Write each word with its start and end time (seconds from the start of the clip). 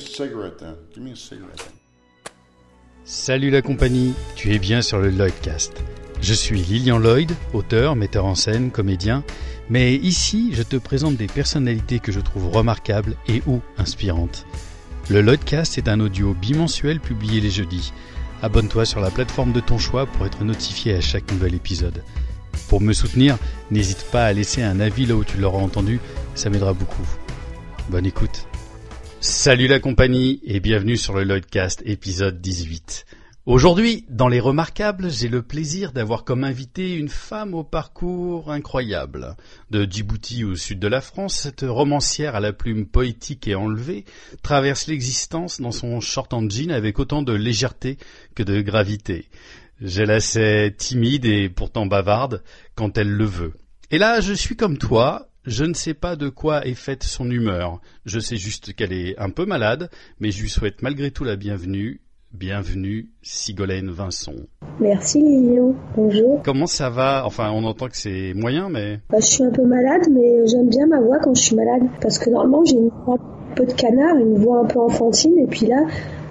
cigarette 0.00 0.58
then. 0.58 0.76
Salut 3.04 3.50
la 3.50 3.60
compagnie, 3.60 4.14
tu 4.34 4.54
es 4.54 4.58
bien 4.58 4.80
sur 4.80 4.98
le 4.98 5.10
Lloydcast. 5.10 5.82
Je 6.22 6.32
suis 6.32 6.62
Lilian 6.62 6.98
Lloyd, 6.98 7.32
auteur, 7.52 7.96
metteur 7.96 8.24
en 8.24 8.34
scène, 8.34 8.70
comédien, 8.70 9.24
mais 9.68 9.94
ici 9.94 10.52
je 10.54 10.62
te 10.62 10.76
présente 10.76 11.16
des 11.16 11.26
personnalités 11.26 11.98
que 11.98 12.12
je 12.12 12.20
trouve 12.20 12.48
remarquables 12.48 13.16
et 13.28 13.42
ou 13.46 13.60
inspirantes. 13.76 14.46
Le 15.10 15.20
Lloydcast 15.20 15.76
est 15.76 15.88
un 15.88 16.00
audio 16.00 16.32
bimensuel 16.32 16.98
publié 16.98 17.42
les 17.42 17.50
jeudis. 17.50 17.92
Abonne-toi 18.40 18.86
sur 18.86 19.00
la 19.00 19.10
plateforme 19.10 19.52
de 19.52 19.60
ton 19.60 19.76
choix 19.76 20.06
pour 20.06 20.24
être 20.24 20.44
notifié 20.44 20.94
à 20.94 21.02
chaque 21.02 21.30
nouvel 21.30 21.54
épisode. 21.54 22.02
Pour 22.68 22.80
me 22.80 22.94
soutenir, 22.94 23.36
n'hésite 23.70 24.06
pas 24.10 24.24
à 24.24 24.32
laisser 24.32 24.62
un 24.62 24.80
avis 24.80 25.04
là 25.04 25.14
où 25.14 25.24
tu 25.24 25.36
l'auras 25.36 25.60
entendu, 25.60 26.00
ça 26.34 26.48
m'aidera 26.48 26.72
beaucoup. 26.72 27.06
Bonne 27.90 28.06
écoute. 28.06 28.46
Salut 29.26 29.68
la 29.68 29.80
compagnie 29.80 30.38
et 30.44 30.60
bienvenue 30.60 30.98
sur 30.98 31.14
le 31.14 31.24
Lloydcast 31.24 31.82
épisode 31.86 32.42
18. 32.42 33.06
Aujourd'hui, 33.46 34.04
dans 34.10 34.28
les 34.28 34.38
remarquables, 34.38 35.10
j'ai 35.10 35.28
le 35.28 35.40
plaisir 35.40 35.92
d'avoir 35.92 36.24
comme 36.24 36.44
invité 36.44 36.94
une 36.94 37.08
femme 37.08 37.54
au 37.54 37.64
parcours 37.64 38.52
incroyable. 38.52 39.34
De 39.70 39.86
Djibouti 39.90 40.44
au 40.44 40.56
sud 40.56 40.78
de 40.78 40.88
la 40.88 41.00
France, 41.00 41.36
cette 41.36 41.64
romancière 41.66 42.34
à 42.34 42.40
la 42.40 42.52
plume 42.52 42.84
poétique 42.84 43.48
et 43.48 43.54
enlevée 43.54 44.04
traverse 44.42 44.88
l'existence 44.88 45.58
dans 45.58 45.72
son 45.72 46.00
short 46.00 46.34
en 46.34 46.46
jean 46.46 46.70
avec 46.70 46.98
autant 46.98 47.22
de 47.22 47.32
légèreté 47.32 47.96
que 48.34 48.42
de 48.42 48.60
gravité. 48.60 49.30
Je 49.80 50.02
la 50.02 50.20
timide 50.70 51.24
et 51.24 51.48
pourtant 51.48 51.86
bavarde 51.86 52.42
quand 52.74 52.98
elle 52.98 53.10
le 53.10 53.24
veut. 53.24 53.54
Et 53.90 53.96
là, 53.96 54.20
je 54.20 54.34
suis 54.34 54.54
comme 54.54 54.76
toi, 54.76 55.30
je 55.46 55.64
ne 55.64 55.74
sais 55.74 55.94
pas 55.94 56.16
de 56.16 56.28
quoi 56.28 56.66
est 56.66 56.74
faite 56.74 57.02
son 57.02 57.30
humeur. 57.30 57.80
Je 58.06 58.18
sais 58.18 58.36
juste 58.36 58.74
qu'elle 58.74 58.92
est 58.92 59.18
un 59.18 59.30
peu 59.30 59.44
malade, 59.44 59.90
mais 60.20 60.30
je 60.30 60.42
lui 60.42 60.50
souhaite 60.50 60.82
malgré 60.82 61.10
tout 61.10 61.24
la 61.24 61.36
bienvenue. 61.36 62.00
Bienvenue, 62.32 63.10
Sigolène 63.22 63.90
Vincent. 63.90 64.32
Merci 64.80 65.20
Lilian, 65.20 65.72
bonjour. 65.94 66.42
Comment 66.42 66.66
ça 66.66 66.90
va? 66.90 67.22
Enfin, 67.24 67.52
on 67.52 67.62
entend 67.62 67.86
que 67.86 67.96
c'est 67.96 68.34
moyen, 68.34 68.68
mais... 68.68 68.98
Bah, 69.08 69.18
je 69.20 69.26
suis 69.26 69.44
un 69.44 69.52
peu 69.52 69.62
malade, 69.64 70.08
mais 70.10 70.44
j'aime 70.48 70.68
bien 70.68 70.86
ma 70.88 71.00
voix 71.00 71.20
quand 71.20 71.32
je 71.34 71.42
suis 71.42 71.54
malade. 71.54 71.82
Parce 72.00 72.18
que 72.18 72.30
normalement, 72.30 72.64
j'ai 72.64 72.74
une 72.74 72.90
voix 73.04 73.18
peu 73.54 73.64
de 73.64 73.72
canard, 73.72 74.16
une 74.16 74.38
voix 74.38 74.60
un 74.60 74.66
peu 74.66 74.80
enfantine, 74.80 75.38
et 75.38 75.46
puis 75.46 75.66
là, 75.66 75.84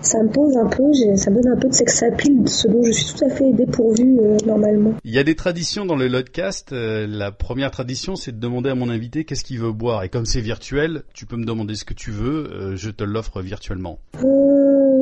ça 0.03 0.21
me 0.21 0.29
pose 0.29 0.57
un 0.57 0.67
peu, 0.67 0.83
ça 1.16 1.31
me 1.31 1.41
donne 1.41 1.53
un 1.53 1.57
peu 1.57 1.69
de 1.69 1.73
sex 1.73 2.03
appeal, 2.03 2.47
ce 2.47 2.67
dont 2.67 2.83
je 2.83 2.91
suis 2.91 3.15
tout 3.15 3.25
à 3.25 3.30
fait 3.30 3.52
dépourvu 3.53 4.19
euh, 4.19 4.38
normalement. 4.45 4.93
Il 5.05 5.13
y 5.13 5.17
a 5.17 5.23
des 5.23 5.35
traditions 5.35 5.85
dans 5.85 5.95
le 5.95 6.07
Lodcast. 6.07 6.73
Euh, 6.73 7.07
la 7.07 7.31
première 7.31 7.71
tradition, 7.71 8.15
c'est 8.15 8.33
de 8.33 8.39
demander 8.39 8.69
à 8.69 8.75
mon 8.75 8.89
invité 8.89 9.23
qu'est-ce 9.23 9.45
qu'il 9.45 9.59
veut 9.59 9.71
boire. 9.71 10.03
Et 10.03 10.09
comme 10.09 10.25
c'est 10.25 10.41
virtuel, 10.41 11.03
tu 11.13 11.25
peux 11.25 11.38
me 11.38 11.45
demander 11.45 11.75
ce 11.75 11.85
que 11.85 11.93
tu 11.93 12.11
veux, 12.11 12.52
euh, 12.52 12.75
je 12.75 12.89
te 12.89 13.03
l'offre 13.03 13.41
virtuellement. 13.41 13.99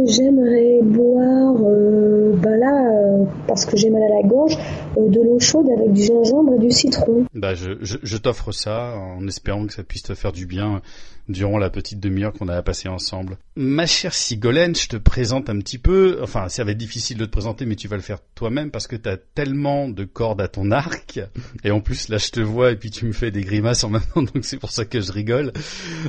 J'aimerais 0.05 0.79
boire, 0.83 1.55
bah 2.41 2.57
là, 2.57 3.25
parce 3.47 3.65
que 3.65 3.77
j'ai 3.77 3.89
mal 3.89 4.01
à 4.03 4.21
la 4.21 4.27
gorge, 4.27 4.57
de 4.97 5.21
l'eau 5.21 5.39
chaude 5.39 5.67
avec 5.77 5.93
du 5.93 6.03
gingembre 6.03 6.53
et 6.55 6.59
du 6.59 6.71
citron. 6.71 7.25
Bah, 7.33 7.53
je, 7.53 7.71
je, 7.81 7.97
je 8.01 8.17
t'offre 8.17 8.51
ça 8.51 8.95
en 8.97 9.27
espérant 9.27 9.67
que 9.67 9.73
ça 9.73 9.83
puisse 9.83 10.03
te 10.03 10.15
faire 10.15 10.31
du 10.31 10.45
bien 10.45 10.81
durant 11.31 11.57
la 11.57 11.69
petite 11.69 11.99
demi-heure 11.99 12.33
qu'on 12.33 12.47
a 12.47 12.61
passée 12.61 12.89
ensemble. 12.89 13.37
Ma 13.55 13.85
chère 13.85 14.13
Sigolène, 14.13 14.75
je 14.75 14.87
te 14.87 14.97
présente 14.97 15.49
un 15.49 15.59
petit 15.59 15.77
peu, 15.77 16.19
enfin 16.21 16.49
ça 16.49 16.63
va 16.63 16.71
être 16.71 16.77
difficile 16.77 17.17
de 17.17 17.25
te 17.25 17.31
présenter 17.31 17.65
mais 17.65 17.75
tu 17.75 17.87
vas 17.87 17.95
le 17.95 18.01
faire 18.01 18.19
toi-même 18.35 18.71
parce 18.71 18.87
que 18.87 18.95
tu 18.95 19.09
as 19.09 19.17
tellement 19.17 19.89
de 19.89 20.03
cordes 20.03 20.41
à 20.41 20.47
ton 20.47 20.71
arc 20.71 21.19
et 21.63 21.71
en 21.71 21.81
plus 21.81 22.09
là 22.09 22.17
je 22.17 22.29
te 22.29 22.39
vois 22.39 22.71
et 22.71 22.75
puis 22.75 22.91
tu 22.91 23.05
me 23.05 23.11
fais 23.11 23.31
des 23.31 23.41
grimaces 23.41 23.83
en 23.83 23.89
même 23.89 24.01
temps 24.13 24.21
donc 24.21 24.43
c'est 24.43 24.57
pour 24.57 24.71
ça 24.71 24.85
que 24.85 25.01
je 25.01 25.11
rigole. 25.11 25.51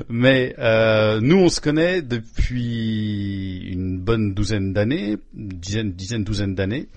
Mais 0.09 0.55
euh, 0.59 1.21
nous 1.21 1.37
on 1.39 1.49
se 1.49 1.61
connaît 1.61 2.03
depuis 2.03 3.69
une 3.71 3.99
bonne 3.99 4.35
douzaine 4.35 4.73
d'années, 4.73 5.17
dizaine, 5.35 5.93
dizaine, 5.93 6.25
douzaine 6.25 6.55
d'années 6.55 6.89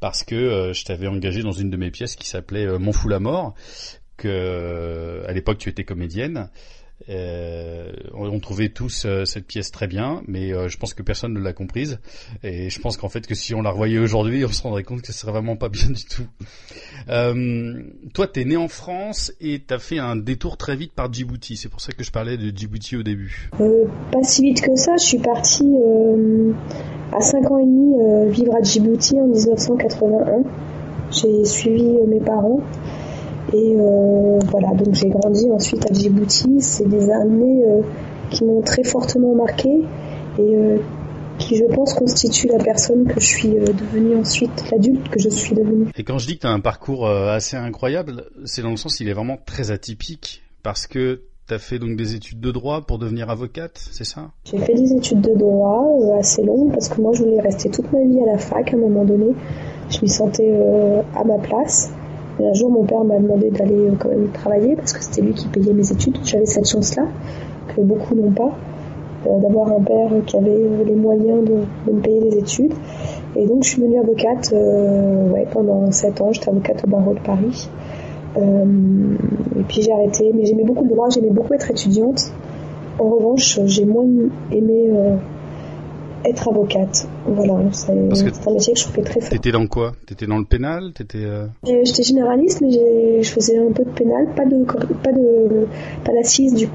parce 0.00 0.24
que 0.24 0.34
euh, 0.34 0.72
je 0.72 0.84
t'avais 0.84 1.06
engagé 1.06 1.42
dans 1.42 1.52
une 1.52 1.70
de 1.70 1.76
mes 1.76 1.90
pièces 1.90 2.16
qui 2.16 2.28
s'appelait 2.28 2.66
euh, 2.66 2.78
Mon 2.78 2.92
fou 2.92 3.08
la 3.08 3.20
mort 3.20 3.54
que 4.16 4.28
euh, 4.28 5.24
à 5.26 5.32
l'époque 5.32 5.58
tu 5.58 5.68
étais 5.68 5.84
comédienne 5.84 6.50
euh, 7.08 7.92
on 8.14 8.38
trouvait 8.40 8.68
tous 8.68 9.04
euh, 9.06 9.24
cette 9.24 9.46
pièce 9.46 9.70
très 9.70 9.86
bien, 9.86 10.22
mais 10.26 10.52
euh, 10.52 10.68
je 10.68 10.76
pense 10.76 10.94
que 10.94 11.02
personne 11.02 11.32
ne 11.32 11.40
l'a 11.40 11.52
comprise. 11.52 11.98
Et 12.42 12.70
je 12.70 12.80
pense 12.80 12.96
qu'en 12.96 13.08
fait 13.08 13.26
que 13.26 13.34
si 13.34 13.54
on 13.54 13.62
la 13.62 13.70
revoyait 13.70 13.98
aujourd'hui, 13.98 14.44
on 14.44 14.48
se 14.48 14.62
rendrait 14.62 14.82
compte 14.82 15.02
que 15.02 15.06
ce 15.06 15.12
serait 15.12 15.32
vraiment 15.32 15.56
pas 15.56 15.68
bien 15.68 15.88
du 15.88 16.04
tout. 16.04 16.26
Toi, 18.14 18.26
t'es 18.26 18.44
né 18.44 18.56
en 18.56 18.68
France 18.68 19.32
et 19.40 19.60
t'as 19.60 19.78
fait 19.78 19.98
un 19.98 20.16
détour 20.16 20.56
très 20.56 20.76
vite 20.76 20.92
par 20.92 21.12
Djibouti. 21.12 21.56
C'est 21.56 21.68
pour 21.68 21.80
ça 21.80 21.92
que 21.92 22.04
je 22.04 22.10
parlais 22.10 22.36
de 22.36 22.56
Djibouti 22.56 22.96
au 22.96 23.02
début. 23.02 23.50
pas 23.50 24.22
si 24.22 24.42
vite 24.42 24.60
que 24.60 24.76
ça. 24.76 24.96
Je 24.98 25.04
suis 25.04 25.18
partie 25.18 25.72
à 27.12 27.20
5 27.20 27.50
ans 27.50 27.58
et 27.58 27.64
demi 27.64 28.30
vivre 28.30 28.54
à 28.54 28.62
Djibouti 28.62 29.20
en 29.20 29.26
1981. 29.26 30.42
J'ai 31.10 31.44
suivi 31.44 31.88
mes 32.06 32.20
parents. 32.20 32.60
Et 33.52 33.76
euh, 33.76 34.38
voilà, 34.50 34.68
donc 34.74 34.94
j'ai 34.94 35.08
grandi 35.08 35.50
ensuite 35.50 35.90
à 35.90 35.92
Djibouti. 35.92 36.60
C'est 36.60 36.88
des 36.88 37.10
années 37.10 37.64
euh, 37.66 37.80
qui 38.30 38.44
m'ont 38.44 38.62
très 38.62 38.84
fortement 38.84 39.34
marqué 39.34 39.70
et 40.38 40.54
euh, 40.54 40.78
qui, 41.38 41.56
je 41.56 41.64
pense, 41.64 41.94
constituent 41.94 42.48
la 42.48 42.62
personne 42.62 43.06
que 43.06 43.18
je 43.18 43.26
suis 43.26 43.48
devenue 43.48 44.16
ensuite, 44.16 44.70
l'adulte 44.70 45.08
que 45.08 45.18
je 45.18 45.30
suis 45.30 45.54
devenue. 45.54 45.86
Et 45.96 46.04
quand 46.04 46.18
je 46.18 46.26
dis 46.26 46.36
que 46.36 46.42
tu 46.42 46.46
as 46.46 46.52
un 46.52 46.60
parcours 46.60 47.08
assez 47.08 47.56
incroyable, 47.56 48.26
c'est 48.44 48.60
dans 48.60 48.70
le 48.70 48.76
sens 48.76 49.00
il 49.00 49.08
est 49.08 49.14
vraiment 49.14 49.38
très 49.46 49.70
atypique 49.70 50.42
parce 50.62 50.86
que 50.86 51.22
tu 51.48 51.54
as 51.54 51.58
fait 51.58 51.78
donc 51.78 51.96
des 51.96 52.14
études 52.14 52.40
de 52.40 52.50
droit 52.50 52.82
pour 52.82 52.98
devenir 52.98 53.30
avocate, 53.30 53.72
c'est 53.90 54.04
ça? 54.04 54.32
J'ai 54.44 54.58
fait 54.58 54.74
des 54.74 54.92
études 54.92 55.22
de 55.22 55.34
droit 55.34 55.82
assez 56.18 56.42
longues 56.42 56.72
parce 56.72 56.90
que 56.90 57.00
moi 57.00 57.12
je 57.14 57.22
voulais 57.22 57.40
rester 57.40 57.70
toute 57.70 57.90
ma 57.90 58.04
vie 58.04 58.20
à 58.20 58.32
la 58.32 58.38
fac 58.38 58.74
à 58.74 58.76
un 58.76 58.80
moment 58.80 59.06
donné. 59.06 59.32
Je 59.88 59.98
m'y 60.02 60.10
sentais 60.10 60.52
à 61.16 61.24
ma 61.24 61.38
place. 61.38 61.90
Un 62.42 62.54
jour, 62.54 62.70
mon 62.70 62.84
père 62.84 63.04
m'a 63.04 63.18
demandé 63.18 63.50
d'aller 63.50 63.88
euh, 63.88 63.92
quand 63.98 64.08
même 64.08 64.28
travailler 64.32 64.74
parce 64.74 64.92
que 64.92 65.04
c'était 65.04 65.20
lui 65.20 65.34
qui 65.34 65.46
payait 65.48 65.72
mes 65.72 65.92
études. 65.92 66.16
J'avais 66.24 66.46
cette 66.46 66.68
chance-là, 66.68 67.06
que 67.68 67.82
beaucoup 67.82 68.14
n'ont 68.14 68.30
pas, 68.30 68.50
euh, 69.26 69.38
d'avoir 69.40 69.68
un 69.68 69.82
père 69.82 70.10
qui 70.26 70.36
avait 70.36 70.50
euh, 70.50 70.84
les 70.84 70.94
moyens 70.94 71.44
de, 71.44 71.92
me 71.92 72.00
payer 72.00 72.20
les 72.20 72.38
études. 72.38 72.72
Et 73.36 73.46
donc, 73.46 73.64
je 73.64 73.70
suis 73.70 73.82
devenue 73.82 73.98
avocate 73.98 74.52
ouais, 74.52 75.46
pendant 75.52 75.90
7 75.90 76.20
ans. 76.20 76.32
J'étais 76.32 76.48
avocate 76.48 76.82
au 76.84 76.90
barreau 76.90 77.14
de 77.14 77.20
Paris. 77.20 77.68
et 78.36 79.62
puis 79.68 79.82
j'ai 79.82 79.92
arrêté, 79.92 80.32
mais 80.34 80.46
j'aimais 80.46 80.64
beaucoup 80.64 80.82
le 80.84 80.90
droit, 80.90 81.10
j'aimais 81.10 81.30
beaucoup 81.30 81.54
être 81.54 81.70
étudiante. 81.70 82.32
En 82.98 83.08
revanche, 83.08 83.60
j'ai 83.66 83.84
moins 83.84 84.06
aimé 84.50 84.90
être 86.24 86.48
avocate. 86.48 87.08
Voilà, 87.26 87.54
c'est 87.72 87.92
un 87.92 88.52
métier 88.52 88.72
que 88.74 88.78
je 88.78 88.84
trouvais 88.84 89.02
très 89.02 89.20
fort. 89.20 89.30
T'étais 89.30 89.52
dans 89.52 89.66
quoi? 89.66 89.92
T'étais 90.06 90.26
dans 90.26 90.38
le 90.38 90.44
pénal? 90.44 90.92
T'étais 90.94 91.24
euh... 91.24 91.46
J'étais 91.64 92.02
généraliste, 92.02 92.60
mais 92.60 93.22
je 93.22 93.28
faisais 93.30 93.58
un 93.58 93.72
peu 93.72 93.84
de 93.84 93.90
pénal, 93.90 94.28
pas 94.34 94.44
de 94.44 94.64
pas 94.64 95.12
de 95.12 95.66
pas 96.04 96.12
d'assises 96.12 96.54
du, 96.54 96.68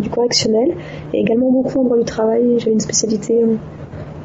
du 0.00 0.10
correctionnel, 0.10 0.74
et 1.12 1.20
également 1.20 1.50
beaucoup 1.50 1.80
en 1.80 1.84
droit 1.84 1.98
du 1.98 2.04
travail. 2.04 2.58
J'avais 2.58 2.72
une 2.72 2.80
spécialité 2.80 3.44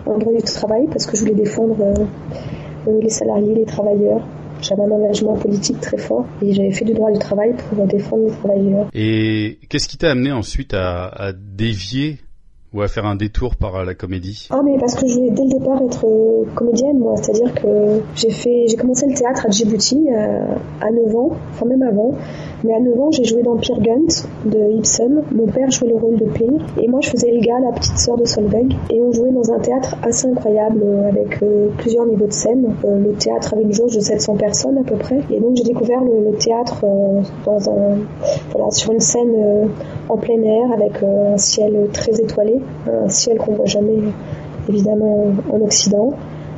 en, 0.06 0.18
droit 0.18 0.34
du 0.34 0.42
travail 0.42 0.88
parce 0.88 1.06
que 1.06 1.16
je 1.18 1.22
voulais 1.22 1.36
défendre 1.36 1.76
euh, 1.82 2.06
euh, 2.88 3.02
les 3.02 3.10
salariés, 3.10 3.56
les 3.56 3.66
travailleurs. 3.66 4.22
J'avais 4.62 4.84
un 4.84 4.92
engagement 4.92 5.36
politique 5.36 5.82
très 5.82 5.98
fort 5.98 6.26
et 6.42 6.54
j'avais 6.54 6.72
fait 6.72 6.86
du 6.86 6.94
droit 6.94 7.12
du 7.12 7.20
travail 7.20 7.54
pour 7.70 7.86
défendre 7.86 8.24
les 8.24 8.32
travailleurs. 8.32 8.88
Et 8.94 9.60
qu'est-ce 9.70 9.88
qui 9.88 9.98
t'a 9.98 10.12
amené 10.12 10.32
ensuite 10.32 10.74
à, 10.74 11.08
à 11.08 11.34
dévier 11.34 12.20
ou 12.76 12.82
à 12.82 12.90
faire 12.90 13.06
un 13.06 13.16
détour 13.16 13.56
par 13.56 13.86
la 13.86 13.96
comédie? 13.96 14.50
Ah 14.52 14.62
mais 14.64 14.78
parce 14.78 14.96
que 14.96 15.08
je 15.08 15.16
voulais 15.16 15.32
dès 15.32 15.44
le 15.44 15.60
départ 15.60 15.82
être 15.82 16.06
euh, 16.06 16.44
comédienne 16.56 17.00
moi, 17.00 17.16
c'est-à-dire 17.16 17.54
que 17.54 18.02
j'ai 18.16 18.30
fait 18.30 18.66
j'ai 18.68 18.76
commencé 18.76 19.08
le 19.08 19.14
théâtre 19.14 19.46
à 19.48 19.50
Djibouti 19.50 20.08
euh, 20.12 20.46
à 20.82 20.92
9 20.92 21.16
ans, 21.16 21.30
enfin 21.52 21.66
même 21.66 21.84
avant, 21.84 22.12
mais 22.66 22.74
à 22.76 22.82
9 22.82 23.00
ans 23.00 23.12
j'ai 23.12 23.24
joué 23.24 23.44
dans 23.44 23.56
Peer 23.56 23.82
Gynt 23.82 24.28
de 24.46 24.78
Ibsen, 24.78 25.24
mon 25.32 25.48
père 25.48 25.72
jouait 25.72 25.88
le 25.88 25.96
rôle 25.96 26.18
de 26.18 26.26
Peer. 26.26 26.52
Et 26.82 26.90
moi 26.90 27.00
je 27.02 27.10
faisais 27.10 27.30
Elga, 27.30 27.60
la 27.62 27.72
petite 27.72 27.98
sœur 27.98 28.18
de 28.18 28.26
Solveig. 28.26 28.76
Et 28.90 29.02
on 29.02 29.12
jouait 29.14 29.32
dans 29.32 29.54
un 29.54 29.60
théâtre 29.60 29.96
assez 30.04 30.28
incroyable 30.28 30.82
euh, 30.84 31.08
avec 31.08 31.40
plusieurs 31.78 32.06
niveaux 32.06 32.28
de 32.28 32.34
scène. 32.34 32.76
le 32.84 33.14
théâtre 33.14 33.54
avait 33.54 33.64
une 33.64 33.74
jauge 33.74 33.96
de 33.96 34.02
700 34.02 34.36
personnes 34.36 34.78
à 34.80 34.84
peu 34.84 34.96
près. 34.96 35.22
Et 35.32 35.40
donc 35.40 35.56
j'ai 35.56 35.64
découvert 35.64 36.02
le, 36.04 36.32
le 36.32 36.38
théâtre 36.38 36.84
dans 37.46 37.70
un 37.70 38.00
voilà 38.52 38.70
sur 38.72 38.92
une 38.92 39.00
scène 39.00 39.70
en 40.10 40.18
plein 40.18 40.42
air 40.42 40.72
avec 40.74 41.02
un 41.04 41.38
ciel 41.38 41.88
très 41.94 42.20
étoilé 42.20 42.60
un 42.88 43.10
ciel 43.10 43.38
qu'on 43.38 43.54
voit 43.54 43.66
jamais 43.66 44.00
évidemment 44.70 45.28
en 45.52 45.62
Occident, 45.62 46.12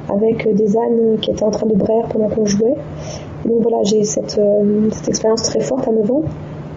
avec 0.09 0.53
des 0.55 0.77
ânes 0.77 1.17
qui 1.21 1.31
étaient 1.31 1.43
en 1.43 1.51
train 1.51 1.67
de 1.67 1.75
braire 1.75 2.07
pendant 2.09 2.29
qu'on 2.29 2.45
jouait. 2.45 2.75
Et 3.45 3.49
donc 3.49 3.61
voilà, 3.61 3.83
j'ai 3.83 4.03
cette, 4.03 4.37
euh, 4.39 4.89
cette 4.91 5.09
expérience 5.09 5.43
très 5.43 5.59
forte 5.59 5.87
à 5.87 5.91
9 5.91 6.11
ans. 6.11 6.23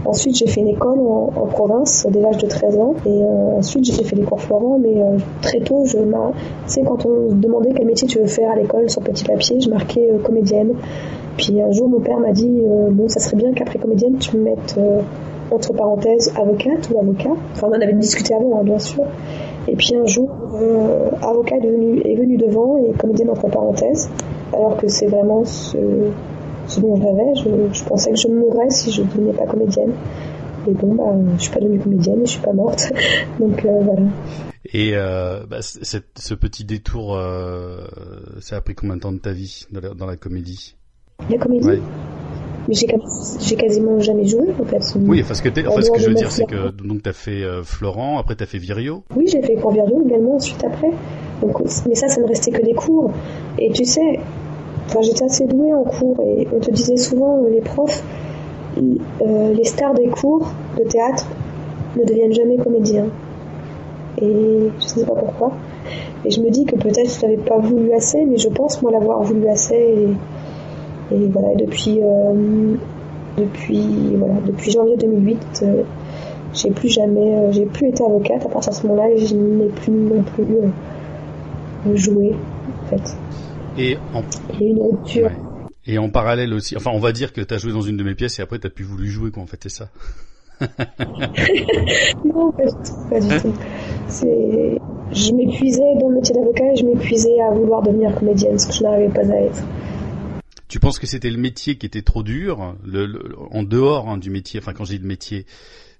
Ensuite, 0.06 0.36
j'ai 0.36 0.46
fait 0.46 0.62
une 0.62 0.68
école 0.68 0.98
en, 0.98 1.46
province 1.46 2.06
dès 2.10 2.20
l'âge 2.20 2.38
de 2.38 2.46
13 2.46 2.78
ans. 2.78 2.94
Et 3.04 3.08
euh, 3.08 3.58
ensuite, 3.58 3.84
j'ai 3.84 4.02
fait 4.02 4.16
les 4.16 4.22
cours 4.22 4.40
Florent. 4.40 4.78
Mais 4.78 5.00
euh, 5.00 5.18
très 5.42 5.60
tôt, 5.60 5.84
je 5.84 5.98
sais, 6.66 6.82
quand 6.82 7.04
on 7.04 7.08
me 7.08 7.32
demandait 7.34 7.72
quel 7.76 7.86
métier 7.86 8.08
tu 8.08 8.18
veux 8.18 8.26
faire 8.26 8.50
à 8.50 8.56
l'école 8.56 8.88
sur 8.88 9.02
petit 9.02 9.24
papier, 9.24 9.60
je 9.60 9.68
marquais 9.68 10.10
comédienne. 10.24 10.72
Puis 11.36 11.60
un 11.60 11.70
jour, 11.70 11.88
mon 11.88 12.00
père 12.00 12.18
m'a 12.18 12.32
dit 12.32 12.62
Bon, 12.90 13.08
ça 13.08 13.20
serait 13.20 13.36
bien 13.36 13.52
qu'après 13.52 13.78
comédienne, 13.78 14.16
tu 14.18 14.36
me 14.36 14.42
mettes 14.42 14.78
entre 15.50 15.72
parenthèses 15.72 16.32
avocate 16.36 16.90
ou 16.90 16.98
avocat. 17.00 17.32
Enfin, 17.52 17.68
on 17.70 17.76
en 17.76 17.80
avait 17.80 17.92
discuté 17.94 18.34
avant, 18.34 18.60
hein, 18.60 18.64
bien 18.64 18.78
sûr. 18.78 19.04
Et 19.68 19.76
puis 19.76 19.94
un 19.94 20.06
jour, 20.06 20.30
euh, 20.54 21.10
avocat 21.22 21.56
est, 21.56 22.16
venu 22.16 22.36
devant 22.36 22.78
et 22.78 22.92
comédienne 22.92 23.30
entre 23.30 23.48
parenthèses, 23.48 24.10
alors 24.52 24.76
que 24.76 24.88
c'est 24.88 25.06
vraiment 25.06 25.44
ce, 25.44 25.78
ce 26.66 26.80
dont 26.80 26.96
je 26.96 27.02
rêvais. 27.02 27.34
Je, 27.36 27.74
je, 27.74 27.84
pensais 27.84 28.10
que 28.10 28.16
je 28.16 28.28
mourrais 28.28 28.70
si 28.70 28.90
je 28.90 29.02
ne 29.02 29.06
devenais 29.08 29.32
pas 29.32 29.46
comédienne. 29.46 29.92
Et 30.68 30.72
bon, 30.72 30.94
bah, 30.94 31.04
je 31.36 31.42
suis 31.42 31.52
pas 31.52 31.60
devenue 31.60 31.78
comédienne 31.78 32.22
et 32.22 32.26
je 32.26 32.32
suis 32.32 32.40
pas 32.40 32.52
morte. 32.52 32.90
Donc 33.40 33.64
euh, 33.64 33.80
voilà. 33.82 34.02
Et 34.72 34.92
euh, 34.94 35.44
bah, 35.48 35.62
ce 35.62 36.34
petit 36.34 36.64
détour, 36.64 37.18
ça 38.40 38.56
a 38.56 38.60
pris 38.60 38.74
combien 38.74 38.96
de 38.96 39.00
temps 39.00 39.12
de 39.12 39.18
ta 39.18 39.32
vie 39.32 39.66
dans 39.70 39.80
la, 39.80 39.94
dans 39.94 40.06
la 40.06 40.16
comédie? 40.16 40.76
La 41.28 41.38
comédie? 41.38 41.66
Ouais. 41.68 41.80
Mais 42.70 42.76
j'ai, 42.76 43.56
quasiment 43.56 43.98
jamais 43.98 44.26
joué 44.26 44.46
en 44.60 44.64
fait. 44.64 44.94
Oui, 44.96 45.24
parce 45.26 45.40
que 45.40 45.48
En 45.48 45.72
enfin, 45.72 45.82
ce 45.82 45.90
que 45.90 45.98
je 45.98 46.06
veux 46.06 46.14
dire, 46.14 46.30
c'est 46.30 46.44
que 46.44 46.70
donc 46.70 47.02
t'as 47.02 47.12
fait 47.12 47.42
euh, 47.42 47.64
Florent, 47.64 48.20
après 48.20 48.36
t'as 48.36 48.46
fait 48.46 48.58
Virio. 48.58 49.02
Oui, 49.16 49.26
j'ai 49.26 49.42
fait 49.42 49.56
cours 49.56 49.72
Virio 49.72 50.00
également 50.06 50.36
ensuite 50.36 50.62
après. 50.62 50.92
Donc, 51.42 51.60
mais 51.88 51.96
ça, 51.96 52.06
ça 52.06 52.20
ne 52.20 52.28
restait 52.28 52.52
que 52.52 52.64
des 52.64 52.74
cours. 52.74 53.10
Et 53.58 53.72
tu 53.72 53.84
sais, 53.84 54.20
enfin, 54.86 55.00
j'étais 55.02 55.24
assez 55.24 55.48
douée 55.48 55.74
en 55.74 55.82
cours 55.82 56.20
et 56.20 56.46
on 56.54 56.60
te 56.60 56.70
disait 56.70 56.96
souvent, 56.96 57.42
euh, 57.42 57.50
les 57.50 57.60
profs, 57.60 58.04
euh, 58.78 59.52
les 59.52 59.64
stars 59.64 59.94
des 59.94 60.06
cours 60.06 60.48
de 60.78 60.84
théâtre 60.84 61.26
ne 61.96 62.04
deviennent 62.04 62.34
jamais 62.34 62.56
comédiens. 62.56 63.06
Et 64.22 64.26
je 64.78 64.84
ne 64.84 64.88
sais 65.00 65.04
pas 65.06 65.16
pourquoi. 65.16 65.54
Et 66.24 66.30
je 66.30 66.40
me 66.40 66.50
dis 66.50 66.66
que 66.66 66.76
peut-être 66.76 67.18
je 67.18 67.22
l'avais 67.22 67.42
pas 67.42 67.58
voulu 67.58 67.92
assez, 67.94 68.24
mais 68.26 68.38
je 68.38 68.48
pense 68.48 68.80
moi 68.80 68.92
l'avoir 68.92 69.24
voulu 69.24 69.48
assez. 69.48 69.74
Et, 69.74 70.08
et 71.12 71.26
voilà, 71.28 71.54
depuis, 71.56 72.00
euh, 72.02 72.74
depuis, 73.38 74.16
voilà, 74.16 74.34
depuis 74.46 74.70
janvier 74.70 74.96
2008, 74.96 75.60
euh, 75.62 75.82
j'ai 76.54 76.70
plus 76.70 76.88
jamais, 76.88 77.36
euh, 77.36 77.52
j'ai 77.52 77.66
plus 77.66 77.88
été 77.88 78.02
avocate 78.04 78.44
à 78.44 78.48
partir 78.48 78.72
de 78.72 78.76
ce 78.76 78.86
moment-là 78.86 79.16
je 79.16 79.34
n'ai 79.34 79.68
plus 79.68 79.92
non 79.92 80.22
plus 80.22 81.96
joué 81.96 82.34
en 82.84 82.88
fait. 82.88 83.16
Et 83.78 83.96
en, 84.14 84.22
Il 84.54 84.60
y 84.60 84.64
a 84.64 84.66
eu 84.66 84.70
une 84.70 84.82
rupture. 84.82 85.26
ouais. 85.26 85.32
et 85.86 85.98
en 85.98 86.08
parallèle 86.10 86.52
aussi, 86.52 86.76
enfin, 86.76 86.90
on 86.92 86.98
va 86.98 87.12
dire 87.12 87.32
que 87.32 87.40
t'as 87.40 87.58
joué 87.58 87.72
dans 87.72 87.80
une 87.82 87.96
de 87.96 88.04
mes 88.04 88.14
pièces 88.14 88.38
et 88.38 88.42
après 88.42 88.58
t'as 88.58 88.68
plus 88.70 88.84
voulu 88.84 89.08
jouer, 89.08 89.30
quoi. 89.30 89.42
En 89.42 89.46
fait, 89.46 89.58
c'est 89.62 89.68
ça. 89.70 89.88
Non, 92.24 92.52
pas 92.52 92.64
du 92.66 92.70
tout, 92.72 93.08
pas 93.08 93.20
du 93.20 93.28
tout. 93.40 93.52
C'est, 94.08 94.78
je 95.12 95.32
m'épuisais 95.32 95.94
dans 96.00 96.08
le 96.08 96.16
métier 96.16 96.34
d'avocat 96.34 96.64
et 96.72 96.76
je 96.76 96.84
m'épuisais 96.84 97.40
à 97.40 97.50
vouloir 97.52 97.82
devenir 97.82 98.14
comédienne, 98.14 98.58
ce 98.58 98.66
que 98.66 98.72
je 98.74 98.82
n'arrivais 98.82 99.08
pas 99.08 99.22
à 99.22 99.40
être. 99.40 99.62
Tu 100.70 100.80
penses 100.80 100.98
que 100.98 101.06
c'était 101.06 101.28
le 101.30 101.36
métier 101.36 101.76
qui 101.76 101.84
était 101.84 102.00
trop 102.02 102.22
dur, 102.22 102.76
le, 102.84 103.04
le- 103.06 103.34
en 103.50 103.62
dehors 103.62 104.08
hein, 104.08 104.16
du 104.16 104.30
métier. 104.30 104.60
Enfin, 104.60 104.72
quand 104.72 104.84
je 104.84 104.92
dis 104.92 104.98
de 105.00 105.06
métier, 105.06 105.44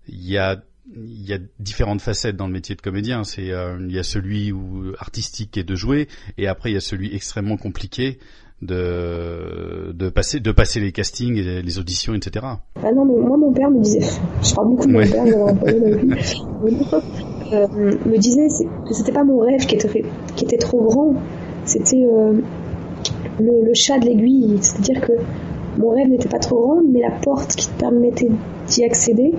il 0.09 0.27
y 0.27 0.39
a 0.39 0.63
il 0.97 1.29
y 1.29 1.33
a 1.33 1.39
différentes 1.61 2.01
facettes 2.01 2.37
dans 2.37 2.47
le 2.49 2.53
métier 2.53 2.75
de 2.75 2.81
comédien. 2.81 3.23
C'est 3.25 3.51
euh, 3.53 3.77
il 3.81 3.93
y 3.95 3.99
a 3.99 4.03
celui 4.03 4.51
où 4.53 4.93
artistique 4.99 5.57
est 5.59 5.63
de 5.65 5.75
jouer, 5.77 6.09
et 6.39 6.49
après 6.49 6.71
il 6.71 6.75
y 6.75 6.77
a 6.77 6.81
celui 6.81 7.15
extrêmement 7.15 7.57
compliqué 7.57 8.19
de 8.63 9.93
de 9.93 10.09
passer 10.09 10.41
de 10.41 10.53
passer 10.53 10.81
les 10.81 10.93
castings, 10.93 11.37
et 11.37 11.63
les 11.63 11.79
auditions, 11.79 12.15
etc. 12.15 12.45
Ah 12.83 12.93
non, 12.93 13.05
mais 13.05 13.21
moi, 13.21 13.37
mon 13.37 13.53
père 13.53 13.71
me 13.71 13.81
disait, 13.81 14.01
je 14.43 14.55
parle 14.55 14.69
beaucoup 14.69 14.87
de 14.87 14.93
mon 14.93 15.07
père. 15.07 15.25
Euh, 17.53 17.67
me 18.07 18.17
disait 18.19 18.47
que 18.87 18.95
c'était 18.95 19.13
pas 19.13 19.25
mon 19.25 19.41
rêve 19.41 19.67
qui 19.67 19.75
était, 19.75 20.05
qui 20.37 20.45
était 20.45 20.59
trop 20.59 20.83
grand, 20.83 21.15
c'était 21.65 22.05
euh, 22.05 22.35
le, 23.41 23.75
chat 23.75 23.99
de 23.99 24.07
l'aiguille. 24.07 24.59
C'est-à-dire 24.61 25.01
que 25.01 25.13
mon 25.79 25.91
rêve 25.91 26.09
n'était 26.09 26.29
pas 26.29 26.39
trop 26.39 26.61
grand, 26.61 26.83
mais 26.89 27.01
la 27.01 27.11
porte 27.11 27.55
qui 27.57 27.69
te 27.69 27.79
permettait 27.79 28.31
d'y 28.69 28.85
accéder, 28.85 29.33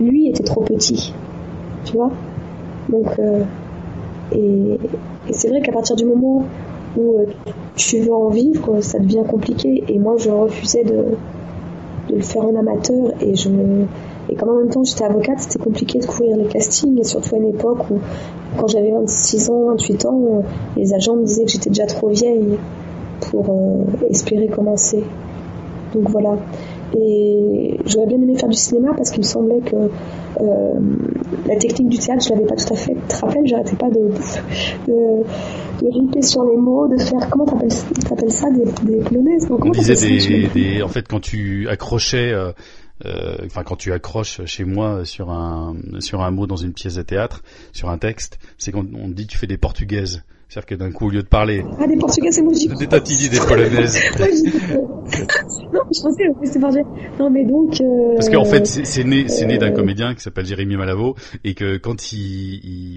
lui, 0.00 0.28
était 0.28 0.44
trop 0.44 0.62
petit. 0.62 1.12
Tu 1.84 1.92
vois? 1.94 2.10
Donc, 2.88 3.18
euh, 3.18 3.44
et, 4.32 4.78
c'est 5.30 5.48
vrai 5.48 5.60
qu'à 5.60 5.72
partir 5.72 5.96
du 5.96 6.04
moment 6.04 6.44
où 6.96 7.18
euh, 7.18 7.26
tu 7.76 8.00
veux 8.00 8.14
en 8.14 8.28
vivre, 8.28 8.80
ça 8.80 8.98
devient 8.98 9.24
compliqué. 9.28 9.84
Et 9.88 9.98
moi, 9.98 10.16
je 10.18 10.30
refusais 10.30 10.84
de, 10.84 11.16
de 12.08 12.16
le 12.16 12.22
faire 12.22 12.44
en 12.44 12.54
amateur 12.56 13.12
et 13.20 13.34
je 13.34 13.48
et 14.28 14.34
comme 14.36 14.50
en 14.50 14.54
même 14.56 14.68
temps 14.68 14.84
j'étais 14.84 15.04
avocate 15.04 15.40
c'était 15.40 15.58
compliqué 15.58 15.98
de 15.98 16.06
courir 16.06 16.36
les 16.36 16.46
castings 16.46 16.98
et 16.98 17.04
surtout 17.04 17.34
à 17.34 17.38
une 17.38 17.48
époque 17.48 17.90
où 17.90 17.98
quand 18.56 18.68
j'avais 18.68 18.92
26 18.92 19.50
ans 19.50 19.66
28 19.70 20.06
ans 20.06 20.20
euh, 20.24 20.40
les 20.76 20.94
agents 20.94 21.16
me 21.16 21.24
disaient 21.24 21.44
que 21.44 21.50
j'étais 21.50 21.70
déjà 21.70 21.86
trop 21.86 22.08
vieille 22.08 22.56
pour 23.30 23.48
euh, 23.50 24.06
espérer 24.10 24.48
commencer 24.48 25.02
donc 25.94 26.08
voilà 26.08 26.36
et 26.94 27.78
j'aurais 27.86 28.06
bien 28.06 28.20
aimé 28.20 28.36
faire 28.36 28.48
du 28.48 28.56
cinéma 28.56 28.92
parce 28.96 29.10
qu'il 29.10 29.20
me 29.20 29.26
semblait 29.26 29.60
que 29.60 29.76
euh, 29.76 30.80
la 31.46 31.56
technique 31.56 31.88
du 31.88 31.98
théâtre 31.98 32.24
je 32.24 32.30
l'avais 32.34 32.46
pas 32.46 32.56
tout 32.56 32.72
à 32.72 32.76
fait 32.76 32.94
tu 32.94 33.16
te 33.16 33.20
rappelles 33.24 33.46
j'arrêtais 33.46 33.76
pas 33.76 33.90
de 33.90 34.10
de, 34.86 35.24
de 35.82 35.88
riper 35.88 36.22
sur 36.22 36.44
les 36.44 36.56
mots 36.56 36.88
de 36.88 36.98
faire 36.98 37.28
comment 37.30 37.44
t'appelles 37.44 38.32
ça 38.32 38.50
des, 38.50 38.64
des 38.84 38.98
polonaises 38.98 39.48
On 39.50 39.70
disait 39.70 39.94
ça 39.96 40.06
des, 40.54 40.82
en 40.82 40.88
fait, 40.88 41.08
quand 41.08 41.20
tu 41.20 41.68
accrochais, 41.68 42.32
euh, 42.32 42.52
euh, 43.04 43.36
enfin 43.46 43.62
quand 43.64 43.76
tu 43.76 43.92
accroches 43.92 44.44
chez 44.44 44.64
moi 44.64 45.04
sur 45.04 45.30
un 45.30 45.74
sur 45.98 46.22
un 46.22 46.30
mot 46.30 46.46
dans 46.46 46.56
une 46.56 46.72
pièce 46.72 46.94
de 46.94 47.02
théâtre, 47.02 47.42
sur 47.72 47.90
un 47.90 47.98
texte, 47.98 48.38
c'est 48.58 48.72
qu'on 48.72 48.86
on 48.94 49.08
dit 49.08 49.26
que 49.26 49.32
tu 49.32 49.38
fais 49.38 49.46
des 49.46 49.58
portugaises. 49.58 50.22
C'est-à-dire 50.52 50.66
que 50.66 50.74
d'un 50.74 50.92
coup, 50.92 51.06
au 51.06 51.10
lieu 51.10 51.22
de 51.22 51.28
parler, 51.28 51.64
Ah, 51.80 51.86
des 51.86 51.96
Portugais, 51.96 52.30
c'est 52.30 52.42
moi, 52.42 52.52
des 52.78 52.86
tatidis 52.86 53.30
des 53.30 53.38
polonaises. 53.38 53.98
Non, 55.72 55.80
je 55.90 56.02
pensais 56.02 56.24
que 56.24 56.44
c'était 56.46 56.60
Portugais. 56.60 56.84
Non, 57.18 57.30
mais 57.30 57.44
donc. 57.46 57.80
euh, 57.80 58.14
Parce 58.16 58.28
qu'en 58.28 58.44
fait, 58.44 58.66
c'est 58.66 59.04
né, 59.04 59.28
c'est 59.28 59.46
né 59.46 59.56
d'un 59.56 59.70
comédien 59.70 60.14
qui 60.14 60.20
s'appelle 60.20 60.44
Jérémy 60.44 60.76
Malavo 60.76 61.16
et 61.44 61.54
que 61.54 61.78
quand 61.78 62.12
il, 62.12 62.18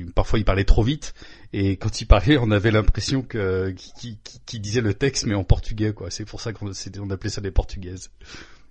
il- 0.02 0.12
parfois 0.14 0.38
il 0.40 0.44
parlait 0.44 0.66
trop 0.66 0.84
vite 0.84 1.14
et 1.54 1.78
quand 1.78 2.02
il 2.02 2.06
parlait, 2.08 2.38
on 2.38 2.52
avait 2.52 2.72
l'impression 2.72 3.22
que 3.22 3.70
qu'il 3.72 4.18
qu'il- 4.18 4.40
qu'il 4.46 4.62
disait 4.62 4.82
le 4.82 4.94
texte 4.94 5.26
mais 5.26 5.36
en 5.36 5.44
portugais 5.46 5.94
quoi. 5.94 6.08
C'est 6.10 6.26
pour 6.26 6.42
ça 6.42 6.52
qu'on 6.52 6.68
on 7.02 7.10
appelait 7.10 7.30
ça 7.30 7.40
des 7.42 7.52
portugaises. 7.52 8.10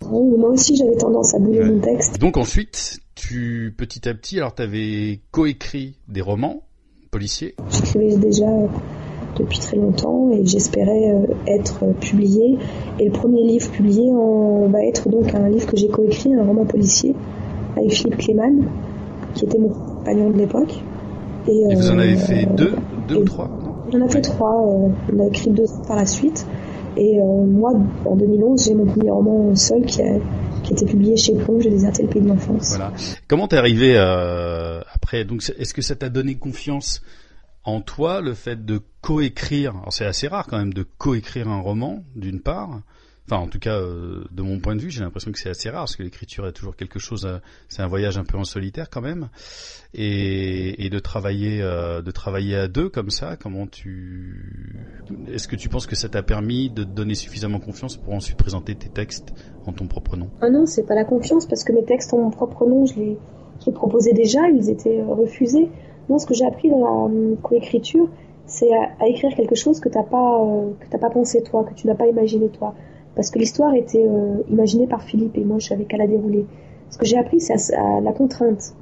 bon, 0.00 0.36
moi 0.38 0.50
aussi, 0.50 0.76
j'avais 0.76 0.96
tendance 0.96 1.34
à 1.34 1.38
bouler 1.38 1.60
Ouais. 1.60 1.70
mon 1.70 1.80
texte. 1.80 2.18
Donc 2.20 2.36
ensuite, 2.36 3.00
tu 3.14 3.72
petit 3.76 4.06
à 4.08 4.14
petit, 4.14 4.38
alors 4.38 4.54
t'avais 4.54 5.20
coécrit 5.30 5.96
des 6.08 6.20
romans 6.20 6.62
policiers. 7.14 7.54
J'écrivais 7.70 8.16
déjà 8.16 8.48
euh, 8.48 8.66
depuis 9.38 9.60
très 9.60 9.76
longtemps 9.76 10.30
et 10.32 10.44
j'espérais 10.44 11.12
euh, 11.14 11.34
être 11.46 11.84
euh, 11.84 11.92
publié. 11.92 12.58
Et 12.98 13.04
le 13.04 13.12
premier 13.12 13.44
livre 13.44 13.70
publié 13.70 14.10
en, 14.10 14.66
va 14.68 14.84
être 14.84 15.08
donc 15.08 15.32
un 15.32 15.48
livre 15.48 15.66
que 15.66 15.76
j'ai 15.76 15.86
coécrit, 15.88 16.34
un 16.34 16.44
roman 16.44 16.64
policier, 16.64 17.14
avec 17.76 17.92
Philippe 17.92 18.18
Clément, 18.18 18.52
qui 19.34 19.44
était 19.44 19.58
mon 19.58 19.68
compagnon 19.68 20.30
de 20.30 20.38
l'époque. 20.38 20.74
Et, 21.46 21.60
Et 21.70 21.74
vous 21.76 21.90
en 21.90 21.98
avez 21.98 22.16
fait 22.16 22.46
deux, 22.56 22.72
deux 23.06 23.16
ou 23.18 23.24
trois 23.24 23.48
On 23.92 24.02
en 24.02 24.04
a 24.04 24.08
fait 24.08 24.16
Ouais. 24.16 24.20
trois, 24.22 24.66
euh, 24.66 24.88
on 25.14 25.20
a 25.20 25.26
écrit 25.28 25.50
deux 25.50 25.66
par 25.86 25.96
la 25.96 26.06
suite. 26.06 26.44
Et 26.96 27.18
moi, 27.20 27.72
en 28.06 28.14
2011, 28.14 28.64
j'ai 28.64 28.74
mon 28.74 28.86
premier 28.86 29.10
roman 29.10 29.52
seul 29.56 29.82
qui 29.82 30.00
a 30.00 30.14
publié 30.74 31.16
chez 31.16 31.34
Plomb, 31.34 31.60
J'ai 31.60 31.70
déserté 31.70 32.02
le 32.02 32.08
pays 32.08 32.22
de 32.22 32.28
l'enfance. 32.28 32.70
Voilà. 32.70 32.92
Comment 33.28 33.48
t'es 33.48 33.56
arrivé 33.56 33.94
euh, 33.96 34.80
après 34.92 35.24
Donc, 35.24 35.42
est-ce 35.58 35.74
que 35.74 35.82
ça 35.82 35.96
t'a 35.96 36.08
donné 36.08 36.36
confiance 36.36 37.02
en 37.64 37.80
toi 37.80 38.20
le 38.20 38.34
fait 38.34 38.64
de 38.64 38.80
coécrire? 39.00 39.70
Alors, 39.76 39.92
c'est 39.92 40.06
assez 40.06 40.28
rare 40.28 40.46
quand 40.46 40.58
même 40.58 40.74
de 40.74 40.82
coécrire 40.82 41.48
un 41.48 41.60
roman, 41.60 42.04
d'une 42.16 42.40
part. 42.40 42.80
Enfin, 43.26 43.40
en 43.40 43.48
tout 43.48 43.58
cas, 43.58 43.78
euh, 43.78 44.24
de 44.32 44.42
mon 44.42 44.60
point 44.60 44.76
de 44.76 44.82
vue, 44.82 44.90
j'ai 44.90 45.00
l'impression 45.00 45.32
que 45.32 45.38
c'est 45.38 45.48
assez 45.48 45.70
rare 45.70 45.82
parce 45.82 45.96
que 45.96 46.02
l'écriture 46.02 46.46
est 46.46 46.52
toujours 46.52 46.76
quelque 46.76 46.98
chose. 46.98 47.24
euh, 47.24 47.38
c'est 47.68 47.80
un 47.80 47.86
voyage 47.86 48.18
un 48.18 48.24
peu 48.24 48.36
en 48.36 48.44
solitaire 48.44 48.90
quand 48.90 49.00
même, 49.00 49.28
et, 49.94 50.90
de 50.90 50.98
travailler, 50.98 51.62
euh, 51.62 52.02
de 52.02 52.10
travailler 52.10 52.56
à 52.56 52.68
deux 52.68 52.90
comme 52.90 53.08
ça. 53.08 53.36
Comment 53.36 53.66
tu 53.66 54.84
Est-ce 55.32 55.48
que 55.48 55.56
tu 55.56 55.70
penses 55.70 55.86
que 55.86 55.96
ça 55.96 56.10
t'a 56.10 56.22
permis 56.22 56.68
de 56.68 56.84
te 56.84 56.90
donner 56.90 57.14
suffisamment 57.14 57.60
confiance 57.60 57.96
pour 57.96 58.12
ensuite 58.12 58.36
présenter 58.36 58.74
tes 58.74 58.90
textes 58.90 59.32
en 59.64 59.72
ton 59.72 59.86
propre 59.86 60.18
nom? 60.18 60.28
Ah 60.42 60.50
non, 60.50 60.66
c'est 60.66 60.84
pas 60.86 60.94
la 60.94 61.04
confiance, 61.04 61.46
parce 61.46 61.64
que 61.64 61.72
mes 61.72 61.84
textes 61.84 62.12
en 62.12 62.18
mon 62.18 62.30
propre 62.30 62.66
nom, 62.66 62.84
je 62.84 62.96
les, 62.96 63.16
je 63.60 63.66
les 63.66 63.72
proposais 63.72 64.12
déjà, 64.12 64.50
ils 64.50 64.68
étaient 64.68 65.02
refusés. 65.02 65.70
Non, 66.10 66.18
ce 66.18 66.26
que 66.26 66.34
j'ai 66.34 66.44
appris 66.44 66.68
dans 66.68 67.08
la 67.08 67.36
coécriture, 67.42 68.10
c'est 68.44 68.70
à, 68.74 69.06
écrire 69.08 69.34
quelque 69.34 69.54
chose 69.54 69.80
que 69.80 69.88
t'as 69.88 70.02
pas, 70.02 70.44
que 70.78 70.86
t'as 70.90 70.98
pas 70.98 71.08
pensé 71.08 71.42
toi, 71.42 71.64
que 71.64 71.72
tu 71.72 71.86
n'as 71.86 71.94
pas 71.94 72.06
imaginé 72.06 72.50
toi. 72.50 72.74
Parce 73.14 73.30
que 73.30 73.38
l'histoire 73.38 73.74
était 73.74 74.06
euh, 74.06 74.42
imaginée 74.50 74.86
par 74.86 75.02
Philippe 75.02 75.36
et 75.38 75.44
moi, 75.44 75.58
je 75.58 75.68
savais 75.68 75.84
qu'à 75.84 75.96
la 75.96 76.06
dérouler. 76.06 76.46
Ce 76.90 76.98
que 76.98 77.06
j'ai 77.06 77.18
appris, 77.18 77.40
c'est 77.40 77.74
à, 77.74 78.00
la 78.00 78.12
contrainte. 78.12 78.74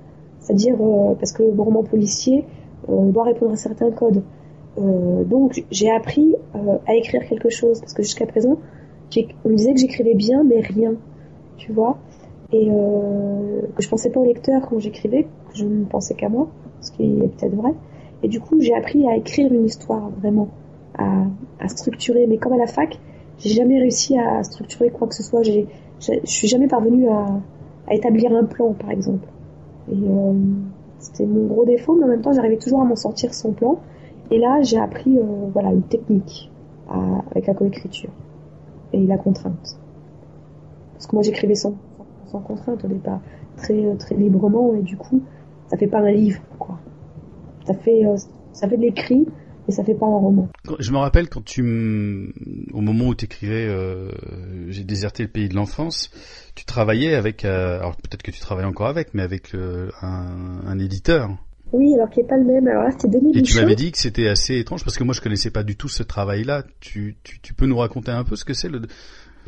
C'est-à-dire, 0.42 0.76
euh, 0.80 1.14
parce 1.14 1.32
que 1.32 1.42
le 1.42 1.62
roman 1.62 1.82
policier 1.82 2.44
euh, 2.88 3.10
doit 3.10 3.24
répondre 3.24 3.52
à 3.52 3.56
certains 3.56 3.90
codes. 3.90 4.22
Euh, 4.78 5.24
donc, 5.24 5.64
j'ai 5.70 5.90
appris 5.90 6.34
à 6.86 6.94
écrire 6.94 7.26
quelque 7.26 7.48
chose, 7.48 7.80
parce 7.80 7.94
que 7.94 8.02
jusqu'à 8.02 8.26
présent, 8.26 8.58
on 9.44 9.48
me 9.48 9.54
disait 9.54 9.72
que 9.74 9.80
j'écrivais 9.80 10.14
bien, 10.14 10.42
mais 10.44 10.60
rien 10.60 10.94
tu 11.58 11.72
vois, 11.72 11.98
et 12.52 12.66
que 12.66 13.82
je 13.82 13.88
pensais 13.88 14.10
pas 14.10 14.18
au 14.18 14.24
lecteur 14.24 14.62
quand 14.68 14.78
j'écrivais, 14.78 15.24
que 15.24 15.54
je 15.54 15.64
ne 15.64 15.84
pensais 15.84 16.14
qu'à 16.14 16.28
moi, 16.28 16.48
ce 16.80 16.90
qui 16.90 17.04
est 17.04 17.28
peut-être 17.28 17.54
vrai. 17.54 17.72
Et 18.22 18.28
du 18.28 18.40
coup, 18.40 18.60
j'ai 18.60 18.74
appris 18.74 19.06
à 19.06 19.16
écrire 19.16 19.52
une 19.52 19.64
histoire, 19.64 20.10
vraiment, 20.10 20.48
à 20.98 21.68
structurer. 21.68 22.26
Mais 22.26 22.38
comme 22.38 22.54
à 22.54 22.56
la 22.56 22.66
fac, 22.66 22.98
j'ai 23.42 23.54
jamais 23.54 23.78
réussi 23.78 24.16
à 24.18 24.42
structurer 24.42 24.90
quoi 24.90 25.08
que 25.08 25.14
ce 25.14 25.22
soit. 25.22 25.42
Je 25.42 25.62
suis 26.24 26.48
jamais 26.48 26.68
parvenue 26.68 27.08
à, 27.08 27.40
établir 27.90 28.32
un 28.32 28.44
plan, 28.44 28.72
par 28.72 28.90
exemple. 28.90 29.28
Euh, 29.90 30.32
c'était 30.98 31.26
mon 31.26 31.46
gros 31.46 31.64
défaut, 31.64 31.96
mais 31.96 32.04
en 32.04 32.08
même 32.08 32.22
temps, 32.22 32.32
j'arrivais 32.32 32.56
toujours 32.56 32.80
à 32.80 32.84
m'en 32.84 32.96
sortir 32.96 33.34
sans 33.34 33.52
plan. 33.52 33.78
Et 34.30 34.38
là, 34.38 34.62
j'ai 34.62 34.78
appris 34.78 35.18
euh, 35.18 35.22
voilà 35.52 35.72
une 35.72 35.82
technique 35.82 36.50
avec 37.30 37.46
la 37.46 37.54
coécriture 37.54 38.10
et 38.92 39.06
la 39.06 39.16
contrainte. 39.16 39.78
Parce 40.92 41.06
que 41.06 41.16
moi, 41.16 41.22
j'écrivais 41.22 41.54
sans, 41.54 41.74
contrainte 42.30 42.84
au 42.84 42.88
départ, 42.88 43.20
très 43.56 43.94
très 43.96 44.14
librement, 44.14 44.74
et 44.74 44.82
du 44.82 44.96
coup, 44.96 45.22
ça 45.68 45.76
fait 45.76 45.86
pas 45.86 45.98
un 45.98 46.10
livre, 46.10 46.40
quoi. 46.58 46.78
Ça 47.66 47.74
fait 47.74 48.06
euh, 48.06 48.16
ça 48.52 48.68
fait 48.68 48.76
de 48.76 48.82
l'écrit, 48.82 49.26
et 49.68 49.72
ça 49.72 49.84
fait 49.84 49.94
pas 49.94 50.06
un 50.06 50.18
roman. 50.18 50.48
Je 50.78 50.92
me 50.92 50.98
rappelle 50.98 51.28
quand 51.28 51.44
tu, 51.44 51.62
au 52.72 52.80
moment 52.80 53.08
où 53.08 53.14
tu 53.14 53.26
écrivais 53.26 53.66
euh, 53.68 54.10
J'ai 54.68 54.84
déserté 54.84 55.22
le 55.22 55.28
pays 55.28 55.48
de 55.48 55.54
l'enfance, 55.54 56.10
tu 56.54 56.64
travaillais 56.64 57.14
avec, 57.14 57.44
euh, 57.44 57.78
alors 57.78 57.96
peut-être 57.96 58.22
que 58.22 58.30
tu 58.30 58.40
travailles 58.40 58.66
encore 58.66 58.88
avec, 58.88 59.14
mais 59.14 59.22
avec 59.22 59.54
euh, 59.54 59.90
un, 60.00 60.62
un, 60.66 60.78
éditeur. 60.78 61.30
Oui, 61.72 61.94
alors 61.94 62.10
qui 62.10 62.20
est 62.20 62.24
pas 62.24 62.36
le 62.36 62.44
même. 62.44 62.66
Alors 62.66 62.84
là, 62.84 62.90
c'était 62.90 63.08
Denis 63.08 63.38
Et 63.38 63.42
tu 63.42 63.56
m'avais 63.56 63.76
dit 63.76 63.92
que 63.92 63.98
c'était 63.98 64.28
assez 64.28 64.58
étrange 64.58 64.84
parce 64.84 64.98
que 64.98 65.04
moi 65.04 65.14
je 65.14 65.20
connaissais 65.20 65.50
pas 65.50 65.62
du 65.62 65.76
tout 65.76 65.88
ce 65.88 66.02
travail-là. 66.02 66.64
Tu, 66.80 67.16
tu, 67.22 67.40
tu 67.40 67.54
peux 67.54 67.66
nous 67.66 67.78
raconter 67.78 68.10
un 68.10 68.24
peu 68.24 68.36
ce 68.36 68.44
que 68.44 68.54
c'est 68.54 68.68
le 68.68 68.82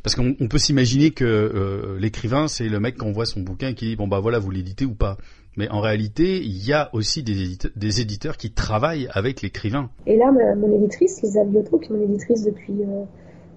parce 0.05 0.15
qu'on 0.15 0.49
peut 0.49 0.59
s'imaginer 0.59 1.11
que 1.11 1.25
euh, 1.25 1.99
l'écrivain 1.99 2.47
c'est 2.47 2.69
le 2.69 2.79
mec 2.79 2.99
qui 2.99 3.05
envoie 3.05 3.27
son 3.27 3.41
bouquin 3.41 3.73
qui 3.73 3.87
dit 3.87 3.97
bon 3.97 4.07
bah 4.07 4.21
voilà 4.21 4.39
vous 4.39 4.53
l'éditez 4.53 4.85
ou 4.85 4.95
pas. 4.95 5.17
Mais 5.57 5.69
en 5.71 5.81
réalité, 5.81 6.39
il 6.43 6.67
y 6.67 6.73
a 6.73 6.91
aussi 6.93 7.23
des, 7.23 8.01
éditeurs, 8.01 8.37
qui 8.37 8.51
travaillent 8.51 9.09
avec 9.13 9.41
l'écrivain. 9.41 9.89
Et 10.07 10.17
là, 10.17 10.33
mon 10.33 10.73
éditrice, 10.75 11.23
Lisa 11.23 11.45
Biotto, 11.45 11.79
qui 11.79 11.93
est 11.93 11.97
mon 11.97 12.03
éditrice 12.03 12.43
depuis 12.43 12.83
euh, 12.83 13.05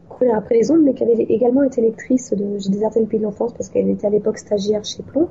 Courir 0.08 0.36
après 0.36 0.56
les 0.56 0.72
ondes, 0.72 0.84
mais 0.84 0.94
qui 0.94 1.04
avait 1.04 1.24
également 1.24 1.63
été 1.63 1.82
lectrice 1.82 2.34
de 2.34 2.60
J'ai 2.60 2.70
déserté 2.70 3.00
le 3.00 3.08
pays 3.08 3.20
de 3.20 3.25
l'enfance 3.25 3.51
parce 3.54 3.70
qu'elle 3.70 3.89
était 3.89 4.08
à 4.08 4.10
l'époque 4.10 4.38
stagiaire 4.38 4.86
chez 4.86 5.04
Plomb, 5.04 5.30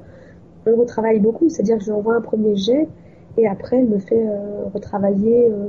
on 0.67 0.77
retravaille 0.77 1.21
beaucoup. 1.21 1.49
C'est-à-dire 1.49 1.79
que 1.79 1.85
je 1.85 1.87
lui 1.87 1.97
envoie 1.97 2.17
un 2.17 2.21
premier 2.21 2.57
jet 2.57 2.89
et 3.39 3.47
après, 3.47 3.79
elle 3.79 3.89
me 3.89 3.99
fait 3.99 4.27
euh, 4.27 4.65
retravailler 4.75 5.49
euh, 5.51 5.69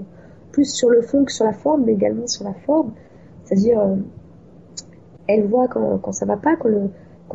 plus 0.51 0.65
sur 0.65 0.89
le 0.89 1.01
fond 1.01 1.23
que 1.23 1.31
sur 1.31 1.45
la 1.45 1.53
forme, 1.53 1.85
mais 1.85 1.93
également 1.93 2.27
sur 2.27 2.43
la 2.43 2.53
forme. 2.53 2.91
C'est-à-dire, 3.45 3.79
elle 5.27 5.45
voit 5.45 5.67
quand, 5.67 5.97
quand 5.99 6.11
ça 6.11 6.25
va 6.25 6.37
pas, 6.37 6.55
quand 6.55 6.69
le, 6.69 6.89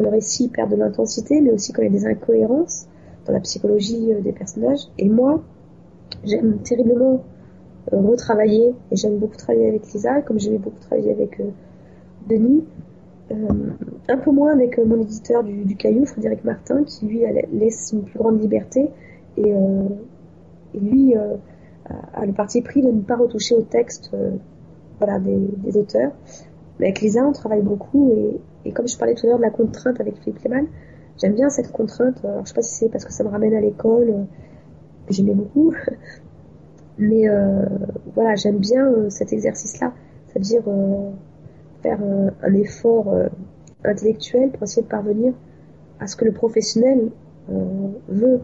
récit 0.08 0.48
perd 0.48 0.70
de 0.70 0.76
l'intensité, 0.76 1.40
mais 1.40 1.50
aussi 1.50 1.72
quand 1.72 1.82
il 1.82 1.86
y 1.86 1.88
a 1.88 1.98
des 1.98 2.06
incohérences 2.06 2.86
dans 3.26 3.32
la 3.32 3.40
psychologie 3.40 4.12
euh, 4.12 4.20
des 4.20 4.32
personnages. 4.32 4.88
Et 4.98 5.08
moi, 5.08 5.42
j'aime 6.24 6.58
terriblement 6.58 7.22
euh, 7.92 8.00
retravailler, 8.00 8.74
et 8.90 8.96
j'aime 8.96 9.18
beaucoup 9.18 9.36
travailler 9.36 9.68
avec 9.68 9.92
Lisa, 9.92 10.22
comme 10.22 10.40
j'aimais 10.40 10.58
beaucoup 10.58 10.80
travailler 10.80 11.12
avec 11.12 11.40
euh, 11.40 11.50
Denis. 12.28 12.64
un 14.08 14.16
peu 14.18 14.30
moins 14.30 14.52
avec 14.52 14.78
mon 14.78 15.00
éditeur 15.00 15.42
du, 15.44 15.76
Caillou, 15.76 16.04
Frédéric 16.04 16.44
Martin, 16.44 16.84
qui 16.84 17.06
lui 17.06 17.22
laisse 17.52 17.92
une 17.92 18.02
plus 18.02 18.18
grande 18.18 18.40
liberté 18.40 18.90
et, 19.36 19.54
lui 20.74 21.14
a, 21.14 22.26
le 22.26 22.32
parti 22.32 22.60
pris 22.60 22.82
de 22.82 22.90
ne 22.90 23.00
pas 23.00 23.16
retoucher 23.16 23.54
au 23.54 23.62
texte 23.62 24.14
des, 25.20 25.76
auteurs. 25.76 26.12
Avec 26.82 27.00
Lisa, 27.00 27.24
on 27.24 27.32
travaille 27.32 27.62
beaucoup 27.62 28.12
et, 28.64 28.72
comme 28.72 28.88
je 28.88 28.98
parlais 28.98 29.14
tout 29.14 29.26
à 29.26 29.30
l'heure 29.30 29.38
de 29.38 29.42
la 29.42 29.50
contrainte 29.50 30.00
avec 30.00 30.18
Philippe 30.18 30.40
Clément, 30.40 30.66
J'aime 31.20 31.34
bien 31.34 31.50
cette 31.50 31.70
contrainte. 31.70 32.24
Alors, 32.24 32.40
je 32.44 32.48
sais 32.48 32.54
pas 32.54 32.62
si 32.62 32.74
c'est 32.74 32.88
parce 32.88 33.04
que 33.04 33.12
ça 33.12 33.22
me 33.22 33.28
ramène 33.28 33.54
à 33.54 33.60
l'école, 33.60 34.10
euh, 34.10 34.24
que 35.06 35.14
j'aimais 35.14 35.34
beaucoup. 35.34 35.74
Mais 36.98 37.28
euh, 37.28 37.64
voilà, 38.14 38.34
j'aime 38.34 38.58
bien 38.58 38.86
euh, 38.86 39.10
cet 39.10 39.32
exercice-là. 39.32 39.92
C'est-à-dire 40.26 40.62
faire 41.82 41.98
un 42.42 42.54
effort 42.54 43.14
intellectuel 43.84 44.50
pour 44.50 44.62
essayer 44.62 44.82
de 44.82 44.88
parvenir 44.88 45.34
à 46.00 46.06
ce 46.06 46.16
que 46.16 46.24
le 46.24 46.32
professionnel 46.32 47.10
veut. 48.08 48.40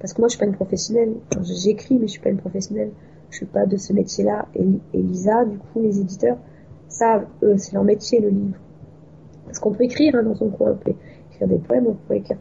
Parce 0.00 0.12
que 0.12 0.20
moi, 0.20 0.28
je 0.28 0.32
suis 0.32 0.38
pas 0.38 0.44
une 0.44 0.54
professionnelle. 0.54 1.14
J'écris, 1.40 1.94
mais 1.98 2.08
je 2.08 2.12
suis 2.12 2.20
pas 2.20 2.28
une 2.28 2.36
professionnelle. 2.36 2.90
Je 3.30 3.38
suis 3.38 3.46
pas 3.46 3.64
de 3.64 3.78
ce 3.78 3.94
métier-là. 3.94 4.48
Et, 4.54 4.66
Lisa, 4.92 5.46
du 5.46 5.56
coup, 5.56 5.80
les 5.80 5.98
éditeurs 5.98 6.36
savent, 6.90 7.26
eux, 7.42 7.56
c'est 7.56 7.72
leur 7.72 7.84
métier, 7.84 8.20
le 8.20 8.28
livre. 8.28 8.58
Parce 9.46 9.58
qu'on 9.58 9.72
peut 9.72 9.84
écrire 9.84 10.14
hein, 10.14 10.22
dans 10.22 10.34
son 10.34 10.50
coin, 10.50 10.78
on 11.42 11.46
des 11.46 11.58
poèmes, 11.58 11.86
on 11.86 11.94
pourrait 11.94 12.18
écrire 12.18 12.36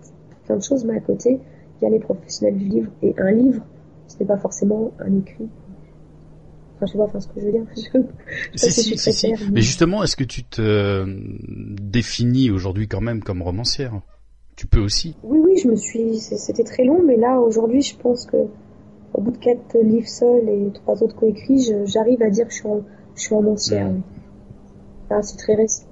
plein 0.45 0.57
de 0.57 0.63
choses, 0.63 0.85
mais 0.85 0.97
à 0.97 0.99
côté, 0.99 1.39
il 1.79 1.83
y 1.83 1.87
a 1.87 1.89
les 1.89 1.99
professionnels 1.99 2.57
du 2.57 2.65
livre. 2.65 2.91
Et 3.01 3.13
un 3.17 3.31
livre, 3.31 3.63
ce 4.07 4.17
n'est 4.19 4.25
pas 4.25 4.37
forcément 4.37 4.91
un 4.99 5.17
écrit. 5.17 5.47
Enfin, 6.75 6.85
je 6.85 6.91
sais 6.91 6.97
pas 6.97 7.03
enfin, 7.05 7.19
ce 7.19 7.27
que 7.27 7.39
je 7.39 7.45
veux 7.45 7.51
dire. 7.51 7.65
si, 8.55 8.71
si, 8.71 8.97
si, 8.97 9.13
si. 9.13 9.33
Mais 9.51 9.61
justement, 9.61 10.03
est-ce 10.03 10.15
que 10.15 10.23
tu 10.23 10.43
te 10.43 10.61
euh, 10.61 11.05
définis 11.81 12.51
aujourd'hui 12.51 12.87
quand 12.87 13.01
même 13.01 13.21
comme 13.21 13.41
romancière? 13.41 14.01
Tu 14.55 14.67
peux 14.67 14.79
aussi 14.79 15.15
Oui, 15.23 15.39
oui, 15.41 15.57
je 15.57 15.69
me 15.69 15.75
suis. 15.75 16.17
C'était 16.19 16.63
très 16.63 16.83
long, 16.83 17.01
mais 17.03 17.15
là, 17.15 17.39
aujourd'hui, 17.39 17.81
je 17.81 17.95
pense 17.95 18.25
que 18.25 18.37
au 19.13 19.21
bout 19.21 19.31
de 19.31 19.37
quatre 19.37 19.77
livres 19.81 20.07
seuls 20.07 20.47
et 20.47 20.71
trois 20.73 21.01
autres 21.01 21.15
coécrits, 21.15 21.71
j'arrive 21.85 22.21
à 22.21 22.29
dire 22.29 22.45
que 22.47 22.53
je 22.53 22.59
suis, 22.59 22.69
je 23.15 23.21
suis 23.21 23.35
romancière. 23.35 23.91
Ah, 25.09 25.21
c'est 25.21 25.37
très 25.37 25.55
récent. 25.55 25.85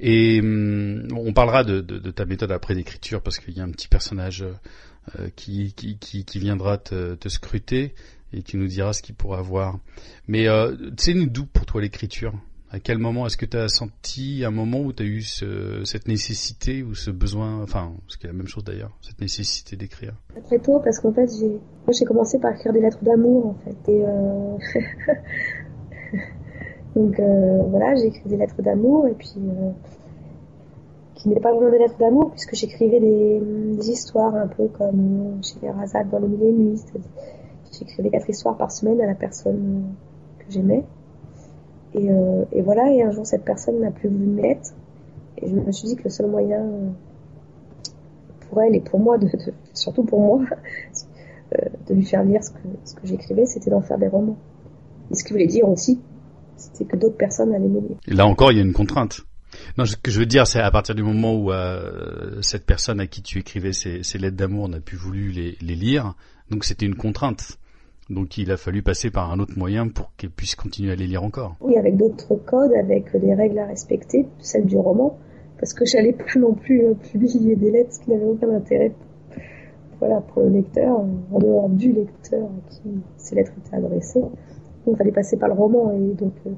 Et 0.00 0.40
hum, 0.40 1.08
on 1.16 1.32
parlera 1.32 1.64
de, 1.64 1.80
de, 1.80 1.98
de, 1.98 2.10
ta 2.10 2.26
méthode 2.26 2.52
après 2.52 2.74
d'écriture 2.74 3.22
parce 3.22 3.38
qu'il 3.38 3.56
y 3.56 3.60
a 3.60 3.64
un 3.64 3.70
petit 3.70 3.88
personnage 3.88 4.44
euh, 5.18 5.28
qui, 5.34 5.72
qui, 5.74 5.98
qui, 5.98 6.24
qui, 6.24 6.38
viendra 6.38 6.78
te, 6.78 7.14
te, 7.14 7.28
scruter 7.28 7.94
et 8.32 8.42
qui 8.42 8.56
nous 8.56 8.66
dira 8.66 8.92
ce 8.92 9.02
qu'il 9.02 9.14
pourra 9.14 9.42
voir. 9.42 9.78
Mais 10.28 10.48
euh, 10.48 10.76
c'est 10.96 11.14
d'où 11.14 11.46
pour 11.46 11.66
toi 11.66 11.80
l'écriture? 11.80 12.34
À 12.70 12.80
quel 12.80 12.98
moment 12.98 13.26
est-ce 13.26 13.36
que 13.36 13.44
tu 13.44 13.56
as 13.56 13.68
senti 13.68 14.44
un 14.46 14.50
moment 14.50 14.80
où 14.80 14.92
tu 14.92 15.02
as 15.02 15.06
eu 15.06 15.20
ce, 15.20 15.82
cette 15.84 16.08
nécessité 16.08 16.82
ou 16.82 16.94
ce 16.94 17.10
besoin, 17.10 17.62
enfin, 17.62 17.92
ce 18.08 18.16
qui 18.16 18.26
est 18.26 18.30
la 18.30 18.34
même 18.34 18.46
chose 18.46 18.64
d'ailleurs, 18.64 18.96
cette 19.02 19.20
nécessité 19.20 19.76
d'écrire? 19.76 20.14
Très 20.46 20.58
tôt 20.58 20.80
parce 20.82 20.98
qu'en 21.00 21.12
fait 21.12 21.28
j'ai, 21.38 21.48
moi 21.50 21.92
j'ai 21.92 22.04
commencé 22.06 22.38
par 22.38 22.54
écrire 22.54 22.72
des 22.72 22.80
lettres 22.80 23.02
d'amour 23.02 23.46
en 23.46 23.54
fait 23.64 23.92
et 23.92 24.04
euh... 24.06 24.56
Donc 26.94 27.18
euh, 27.18 27.62
voilà, 27.68 27.94
j'ai 27.94 28.06
écrit 28.06 28.28
des 28.28 28.36
lettres 28.36 28.60
d'amour 28.60 29.06
et 29.06 29.14
puis 29.14 29.32
euh, 29.38 29.70
qui 31.14 31.28
n'étaient 31.28 31.40
pas 31.40 31.52
vraiment 31.54 31.70
des 31.70 31.78
lettres 31.78 31.98
d'amour 31.98 32.30
puisque 32.30 32.54
j'écrivais 32.54 33.00
des, 33.00 33.90
histoires 33.90 34.34
un 34.34 34.46
peu 34.46 34.68
comme 34.68 35.40
chez 35.42 35.68
Razak 35.68 36.10
dans 36.10 36.18
les 36.18 36.28
mille 36.28 36.54
nuits. 36.54 36.80
J'écrivais 37.72 38.10
quatre 38.10 38.28
histoires 38.28 38.56
par 38.56 38.70
semaine 38.70 39.00
à 39.00 39.06
la 39.06 39.14
personne 39.14 39.84
que 40.38 40.44
j'aimais. 40.50 40.84
Et, 41.94 42.10
euh, 42.10 42.44
et, 42.52 42.62
voilà, 42.62 42.92
et 42.92 43.02
un 43.02 43.10
jour 43.10 43.26
cette 43.26 43.44
personne 43.44 43.80
n'a 43.80 43.90
plus 43.90 44.08
voulu 44.08 44.26
m'être. 44.26 44.74
Et 45.38 45.48
je 45.48 45.54
me 45.54 45.72
suis 45.72 45.88
dit 45.88 45.96
que 45.96 46.04
le 46.04 46.10
seul 46.10 46.26
moyen 46.26 46.64
pour 48.48 48.62
elle 48.62 48.76
et 48.76 48.80
pour 48.80 49.00
moi, 49.00 49.18
surtout 49.72 50.04
pour 50.04 50.20
moi, 50.20 50.42
de 51.88 51.94
lui 51.94 52.04
faire 52.04 52.22
lire 52.22 52.44
ce 52.44 52.50
que, 52.50 52.58
ce 52.84 52.94
que 52.94 53.06
j'écrivais, 53.06 53.46
c'était 53.46 53.70
d'en 53.70 53.80
faire 53.80 53.98
des 53.98 54.08
romans. 54.08 54.36
Et 55.10 55.14
ce 55.14 55.24
qui 55.24 55.32
voulait 55.32 55.46
dire 55.46 55.68
aussi 55.68 55.98
c'était 56.56 56.84
que 56.84 56.96
d'autres 56.96 57.16
personnes 57.16 57.54
allaient 57.54 57.68
m'aider. 57.68 57.96
Là 58.06 58.26
encore, 58.26 58.52
il 58.52 58.58
y 58.58 58.60
a 58.60 58.64
une 58.64 58.72
contrainte. 58.72 59.22
Non, 59.78 59.84
ce 59.84 59.96
que 59.96 60.10
je 60.10 60.18
veux 60.18 60.26
dire, 60.26 60.46
c'est 60.46 60.60
à 60.60 60.70
partir 60.70 60.94
du 60.94 61.02
moment 61.02 61.34
où 61.34 61.52
euh, 61.52 62.40
cette 62.40 62.64
personne 62.64 63.00
à 63.00 63.06
qui 63.06 63.22
tu 63.22 63.38
écrivais 63.38 63.72
ces, 63.72 64.02
ces 64.02 64.18
lettres 64.18 64.36
d'amour 64.36 64.68
n'a 64.68 64.80
plus 64.80 64.96
voulu 64.96 65.30
les, 65.30 65.56
les 65.60 65.74
lire, 65.74 66.14
donc 66.50 66.64
c'était 66.64 66.86
une 66.86 66.94
contrainte. 66.94 67.58
Donc 68.10 68.36
il 68.36 68.50
a 68.50 68.56
fallu 68.56 68.82
passer 68.82 69.10
par 69.10 69.30
un 69.30 69.38
autre 69.38 69.56
moyen 69.56 69.88
pour 69.88 70.12
qu'elle 70.16 70.30
puisse 70.30 70.54
continuer 70.54 70.92
à 70.92 70.94
les 70.94 71.06
lire 71.06 71.22
encore. 71.22 71.56
Oui, 71.60 71.76
avec 71.76 71.96
d'autres 71.96 72.34
codes, 72.34 72.72
avec 72.72 73.16
des 73.16 73.34
règles 73.34 73.58
à 73.58 73.66
respecter, 73.66 74.26
celles 74.40 74.66
du 74.66 74.76
roman, 74.76 75.18
parce 75.58 75.72
que 75.72 75.84
j'allais 75.84 76.12
pas 76.12 76.38
non 76.38 76.54
plus 76.54 76.84
euh, 76.84 76.94
publier 76.94 77.56
des 77.56 77.70
lettres 77.70 78.00
qui 78.02 78.10
n'avaient 78.10 78.24
aucun 78.24 78.50
intérêt 78.50 78.92
voilà, 79.98 80.20
pour 80.20 80.42
le 80.42 80.48
lecteur, 80.48 80.98
en 80.98 81.38
dehors 81.38 81.68
du 81.68 81.92
lecteur 81.92 82.42
à 82.42 82.70
qui 82.70 82.90
ces 83.18 83.36
lettres 83.36 83.52
étaient 83.64 83.76
adressées 83.76 84.24
il 84.86 84.96
fallait 84.96 85.12
passer 85.12 85.36
par 85.36 85.48
le 85.48 85.54
roman 85.54 85.92
et 85.92 86.14
donc 86.14 86.32
euh, 86.46 86.50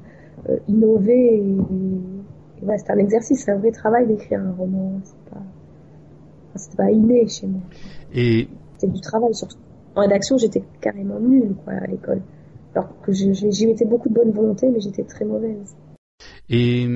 euh 0.49 0.57
innover. 0.67 1.37
Et, 1.37 1.57
c'est 2.77 2.91
un 2.91 2.97
exercice, 2.97 3.43
c'est 3.43 3.51
un 3.51 3.57
vrai 3.57 3.71
travail 3.71 4.07
d'écrire 4.07 4.39
un 4.39 4.53
roman. 4.53 4.99
C'est 5.03 5.29
pas, 5.29 5.41
enfin, 6.55 6.77
pas 6.77 6.91
inné 6.91 7.27
chez 7.27 7.47
moi. 7.47 7.61
Et 8.13 8.47
c'était 8.73 8.91
du 8.91 9.01
travail 9.01 9.33
surtout. 9.33 9.57
En 9.95 10.01
rédaction, 10.01 10.37
j'étais 10.37 10.63
carrément 10.81 11.19
nulle 11.19 11.55
quoi 11.63 11.73
à 11.73 11.87
l'école. 11.87 12.21
Alors 12.73 12.89
que 13.01 13.11
j'y 13.13 13.67
mettais 13.67 13.85
beaucoup 13.85 14.09
de 14.09 14.13
bonne 14.13 14.31
volonté, 14.31 14.69
mais 14.69 14.81
j'étais 14.81 15.03
très 15.03 15.25
mauvaise. 15.25 15.75
Et 16.49 16.87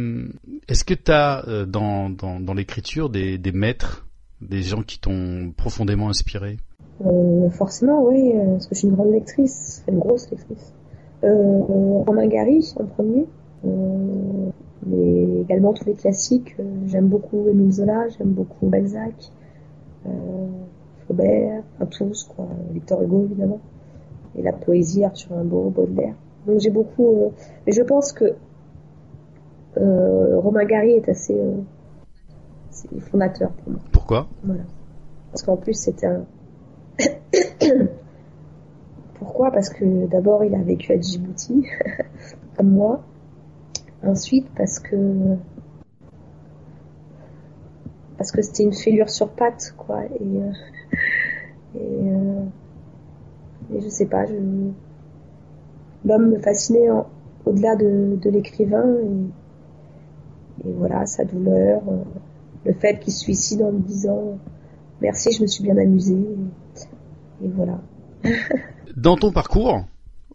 est-ce 0.67 0.83
que 0.83 0.93
tu 0.93 1.11
as 1.11 1.47
euh, 1.47 1.65
dans, 1.65 2.09
dans, 2.09 2.39
dans 2.39 2.53
l'écriture 2.53 3.09
des, 3.09 3.37
des 3.37 3.51
maîtres, 3.51 4.07
des 4.41 4.61
gens 4.61 4.81
qui 4.81 4.99
t'ont 4.99 5.53
profondément 5.55 6.09
inspiré? 6.09 6.57
Euh, 7.05 7.49
Forcément, 7.51 8.03
oui, 8.03 8.33
parce 8.51 8.67
que 8.67 8.75
je 8.75 8.79
suis 8.79 8.87
une 8.87 8.95
grande 8.95 9.11
lectrice, 9.11 9.83
une 9.87 9.99
grosse 9.99 10.29
lectrice. 10.29 10.73
Euh, 11.23 12.03
Romain 12.05 12.27
Gary 12.27 12.73
en 12.79 12.85
premier, 12.85 13.27
euh, 13.65 14.49
mais 14.85 15.41
également 15.41 15.73
tous 15.73 15.85
les 15.85 15.93
classiques. 15.93 16.55
Euh, 16.59 16.63
j'aime 16.87 17.07
beaucoup 17.07 17.47
Émile 17.49 17.73
Zola, 17.73 18.07
j'aime 18.09 18.29
beaucoup 18.29 18.67
Balzac, 18.67 19.31
Flaubert, 21.05 21.63
enfin 21.75 21.85
tous 21.87 22.23
quoi, 22.23 22.47
Victor 22.71 23.01
Hugo 23.03 23.25
évidemment, 23.25 23.59
et 24.37 24.41
la 24.41 24.53
poésie 24.53 25.03
Arthur 25.03 25.35
Rimbaud, 25.35 25.71
Baudelaire. 25.71 26.15
Donc 26.47 26.59
j'ai 26.59 26.69
beaucoup, 26.69 27.33
mais 27.67 27.73
je 27.73 27.81
pense 27.81 28.13
que 28.13 28.35
Romain 29.75 30.65
Gary 30.65 30.91
est 30.91 31.09
assez 31.09 31.37
fondateur 33.11 33.51
pour 33.51 33.73
moi. 33.73 33.81
Pourquoi? 33.91 34.27
Voilà. 34.43 34.63
Parce 35.31 35.43
qu'en 35.43 35.57
plus 35.57 35.73
c'était 35.73 36.07
un 36.07 36.25
Pourquoi? 39.19 39.51
Parce 39.51 39.69
que 39.69 40.07
d'abord, 40.07 40.43
il 40.43 40.55
a 40.55 40.61
vécu 40.61 40.93
à 40.93 40.99
Djibouti, 40.99 41.65
comme 42.57 42.71
moi. 42.71 43.03
Ensuite, 44.01 44.47
parce 44.55 44.79
que 44.79 45.35
parce 48.17 48.31
que 48.33 48.41
c'était 48.41 48.63
une 48.63 48.73
fêlure 48.73 49.09
sur 49.09 49.29
pattes, 49.29 49.73
quoi. 49.77 50.03
Et, 50.05 50.21
euh, 50.21 50.51
et, 51.79 52.11
euh, 52.11 52.43
je 53.81 53.87
sais 53.87 54.05
pas, 54.05 54.25
je... 54.25 54.35
l'homme 56.05 56.31
me 56.31 56.39
fascinait 56.39 56.89
au-delà 57.45 57.77
de, 57.77 58.17
de 58.21 58.29
l'écrivain. 58.29 58.93
Et, 60.63 60.67
et, 60.67 60.73
voilà, 60.73 61.05
sa 61.05 61.23
douleur, 61.23 61.81
euh, 61.87 62.03
le 62.65 62.73
fait 62.73 62.99
qu'il 62.99 63.13
se 63.13 63.19
suicide 63.19 63.61
en 63.63 63.71
me 63.71 63.79
disant 63.79 64.37
merci, 65.01 65.31
je 65.31 65.41
me 65.41 65.47
suis 65.47 65.63
bien 65.63 65.77
amusée. 65.77 66.25
Et, 67.41 67.47
voilà. 67.47 67.79
Dans 68.97 69.15
ton 69.15 69.31
parcours 69.31 69.85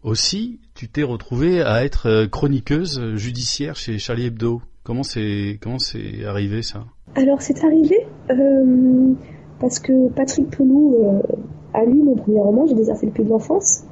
aussi, 0.03 0.59
tu 0.73 0.87
t'es 0.87 1.03
retrouvée 1.03 1.61
à 1.61 1.83
être 1.83 2.25
chroniqueuse 2.25 3.15
judiciaire 3.15 3.75
chez 3.75 3.97
Charlie 3.97 4.27
Hebdo. 4.27 4.61
Comment 4.83 5.03
c'est 5.03 5.57
comment 5.61 5.79
c'est 5.79 6.25
arrivé 6.25 6.61
ça? 6.61 6.85
Alors 7.15 7.41
c'est 7.41 7.63
arrivé 7.63 8.05
euh, 8.29 9.13
parce 9.59 9.79
que 9.79 10.09
Patrick 10.09 10.49
Pelou 10.49 10.95
euh, 11.03 11.21
a 11.73 11.85
lu 11.85 12.03
mon 12.03 12.15
premier 12.15 12.39
roman, 12.39 12.65
J'ai 12.67 12.75
déserté 12.75 13.07
le 13.07 13.11
pays 13.11 13.25
de 13.25 13.29
l'enfance, 13.29 13.83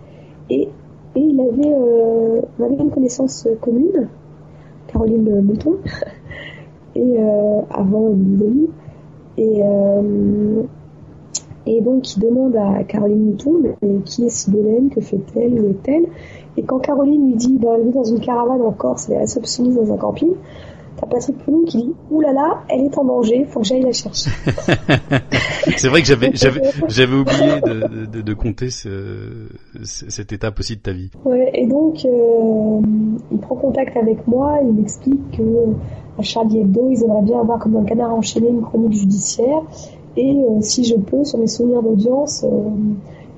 et, 0.50 0.70
et 1.16 1.20
il 1.20 1.40
avait, 1.40 1.74
euh, 1.74 2.42
on 2.60 2.64
avait 2.64 2.76
une 2.76 2.92
connaissance 2.92 3.48
commune, 3.62 4.10
Caroline 4.88 5.42
Mouton, 5.42 5.78
et 6.96 7.18
avant 7.72 8.10
Lily, 8.10 8.70
et 9.38 9.62
et 11.66 11.82
donc 11.82 12.16
il 12.16 12.20
demande 12.20 12.56
à 12.56 12.84
Caroline 12.84 13.26
Mouton 13.26 13.76
qui 14.06 14.26
est 14.26 14.30
Sibolaine, 14.30 14.90
que 14.90 15.02
fait-elle, 15.02 15.60
où 15.60 15.70
est-elle? 15.70 16.06
Et 16.58 16.64
quand 16.64 16.80
Caroline 16.80 17.30
lui 17.30 17.36
dit, 17.36 17.58
bah, 17.58 17.70
elle 17.80 17.88
est 17.88 17.92
dans 17.92 18.04
une 18.04 18.20
caravane 18.20 18.62
en 18.62 18.72
Corse, 18.72 19.10
elle 19.10 19.16
est 19.16 19.20
réceptionniste 19.20 19.78
dans 19.78 19.94
un 19.94 19.98
camping, 19.98 20.34
T'as 20.98 21.08
Patrick 21.08 21.38
Pelou 21.40 21.64
qui 21.66 21.78
dit 21.78 21.94
Ouh 22.12 22.22
là 22.22 22.34
là, 22.34 22.64
elle 22.70 22.82
est 22.82 22.98
en 22.98 23.04
danger, 23.04 23.46
faut 23.46 23.62
que 23.62 23.66
j'aille 23.66 23.82
la 23.82 23.92
chercher. 23.92 24.30
c'est 25.78 25.88
vrai 25.88 26.02
que 26.02 26.08
j'avais 26.08 26.32
j'avais 26.34 26.62
j'avais 26.88 27.16
oublié 27.16 27.62
de, 27.62 28.06
de, 28.06 28.22
de 28.22 28.34
compter 28.34 28.70
ce, 28.70 29.48
cette 29.84 30.32
étape 30.32 30.60
aussi 30.60 30.76
de 30.76 30.82
ta 30.82 30.92
vie. 30.92 31.10
Ouais, 31.26 31.50
et 31.54 31.66
donc 31.66 32.06
euh, 32.06 32.80
il 33.32 33.38
prend 33.40 33.56
contact 33.56 33.98
avec 33.98 34.28
moi, 34.28 34.60
il 34.62 34.74
m'explique 34.74 35.32
que 35.32 35.44
à 36.20 36.22
Charlie 36.22 36.60
Hebdo, 36.60 36.90
ils 36.92 37.04
aimeraient 37.04 37.24
bien 37.24 37.40
avoir 37.40 37.58
comme 37.58 37.76
un 37.76 37.86
canard 37.86 38.14
enchaîné 38.14 38.50
une 38.50 38.62
chronique 38.62 38.94
judiciaire 38.94 39.64
et 40.16 40.36
euh, 40.36 40.62
si 40.62 40.84
je 40.84 40.96
peux, 40.96 41.24
sur 41.24 41.40
mes 41.40 41.48
souvenirs 41.48 41.82
d'audience, 41.82 42.44
euh, 42.44 42.70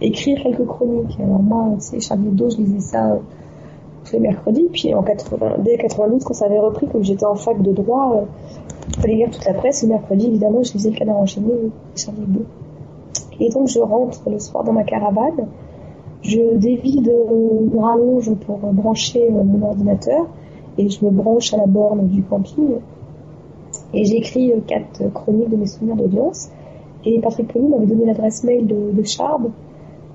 écrire 0.01 0.41
quelques 0.43 0.65
chroniques. 0.65 1.17
Alors 1.19 1.41
moi, 1.41 1.75
sais, 1.79 1.99
Charlie 1.99 2.27
Hebdo, 2.27 2.49
je 2.49 2.57
lisais 2.57 2.79
ça 2.79 3.17
tous 4.03 4.13
les 4.13 4.19
mercredis. 4.19 4.67
Puis 4.71 4.93
en 4.93 5.03
80, 5.03 5.57
dès 5.59 5.77
92, 5.77 6.23
quand 6.23 6.33
ça 6.33 6.45
avait 6.45 6.59
repris, 6.59 6.87
comme 6.87 7.03
j'étais 7.03 7.25
en 7.25 7.35
fac 7.35 7.61
de 7.61 7.71
droit, 7.71 8.13
il 8.13 8.19
euh, 8.19 9.01
fallait 9.01 9.15
lire 9.15 9.29
toute 9.31 9.45
la 9.45 9.53
presse. 9.53 9.83
Et 9.83 9.87
mercredi, 9.87 10.27
évidemment, 10.27 10.63
je 10.63 10.73
lisais 10.73 10.91
le 10.91 10.95
canard 10.95 11.17
enchaîné 11.17 11.51
et 13.39 13.45
Et 13.45 13.49
donc 13.49 13.67
je 13.67 13.79
rentre 13.79 14.29
le 14.29 14.39
soir 14.39 14.63
dans 14.63 14.73
ma 14.73 14.83
caravane. 14.83 15.47
Je 16.21 16.55
dévide 16.57 17.11
une 17.31 17.79
rallonge 17.79 18.33
pour 18.33 18.57
brancher 18.57 19.27
euh, 19.29 19.43
mon 19.43 19.67
ordinateur 19.67 20.25
et 20.77 20.89
je 20.89 21.05
me 21.05 21.11
branche 21.11 21.53
à 21.53 21.57
la 21.57 21.67
borne 21.67 22.07
du 22.07 22.23
camping. 22.23 22.79
Et 23.93 24.05
j'écris 24.05 24.51
euh, 24.51 24.59
quatre 24.65 25.11
chroniques 25.13 25.49
de 25.49 25.55
mes 25.55 25.67
souvenirs 25.67 25.95
d'audience. 25.95 26.49
Et 27.05 27.19
Patrick 27.19 27.47
Pelou 27.53 27.69
m'avait 27.69 27.85
donné 27.85 28.05
l'adresse 28.05 28.43
mail 28.43 28.65
de, 28.65 28.91
de 28.91 29.03
Charb. 29.03 29.49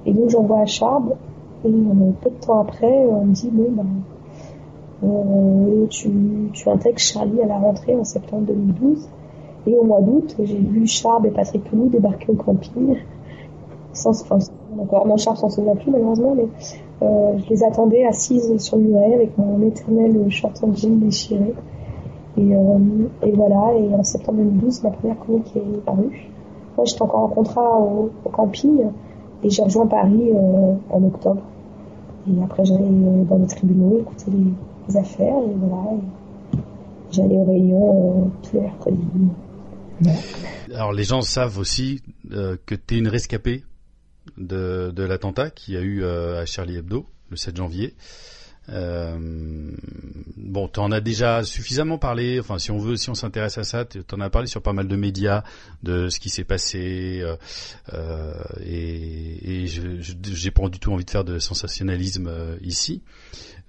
Et 0.07 0.13
donc 0.13 0.31
j'envoie 0.31 0.61
à 0.61 0.67
Charb 0.67 1.15
et 1.65 1.69
euh, 1.69 2.11
peu 2.23 2.31
de 2.31 2.35
temps 2.37 2.61
après, 2.61 3.07
on 3.07 3.27
me 3.27 3.33
dit, 3.33 3.51
bon, 3.53 3.67
ben, 3.71 3.87
euh, 5.05 5.87
tu, 5.89 6.11
intègres 6.67 6.99
Charlie 6.99 7.43
à 7.43 7.47
la 7.47 7.59
rentrée 7.59 7.95
en 7.97 8.05
septembre 8.05 8.47
2012. 8.47 9.09
Et 9.67 9.77
au 9.77 9.85
mois 9.85 10.01
d'août, 10.01 10.35
j'ai 10.39 10.57
vu 10.57 10.87
Charb 10.87 11.27
et 11.27 11.31
Patrick 11.31 11.65
Pelou 11.65 11.89
débarquer 11.89 12.33
au 12.33 12.35
camping. 12.35 12.97
Sans, 13.93 14.23
enfin, 14.23 14.39
encore, 14.79 15.07
mon 15.07 15.19
Charb 15.19 15.37
s'en 15.37 15.51
souvient 15.51 15.75
plus 15.75 15.91
malheureusement, 15.91 16.35
mais 16.35 16.49
euh, 17.03 17.37
je 17.39 17.51
les 17.51 17.63
attendais 17.63 18.05
assises 18.05 18.57
sur 18.59 18.79
le 18.79 18.85
muret 18.85 19.15
avec 19.15 19.37
mon 19.37 19.61
éternel 19.67 20.31
short 20.31 20.63
en 20.63 20.73
jean 20.73 20.99
déchiré. 20.99 21.55
Et, 22.39 22.57
euh, 22.57 22.79
et, 23.23 23.33
voilà, 23.33 23.75
et 23.77 23.95
en 23.95 24.03
septembre 24.03 24.39
2012, 24.39 24.85
ma 24.85 24.91
première 24.91 25.19
chronique 25.19 25.55
est 25.57 25.85
parue. 25.85 26.30
Moi, 26.81 26.87
j'étais 26.87 27.03
encore 27.03 27.25
en 27.25 27.29
contrat 27.29 27.79
au, 27.79 28.11
au 28.25 28.31
camping 28.31 28.87
et 29.45 29.51
j'ai 29.51 29.63
rejoint 29.63 29.87
Paris 29.87 30.31
euh, 30.31 30.73
en 30.89 31.05
octobre. 31.05 31.43
Et 32.27 32.43
après, 32.43 32.65
j'allais 32.65 32.85
euh, 32.85 33.25
dans 33.25 33.37
les 33.37 33.47
tribunaux 33.47 34.01
écouter 34.01 34.31
les, 34.89 34.97
affaires. 34.97 35.37
Et 35.45 35.55
voilà. 35.57 36.01
J'allais 37.11 37.37
aux 37.37 37.45
réunions 37.45 38.25
euh, 38.25 38.29
tous 38.43 38.57
les 38.57 38.63
mercredis. 38.63 38.99
Alors, 40.75 40.95
les 40.95 41.05
gens 41.05 41.21
savent 41.21 41.59
aussi 41.59 42.01
que 42.31 42.75
tu 42.75 42.95
es 42.95 42.99
une 42.99 43.09
rescapée 43.09 43.63
de, 44.39 44.91
de 44.91 45.03
l'attentat 45.03 45.51
qu'il 45.51 45.75
y 45.75 45.77
a 45.77 45.83
eu 45.83 46.03
à 46.03 46.47
Charlie 46.47 46.77
Hebdo 46.77 47.05
le 47.29 47.37
7 47.37 47.59
janvier. 47.59 47.95
Euh, 48.69 49.19
bon, 50.37 50.69
tu 50.69 50.81
en 50.81 50.93
as 50.93 51.01
déjà 51.01 51.43
suffisamment 51.45 51.99
parlé. 51.99 52.39
Enfin, 52.41 52.59
si 52.59 52.71
on 52.71 52.79
veut, 52.79 52.97
si 52.97 53.11
on 53.11 53.15
s'intéresse 53.15 53.59
à 53.59 53.65
ça, 53.65 53.85
tu 53.85 54.01
en 54.13 54.21
as 54.21 54.31
parlé 54.31 54.47
sur 54.47 54.63
pas 54.63 54.73
mal 54.73 54.87
de 54.87 54.97
médias 54.97 55.43
de 55.83 56.09
ce 56.09 56.21
qui 56.21 56.31
s'est 56.31 56.45
passé. 56.45 57.21
Euh, 57.23 57.37
euh 57.93 58.35
et, 58.65 59.63
et 59.63 59.67
j'ai 59.67 60.51
pas 60.51 60.69
du 60.69 60.79
tout 60.79 60.93
envie 60.93 61.05
de 61.05 61.11
faire 61.11 61.25
de 61.25 61.39
sensationnalisme 61.39 62.29
euh, 62.29 62.57
ici. 62.63 63.03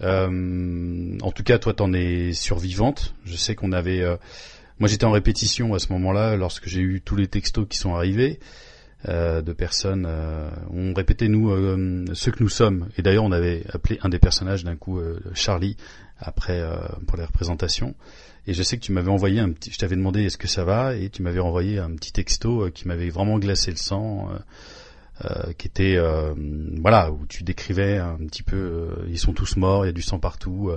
Euh, 0.01 1.17
en 1.21 1.31
tout 1.31 1.43
cas, 1.43 1.57
toi, 1.57 1.73
t'en 1.73 1.93
es 1.93 2.33
survivante. 2.33 3.15
Je 3.25 3.35
sais 3.35 3.55
qu'on 3.55 3.71
avait. 3.71 4.03
moi, 4.79 4.89
j'étais 4.89 5.05
en 5.05 5.11
répétition 5.11 5.73
à 5.73 5.79
ce 5.79 5.91
moment-là 5.93 6.35
lorsque 6.35 6.67
j'ai 6.67 6.81
eu 6.81 7.01
tous 7.01 7.15
les 7.15 7.27
textos 7.27 7.65
qui 7.67 7.77
sont 7.77 7.95
arrivés. 7.95 8.39
Euh, 9.09 9.41
de 9.41 9.51
personnes. 9.51 10.05
Euh, 10.07 10.47
on 10.69 10.93
répétait 10.93 11.27
nous 11.27 11.49
euh, 11.49 12.05
ce 12.13 12.29
que 12.29 12.43
nous 12.43 12.49
sommes. 12.49 12.87
Et 12.99 13.01
d'ailleurs, 13.01 13.23
on 13.23 13.31
avait 13.31 13.63
appelé 13.73 13.97
un 14.03 14.09
des 14.09 14.19
personnages 14.19 14.63
d'un 14.63 14.75
coup 14.75 15.01
Charlie 15.33 15.75
après 16.19 16.63
pour 17.07 17.17
les 17.17 17.25
représentations. 17.25 17.95
Et 18.45 18.53
je 18.53 18.61
sais 18.61 18.77
que 18.77 18.83
tu 18.83 18.91
m'avais 18.91 19.09
envoyé 19.09 19.39
un 19.39 19.51
petit. 19.51 19.71
Je 19.71 19.79
t'avais 19.79 19.95
demandé 19.95 20.23
est-ce 20.23 20.37
que 20.37 20.47
ça 20.47 20.63
va? 20.65 20.95
Et 20.95 21.09
tu 21.09 21.23
m'avais 21.23 21.39
envoyé 21.39 21.79
un 21.79 21.89
petit 21.95 22.11
texto 22.11 22.69
qui 22.71 22.87
m'avait 22.87 23.09
vraiment 23.09 23.39
glacé 23.39 23.71
le 23.71 23.77
sang. 23.77 24.29
qui 25.57 25.67
était 25.67 25.97
voilà 26.79 27.11
où 27.11 27.25
tu 27.27 27.43
décrivais 27.43 27.97
un 27.97 28.17
petit 28.27 28.43
peu 28.43 28.89
ils 29.07 29.19
sont 29.19 29.33
tous 29.33 29.55
morts 29.55 29.85
il 29.85 29.87
y 29.87 29.89
a 29.89 29.93
du 29.93 30.01
sang 30.01 30.19
partout 30.19 30.71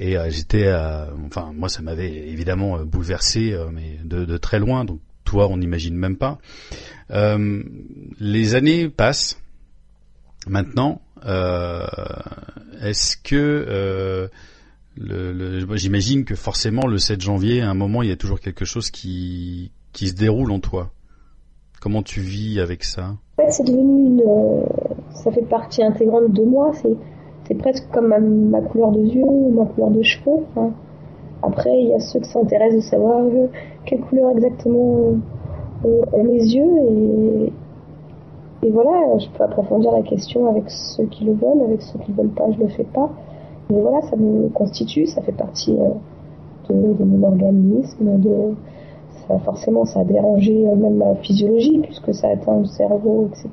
et 0.00 0.16
j'étais 0.28 0.72
enfin 1.24 1.52
moi 1.54 1.68
ça 1.68 1.80
m'avait 1.82 2.10
évidemment 2.10 2.84
bouleversé 2.84 3.56
mais 3.72 3.98
de, 4.04 4.24
de, 4.24 4.36
très 4.38 4.58
loin 4.58 4.84
donc 4.84 5.00
toi 5.24 5.48
on 5.48 5.56
n'imagine 5.56 5.94
même 5.94 6.16
pas 6.16 6.38
euh, 7.12 7.62
les 8.18 8.54
années 8.54 8.88
passent. 8.88 9.40
Maintenant, 10.46 11.00
euh, 11.26 11.86
est-ce 12.82 13.16
que 13.16 13.36
euh, 13.36 14.28
j'imagine 15.74 16.24
que 16.24 16.34
forcément 16.34 16.86
le 16.86 16.98
7 16.98 17.20
janvier, 17.20 17.60
à 17.62 17.70
un 17.70 17.74
moment, 17.74 18.02
il 18.02 18.08
y 18.08 18.12
a 18.12 18.16
toujours 18.16 18.40
quelque 18.40 18.64
chose 18.64 18.90
qui, 18.90 19.70
qui 19.92 20.08
se 20.08 20.14
déroule 20.14 20.50
en 20.50 20.60
toi. 20.60 20.90
Comment 21.80 22.02
tu 22.02 22.20
vis 22.20 22.60
avec 22.60 22.84
ça? 22.84 23.16
En 23.38 23.44
fait, 23.44 23.50
c'est 23.50 23.64
devenu 23.64 24.06
une, 24.06 24.22
ça 25.14 25.30
fait 25.32 25.42
partie 25.42 25.82
intégrante 25.82 26.32
de 26.32 26.42
moi. 26.42 26.72
C'est, 26.74 26.96
c'est 27.48 27.54
presque 27.54 27.88
comme 27.90 28.08
ma, 28.50 28.60
couleur 28.60 28.92
de 28.92 29.00
yeux, 29.00 29.24
ma 29.52 29.64
couleur 29.66 29.90
de 29.90 30.02
cheveux. 30.02 30.44
Après, 31.42 31.80
il 31.80 31.88
y 31.88 31.94
a 31.94 32.00
ceux 32.00 32.20
qui 32.20 32.28
s'intéressent 32.28 32.84
de 32.84 32.90
savoir 32.90 33.22
quelle 33.86 34.00
couleur 34.00 34.30
exactement 34.32 35.14
ont 35.84 36.24
mes 36.24 36.38
yeux 36.38 37.50
et, 38.62 38.70
voilà, 38.70 39.18
je 39.18 39.26
peux 39.30 39.42
approfondir 39.42 39.90
la 39.92 40.02
question 40.02 40.46
avec 40.46 40.68
ceux 40.68 41.04
qui 41.06 41.24
le 41.24 41.32
veulent, 41.32 41.62
avec 41.64 41.80
ceux 41.80 41.98
qui 41.98 42.12
ne 42.12 42.16
veulent 42.16 42.34
pas, 42.34 42.50
je 42.50 42.58
le 42.58 42.68
fais 42.68 42.84
pas. 42.84 43.08
Mais 43.70 43.80
voilà, 43.80 44.02
ça 44.02 44.16
me 44.16 44.48
constitue, 44.50 45.06
ça 45.06 45.22
fait 45.22 45.32
partie 45.32 45.74
euh, 45.78 45.94
de, 46.68 47.04
mon 47.04 47.22
organisme, 47.26 48.18
de, 48.20 48.54
forcément 49.44 49.84
ça 49.84 50.00
a 50.00 50.04
dérangé 50.04 50.68
euh, 50.68 50.74
même 50.74 50.96
ma 50.96 51.14
physiologie 51.16 51.78
puisque 51.78 52.12
ça 52.12 52.28
atteint 52.28 52.58
le 52.58 52.66
cerveau, 52.66 53.28
etc. 53.28 53.48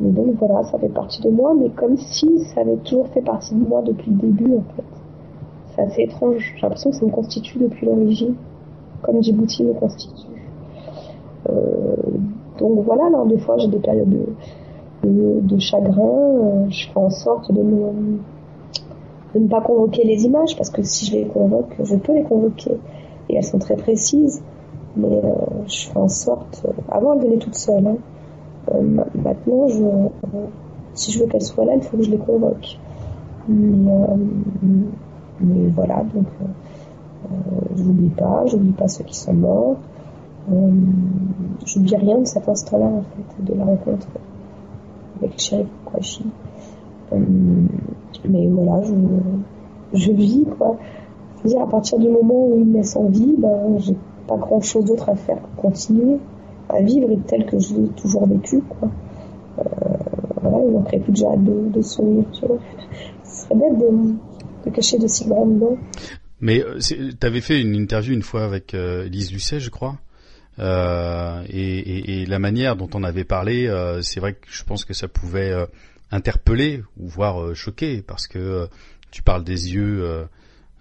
Mais 0.00 0.10
donc 0.10 0.34
voilà, 0.38 0.62
ça 0.64 0.78
fait 0.78 0.88
partie 0.88 1.20
de 1.20 1.28
moi, 1.28 1.54
mais 1.58 1.68
comme 1.68 1.98
si 1.98 2.40
ça 2.54 2.62
avait 2.62 2.76
toujours 2.76 3.08
fait 3.08 3.20
partie 3.20 3.54
de 3.54 3.68
moi 3.68 3.82
depuis 3.82 4.10
le 4.10 4.16
début 4.16 4.56
en 4.56 4.74
fait. 4.76 4.99
C'est 5.80 5.86
assez 5.86 6.02
étrange, 6.02 6.52
j'ai 6.56 6.62
l'impression 6.62 6.90
que 6.90 6.96
ça 6.96 7.06
me 7.06 7.10
constitue 7.10 7.58
depuis 7.58 7.86
l'origine, 7.86 8.34
comme 9.02 9.22
Djibouti 9.22 9.64
me 9.64 9.72
constitue. 9.72 10.26
Euh, 11.48 11.54
donc 12.58 12.84
voilà, 12.84 13.06
alors 13.06 13.24
des 13.24 13.38
fois 13.38 13.56
j'ai 13.56 13.68
des 13.68 13.78
périodes 13.78 14.14
de, 15.04 15.58
chagrin, 15.58 16.02
euh, 16.02 16.66
je 16.68 16.86
fais 16.86 16.98
en 16.98 17.08
sorte 17.08 17.50
de, 17.52 17.62
ne 19.34 19.48
pas 19.48 19.62
convoquer 19.62 20.04
les 20.04 20.26
images 20.26 20.54
parce 20.56 20.68
que 20.68 20.82
si 20.82 21.06
je 21.06 21.12
les 21.16 21.24
convoque, 21.24 21.74
je 21.82 21.96
peux 21.96 22.12
les 22.12 22.24
convoquer 22.24 22.76
et 23.30 23.36
elles 23.36 23.44
sont 23.44 23.58
très 23.58 23.76
précises. 23.76 24.42
Mais 24.96 25.08
euh, 25.08 25.30
je 25.66 25.88
fais 25.88 25.98
en 25.98 26.08
sorte. 26.08 26.66
avant, 26.90 27.14
elles 27.14 27.22
venaient 27.22 27.38
toutes 27.38 27.54
seules. 27.54 27.86
Hein. 27.86 27.96
maintenant, 29.14 29.68
je, 29.68 29.84
si 30.94 31.12
je 31.12 31.20
veux 31.20 31.26
qu'elles 31.26 31.42
soient 31.42 31.64
là, 31.64 31.74
il 31.76 31.82
faut 31.82 31.96
que 31.96 32.02
je 32.02 32.10
les 32.10 32.18
convoque. 32.18 32.76
Mais 35.40 35.68
voilà, 35.74 36.04
donc 36.14 36.26
je 37.76 37.82
n'oublie 37.82 38.08
pas, 38.08 38.44
j'oublie 38.46 38.72
pas 38.72 38.88
ceux 38.88 39.04
qui 39.04 39.16
sont 39.16 39.34
morts. 39.34 39.76
j'oublie 41.66 41.96
rien 41.96 42.18
de 42.18 42.26
cet 42.26 42.48
instant-là, 42.48 42.86
en 42.86 43.02
fait, 43.02 43.44
de 43.44 43.58
la 43.58 43.64
rencontre 43.64 44.06
avec 45.18 45.38
shérif 45.38 45.68
Kouachi. 45.84 46.24
mais 47.12 48.46
voilà, 48.48 48.82
je, 48.82 48.94
je 49.92 50.12
vis, 50.12 50.46
quoi. 50.58 50.76
C'est-à-dire, 51.36 51.62
à 51.62 51.68
partir 51.68 51.98
du 51.98 52.08
moment 52.08 52.46
où 52.46 52.58
il 52.58 52.66
me 52.66 52.74
laisse 52.74 52.96
en 52.96 53.06
vie, 53.06 53.34
ben, 53.38 53.78
j'ai 53.78 53.96
pas 54.26 54.36
grand 54.36 54.60
chose 54.60 54.84
d'autre 54.84 55.08
à 55.08 55.14
faire 55.14 55.38
que 55.40 55.62
continuer 55.62 56.18
à 56.68 56.82
vivre 56.82 57.08
tel 57.26 57.46
que 57.46 57.58
je 57.58 57.74
l'ai 57.74 57.88
toujours 57.88 58.26
vécu, 58.26 58.62
quoi. 58.62 58.88
Euh, 59.58 59.62
voilà, 60.42 60.58
il 60.64 60.72
manquerait 60.72 60.98
plus 60.98 61.12
j'ai 61.12 61.24
de, 61.38 61.68
de 61.70 61.82
sourire, 61.82 62.24
tu 62.32 62.46
vois. 62.46 62.58
Ce 63.24 63.44
serait 63.44 63.54
bête 63.54 63.78
de, 63.78 63.86
de 64.64 65.58
de. 65.58 65.78
Mais 66.40 66.62
euh, 66.62 66.78
tu 66.78 67.26
avais 67.26 67.40
fait 67.40 67.60
une 67.60 67.74
interview 67.74 68.14
une 68.14 68.22
fois 68.22 68.44
avec 68.44 68.74
euh, 68.74 69.08
Lise 69.08 69.32
Lucet, 69.32 69.60
je 69.60 69.70
crois. 69.70 69.98
Euh, 70.58 71.42
et, 71.48 71.78
et, 71.78 72.22
et, 72.22 72.26
la 72.26 72.38
manière 72.38 72.76
dont 72.76 72.88
on 72.94 73.02
avait 73.02 73.24
parlé, 73.24 73.66
euh, 73.66 74.02
c'est 74.02 74.20
vrai 74.20 74.34
que 74.34 74.46
je 74.50 74.64
pense 74.64 74.84
que 74.84 74.94
ça 74.94 75.08
pouvait 75.08 75.54
interpeller 76.10 76.82
ou 76.98 77.08
voire 77.08 77.54
choquer 77.54 78.02
parce 78.02 78.26
que 78.26 78.68
tu 79.10 79.22
parles 79.22 79.44
des 79.44 79.74
yeux 79.74 80.26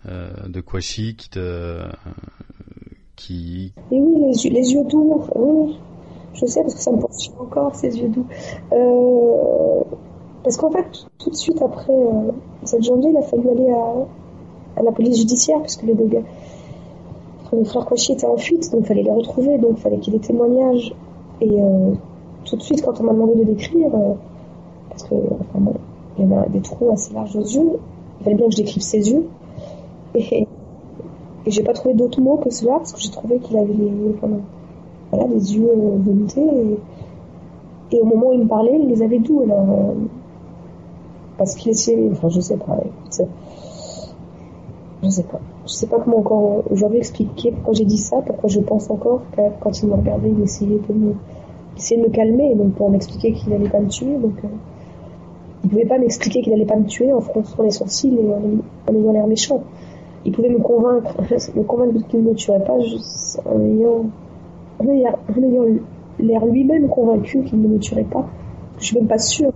de 0.06 0.62
Kouachi 0.62 1.16
qui 1.16 1.30
te 1.30 1.82
qui. 3.16 3.74
Et 3.92 4.00
oui, 4.02 4.32
les 4.32 4.46
yeux, 4.46 4.52
les 4.52 4.74
yeux 4.74 4.84
doux. 4.86 5.24
Oui, 5.36 5.78
je 6.34 6.46
sais 6.46 6.62
parce 6.62 6.76
que 6.76 6.82
ça 6.82 6.92
me 6.92 7.00
poursuit 7.00 7.32
encore 7.40 7.76
ces 7.76 7.98
yeux 7.98 8.10
doux. 8.10 8.28
parce 10.44 10.58
qu'en 10.58 10.72
fait, 10.72 11.09
tout 11.20 11.30
de 11.30 11.36
suite 11.36 11.62
après 11.62 11.94
cette 12.64 12.84
janvier, 12.84 13.12
il 13.12 13.18
a 13.18 13.22
fallu 13.22 13.50
aller 13.50 13.70
à, 13.70 14.82
la 14.82 14.92
police 14.92 15.18
judiciaire 15.20 15.60
parce 15.60 15.76
que 15.76 15.86
les 15.86 15.94
deux 15.94 16.08
gars 16.08 16.24
les 17.54 17.66
frères 17.66 17.86
Kouachi 17.86 18.14
étaient 18.14 18.28
en 18.28 18.38
fuite, 18.38 18.72
donc 18.72 18.82
il 18.82 18.86
fallait 18.86 19.04
les 19.04 19.12
retrouver, 19.12 19.58
donc 19.58 19.72
il 19.78 19.82
fallait 19.82 19.98
qu'il 19.98 20.14
y 20.14 20.16
ait 20.16 20.20
des 20.20 20.28
témoignages. 20.28 20.94
Et 21.42 21.50
euh, 21.52 21.94
tout 22.46 22.56
de 22.56 22.62
suite, 22.62 22.82
quand 22.84 23.00
on 23.00 23.04
m'a 23.04 23.14
demandé 23.14 23.36
de 23.36 23.44
décrire, 23.44 23.94
euh, 23.94 24.14
parce 24.90 25.04
que 25.04 25.16
enfin, 25.16 25.60
bon, 25.60 25.74
il 26.18 26.30
y 26.30 26.34
avait 26.34 26.50
des 26.50 26.62
trous 26.62 26.92
assez 26.92 27.14
larges 27.14 27.36
aux 27.36 27.42
yeux, 27.42 27.80
il 28.20 28.24
fallait 28.24 28.36
bien 28.36 28.48
que 28.48 28.52
je 28.52 28.58
décrive 28.58 28.84
ses 28.84 29.12
yeux. 29.12 29.28
Et, 30.16 30.48
et 31.46 31.52
j'ai 31.52 31.64
pas 31.64 31.74
trouvé 31.74 31.94
d'autres 31.94 32.22
mots 32.22 32.38
que 32.38 32.50
cela, 32.50 32.74
parce 32.74 32.94
que 32.94 33.00
j'ai 33.00 33.12
trouvé 33.12 33.40
qu'il 33.40 33.58
avait 33.58 33.74
les, 33.74 33.92
voilà, 35.12 35.28
yeux 35.34 35.70
euh, 35.70 35.98
veloutés. 36.00 36.42
Et, 36.42 37.98
et, 37.98 38.02
au 38.02 38.06
moment 38.06 38.30
où 38.30 38.34
il 38.34 38.42
me 38.42 38.48
parlait, 38.48 38.80
il 38.80 38.88
les 38.88 39.02
avait 39.02 39.20
doux. 39.20 39.42
Alors, 39.44 39.66
euh, 39.70 39.94
parce 41.40 41.56
qu'il 41.56 41.72
essayait, 41.72 42.10
enfin 42.12 42.30
je 42.30 42.40
sais 42.40 42.58
pas, 42.58 42.78
je 45.02 45.10
sais 45.10 45.24
pas. 45.24 45.40
Je 45.66 45.72
sais 45.72 45.88
pas 45.88 46.00
comment 46.00 46.18
encore 46.18 46.64
aujourd'hui 46.70 46.98
expliquer 46.98 47.52
pourquoi 47.52 47.74
j'ai 47.74 47.86
dit 47.86 47.98
ça, 47.98 48.18
pourquoi 48.26 48.50
je 48.50 48.60
pense 48.60 48.90
encore 48.90 49.22
que 49.32 49.42
quand 49.62 49.82
il 49.82 49.88
me 49.88 49.94
regardait, 49.94 50.30
il 50.30 50.42
essayait 50.42 50.80
de 50.90 50.94
me, 50.94 51.14
de 51.14 52.02
me 52.02 52.10
calmer, 52.10 52.56
donc 52.56 52.74
pour 52.74 52.90
m'expliquer 52.90 53.34
qu'il 53.34 53.52
n'allait 53.52 53.70
pas 53.70 53.80
me 53.80 53.88
tuer. 53.88 54.18
Donc, 54.18 54.34
euh, 54.44 54.48
il 55.64 55.70
pouvait 55.70 55.86
pas 55.86 55.98
m'expliquer 55.98 56.42
qu'il 56.42 56.52
n'allait 56.52 56.66
pas 56.66 56.76
me 56.76 56.86
tuer 56.86 57.14
en 57.14 57.22
fronçant 57.22 57.64
les 57.64 57.72
sourcils 57.72 58.14
et 58.18 58.92
en, 58.92 58.94
ayant 58.96 59.12
l'air 59.14 59.28
méchant. 59.28 59.64
Il 60.26 60.34
pouvait 60.34 60.50
me 60.50 60.60
convaincre, 60.60 61.16
me 61.56 61.64
convaincre 61.64 62.08
qu'il 62.08 62.24
ne 62.24 62.30
me 62.30 62.36
tuerait 62.36 62.64
pas 62.64 62.80
juste 62.80 63.40
en 63.46 63.60
ayant, 63.62 64.06
en 64.80 64.88
ayant, 64.88 65.66
l'air 66.20 66.46
lui-même 66.46 66.90
convaincu 66.90 67.44
qu'il 67.44 67.62
ne 67.62 67.68
me 67.68 67.80
tuerait 67.80 68.04
pas. 68.04 68.28
Je 68.80 68.86
suis 68.86 68.98
même 68.98 69.08
pas 69.08 69.20
sûre. 69.20 69.52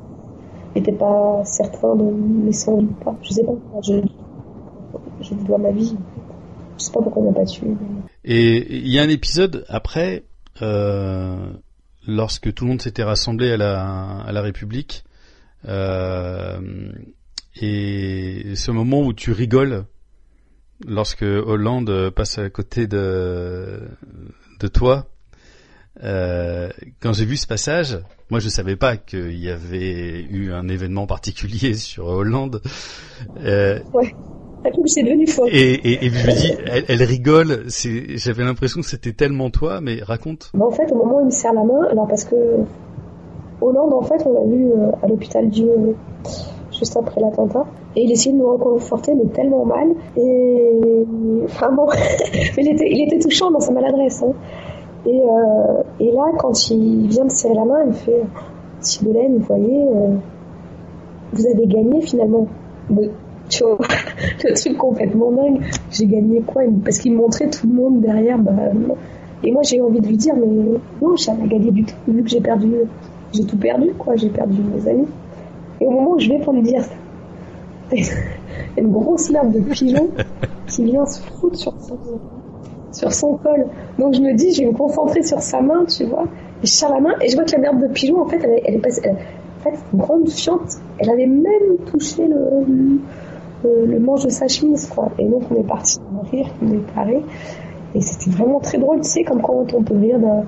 Il 0.75 0.81
n'était 0.81 0.91
pas 0.91 1.41
certain 1.45 1.95
de 1.95 2.03
me 2.03 2.45
laisser 2.45 2.69
en 2.69 2.77
vie 2.77 2.86
ou 2.86 3.03
pas. 3.03 3.15
Je 3.21 3.33
sais 3.33 3.43
pas. 3.43 3.53
Je, 3.83 4.01
je 5.21 5.33
dois 5.45 5.57
ma 5.57 5.71
vie. 5.71 5.95
Je 6.77 6.83
sais 6.83 6.91
pas 6.91 7.01
pourquoi 7.01 7.21
on 7.21 7.31
m'a 7.31 7.39
pas 7.39 7.45
tué. 7.45 7.67
Et 8.23 8.77
il 8.77 8.89
y 8.89 8.99
a 8.99 9.03
un 9.03 9.09
épisode 9.09 9.65
après, 9.69 10.23
euh, 10.62 11.51
lorsque 12.07 12.53
tout 12.53 12.65
le 12.65 12.71
monde 12.71 12.81
s'était 12.81 13.03
rassemblé 13.03 13.51
à 13.51 13.57
la, 13.57 14.19
à 14.21 14.31
la 14.31 14.41
République, 14.41 15.03
euh, 15.67 16.59
et 17.62 18.55
ce 18.55 18.71
moment 18.71 19.01
où 19.01 19.13
tu 19.13 19.31
rigoles 19.31 19.86
lorsque 20.88 21.21
Hollande 21.23 22.09
passe 22.09 22.39
à 22.39 22.49
côté 22.49 22.88
de, 22.88 23.79
de 24.59 24.67
toi. 24.67 25.07
Euh, 26.01 26.69
quand 26.99 27.13
j'ai 27.13 27.25
vu 27.25 27.38
ce 27.38 27.45
passage, 27.45 27.99
moi 28.32 28.39
je 28.39 28.49
savais 28.49 28.75
pas 28.75 28.97
qu'il 28.97 29.38
y 29.38 29.49
avait 29.49 30.21
eu 30.23 30.51
un 30.51 30.67
événement 30.67 31.06
particulier 31.06 31.73
sur 31.75 32.08
Hollande. 32.08 32.62
Euh, 33.43 33.79
ouais. 33.93 34.15
C'est 34.86 35.03
devenu 35.03 35.27
faux. 35.27 35.45
Et, 35.47 35.73
et, 35.73 36.06
et, 36.06 36.10
je 36.10 36.27
me 36.27 36.32
dis, 36.32 36.53
elle, 36.65 36.86
elle 36.88 37.03
rigole. 37.03 37.65
J'avais 38.15 38.43
l'impression 38.43 38.79
que 38.79 38.88
c'était 38.88 39.12
tellement 39.12 39.49
toi, 39.49 39.82
mais 39.82 40.01
raconte. 40.01 40.51
Bah 40.53 40.65
en 40.65 40.71
fait, 40.71 40.89
au 40.89 40.95
moment 40.95 41.17
où 41.17 41.21
il 41.21 41.25
me 41.25 41.32
serre 41.32 41.51
la 41.51 41.65
main, 41.65 41.86
alors 41.91 42.08
parce 42.08 42.23
que 42.23 42.36
Hollande, 43.60 43.93
en 43.93 44.01
fait, 44.01 44.25
on 44.25 44.32
l'a 44.32 44.45
vu 44.45 44.71
euh, 44.71 44.91
à 45.01 45.08
l'hôpital 45.08 45.49
Dieu 45.49 45.95
juste 46.71 46.95
après 46.95 47.19
l'attentat. 47.19 47.65
Et 47.95 48.03
il 48.03 48.12
essayait 48.12 48.34
de 48.34 48.39
nous 48.39 48.51
reconforter, 48.51 49.13
mais 49.13 49.29
tellement 49.32 49.65
mal. 49.65 49.89
Et 50.17 51.06
enfin 51.45 51.71
bon, 51.71 51.88
il 52.58 52.67
était, 52.69 52.89
il 52.89 53.03
était 53.06 53.19
touchant 53.19 53.51
dans 53.51 53.60
sa 53.60 53.71
maladresse. 53.71 54.23
Hein. 54.23 54.34
Et, 55.05 55.21
euh, 55.21 55.83
et 55.99 56.11
là, 56.11 56.31
quand 56.37 56.69
il 56.69 57.07
vient 57.07 57.25
me 57.25 57.29
serrer 57.29 57.55
la 57.55 57.65
main, 57.65 57.83
il 57.83 57.87
me 57.89 57.93
fait 57.93 58.23
Sibolaine, 58.79 59.37
vous 59.37 59.45
voyez, 59.45 59.87
euh, 59.87 60.15
vous 61.33 61.45
avez 61.47 61.67
gagné 61.67 62.01
finalement. 62.01 62.47
Tu 63.49 63.63
vois, 63.63 63.77
le 64.43 64.53
truc 64.53 64.77
complètement 64.77 65.31
dingue. 65.31 65.61
J'ai 65.91 66.05
gagné 66.05 66.41
quoi? 66.41 66.63
Parce 66.83 66.99
qu'il 66.99 67.13
montrait 67.13 67.49
tout 67.49 67.67
le 67.67 67.73
monde 67.73 68.01
derrière. 68.01 68.37
Bah, 68.39 68.51
et 69.43 69.51
moi, 69.51 69.61
j'ai 69.63 69.81
envie 69.81 69.99
de 69.99 70.07
lui 70.07 70.17
dire, 70.17 70.35
mais 70.35 70.47
non, 71.01 71.15
j'ai 71.17 71.31
rien 71.31 71.47
gagné 71.47 71.71
du 71.71 71.83
tout, 71.83 71.95
vu 72.07 72.23
que 72.23 72.29
j'ai 72.29 72.39
perdu, 72.39 72.71
j'ai 73.33 73.43
tout 73.43 73.57
perdu, 73.57 73.93
quoi. 73.97 74.15
J'ai 74.15 74.29
perdu 74.29 74.61
mes 74.61 74.89
amis. 74.89 75.07
Et 75.81 75.85
au 75.85 75.91
moment 75.91 76.11
où 76.11 76.19
je 76.19 76.29
vais 76.29 76.39
pour 76.39 76.53
lui 76.53 76.61
dire 76.61 76.81
ça, 76.81 76.93
il 77.91 78.05
y 78.05 78.09
a 78.09 78.81
une 78.81 78.91
grosse 78.91 79.29
merde 79.29 79.51
de 79.51 79.59
pigeon 79.59 80.09
qui 80.67 80.85
vient 80.85 81.05
se 81.05 81.19
foutre 81.19 81.57
sur 81.57 81.73
son, 81.81 81.97
sur 82.93 83.12
son 83.13 83.38
col. 83.38 83.65
Donc 83.99 84.13
je 84.13 84.21
me 84.21 84.34
dis, 84.34 84.53
je 84.53 84.62
vais 84.62 84.67
me 84.67 84.77
concentrer 84.77 85.23
sur 85.23 85.41
sa 85.41 85.62
main, 85.62 85.86
tu 85.86 86.06
vois. 86.06 86.23
Et 86.63 86.67
je 86.67 86.71
serre 86.71 86.93
la 86.93 87.01
main 87.01 87.15
et 87.21 87.29
je 87.29 87.36
vois 87.36 87.43
que 87.43 87.51
la 87.51 87.58
merde 87.58 87.82
de 87.82 87.88
pigeon, 87.88 88.21
en 88.21 88.25
fait, 88.25 88.39
elle, 88.43 88.62
elle 88.65 88.75
est 88.75 88.79
passée. 88.79 89.01
en 89.10 89.63
fait, 89.63 89.77
une 89.91 89.99
grande 89.99 90.29
fiente, 90.29 90.77
elle 90.99 91.10
avait 91.10 91.25
même 91.25 91.77
touché 91.91 92.25
le, 92.27 92.99
le, 93.86 93.99
manche 93.99 94.23
de 94.23 94.29
sa 94.29 94.47
chemise, 94.47 94.88
quoi. 94.88 95.10
Et 95.19 95.25
donc, 95.25 95.43
on 95.51 95.56
est 95.56 95.67
parti 95.67 95.99
rire, 96.32 96.47
on 96.62 96.71
est 96.71 96.93
paré. 96.93 97.21
Et 97.95 98.01
c'était 98.01 98.32
vraiment 98.32 98.60
très 98.60 98.77
drôle, 98.77 99.01
tu 99.01 99.10
sais, 99.10 99.23
comme 99.23 99.41
quand 99.41 99.73
on 99.73 99.84
peut 99.84 99.97
rire 99.97 100.19
d'un, 100.19 100.43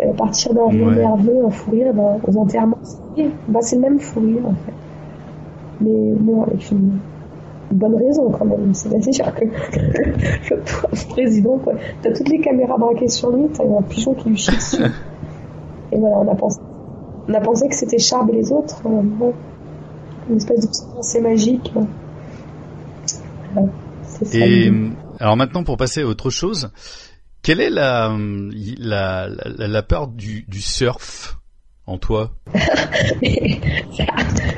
euh, 0.00 0.12
partir 0.16 0.54
d'un 0.54 0.68
rire 0.68 0.90
nerveux, 0.90 1.44
un 1.44 1.50
fou 1.50 1.70
rire 1.72 1.92
aux 2.26 2.36
enterrements. 2.38 2.78
Bah, 3.48 3.60
c'est 3.62 3.76
le 3.76 3.82
même 3.82 3.98
fou 3.98 4.20
rire, 4.20 4.46
en 4.46 4.54
fait. 4.54 4.72
Mais 5.80 6.12
bon, 6.14 6.42
avec 6.42 6.70
une, 6.70 6.98
bonne 7.72 7.96
raison, 7.96 8.30
quand 8.30 8.44
même. 8.44 8.74
C'est-à-dire 8.74 9.34
que 9.34 9.44
le 9.44 11.08
président, 11.08 11.58
quoi, 11.58 11.74
t'as 12.02 12.12
toutes 12.12 12.28
les 12.28 12.40
caméras 12.40 12.78
braquées 12.78 13.08
sur 13.08 13.30
lui, 13.30 13.48
t'as 13.52 13.64
un 13.64 13.82
pigeon 13.82 14.14
qui 14.14 14.30
lui 14.30 14.36
chie 14.36 14.54
dessus. 14.54 14.82
Et 15.92 15.98
voilà, 15.98 16.16
on 16.18 16.32
a 16.32 16.34
pensé, 16.34 16.60
on 17.28 17.34
a 17.34 17.40
pensé 17.40 17.68
que 17.68 17.74
c'était 17.74 17.98
Charb 17.98 18.30
et 18.30 18.34
les 18.34 18.52
autres. 18.52 18.80
Euh, 18.86 19.00
bon, 19.02 19.32
une 20.30 20.36
espèce 20.36 20.60
de 20.60 20.94
pensée 20.94 21.20
magique. 21.20 21.72
Et 24.32 24.70
alors 25.18 25.36
maintenant, 25.36 25.64
pour 25.64 25.76
passer 25.76 26.02
à 26.02 26.06
autre 26.06 26.30
chose, 26.30 26.70
quelle 27.42 27.60
est 27.60 27.70
la 27.70 28.16
la, 28.78 29.28
la, 29.28 29.68
la 29.68 29.82
peur 29.82 30.08
du, 30.08 30.44
du 30.48 30.60
surf 30.60 31.38
en 31.86 31.98
toi? 31.98 32.30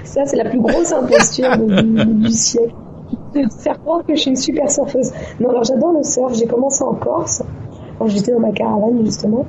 Ça, 0.05 0.25
c'est 0.27 0.37
la 0.37 0.49
plus 0.49 0.61
grosse 0.61 0.93
imposture 0.93 1.57
du, 1.59 2.05
du, 2.05 2.31
siècle. 2.31 2.75
De 3.35 3.49
faire 3.51 3.81
croire 3.81 4.05
que 4.05 4.15
je 4.15 4.21
suis 4.21 4.31
une 4.31 4.37
super 4.37 4.71
surfeuse. 4.71 5.13
Non, 5.41 5.51
alors 5.51 5.65
j'adore 5.65 5.93
le 5.93 6.03
surf. 6.03 6.35
J'ai 6.35 6.47
commencé 6.47 6.83
en 6.85 6.95
Corse. 6.95 7.43
Quand 7.99 8.07
j'étais 8.07 8.33
dans 8.33 8.41
ma 8.41 8.53
caravane, 8.53 9.05
justement. 9.05 9.47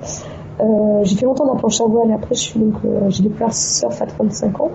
Euh, 0.62 1.04
j'ai 1.04 1.16
fait 1.16 1.26
longtemps 1.26 1.46
dans 1.46 1.56
planche 1.56 1.82
à. 1.82 2.14
Après, 2.14 2.36
je 2.36 2.40
suis 2.40 2.60
donc, 2.60 2.76
euh, 2.86 3.10
j'ai 3.10 3.24
découvert 3.24 3.54
surf 3.54 4.02
à 4.02 4.06
35 4.06 4.60
ans. 4.62 4.72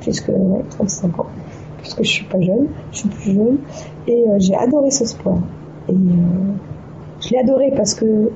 Puisque, 0.00 0.28
ouais, 0.28 0.64
35 0.70 1.18
ans 1.20 1.26
parce 1.84 1.94
que 1.94 2.02
je 2.02 2.10
suis 2.10 2.24
pas 2.24 2.40
jeune, 2.40 2.68
je 2.92 2.98
suis 2.98 3.08
plus 3.10 3.32
jeune, 3.34 3.58
et 4.06 4.26
euh, 4.26 4.36
j'ai 4.38 4.54
adoré 4.54 4.90
ce 4.90 5.04
sport. 5.04 5.38
Et 5.90 5.94
je 7.20 7.28
l'ai 7.30 7.38
adoré 7.38 7.72
parce 7.76 7.94
que 7.94 8.30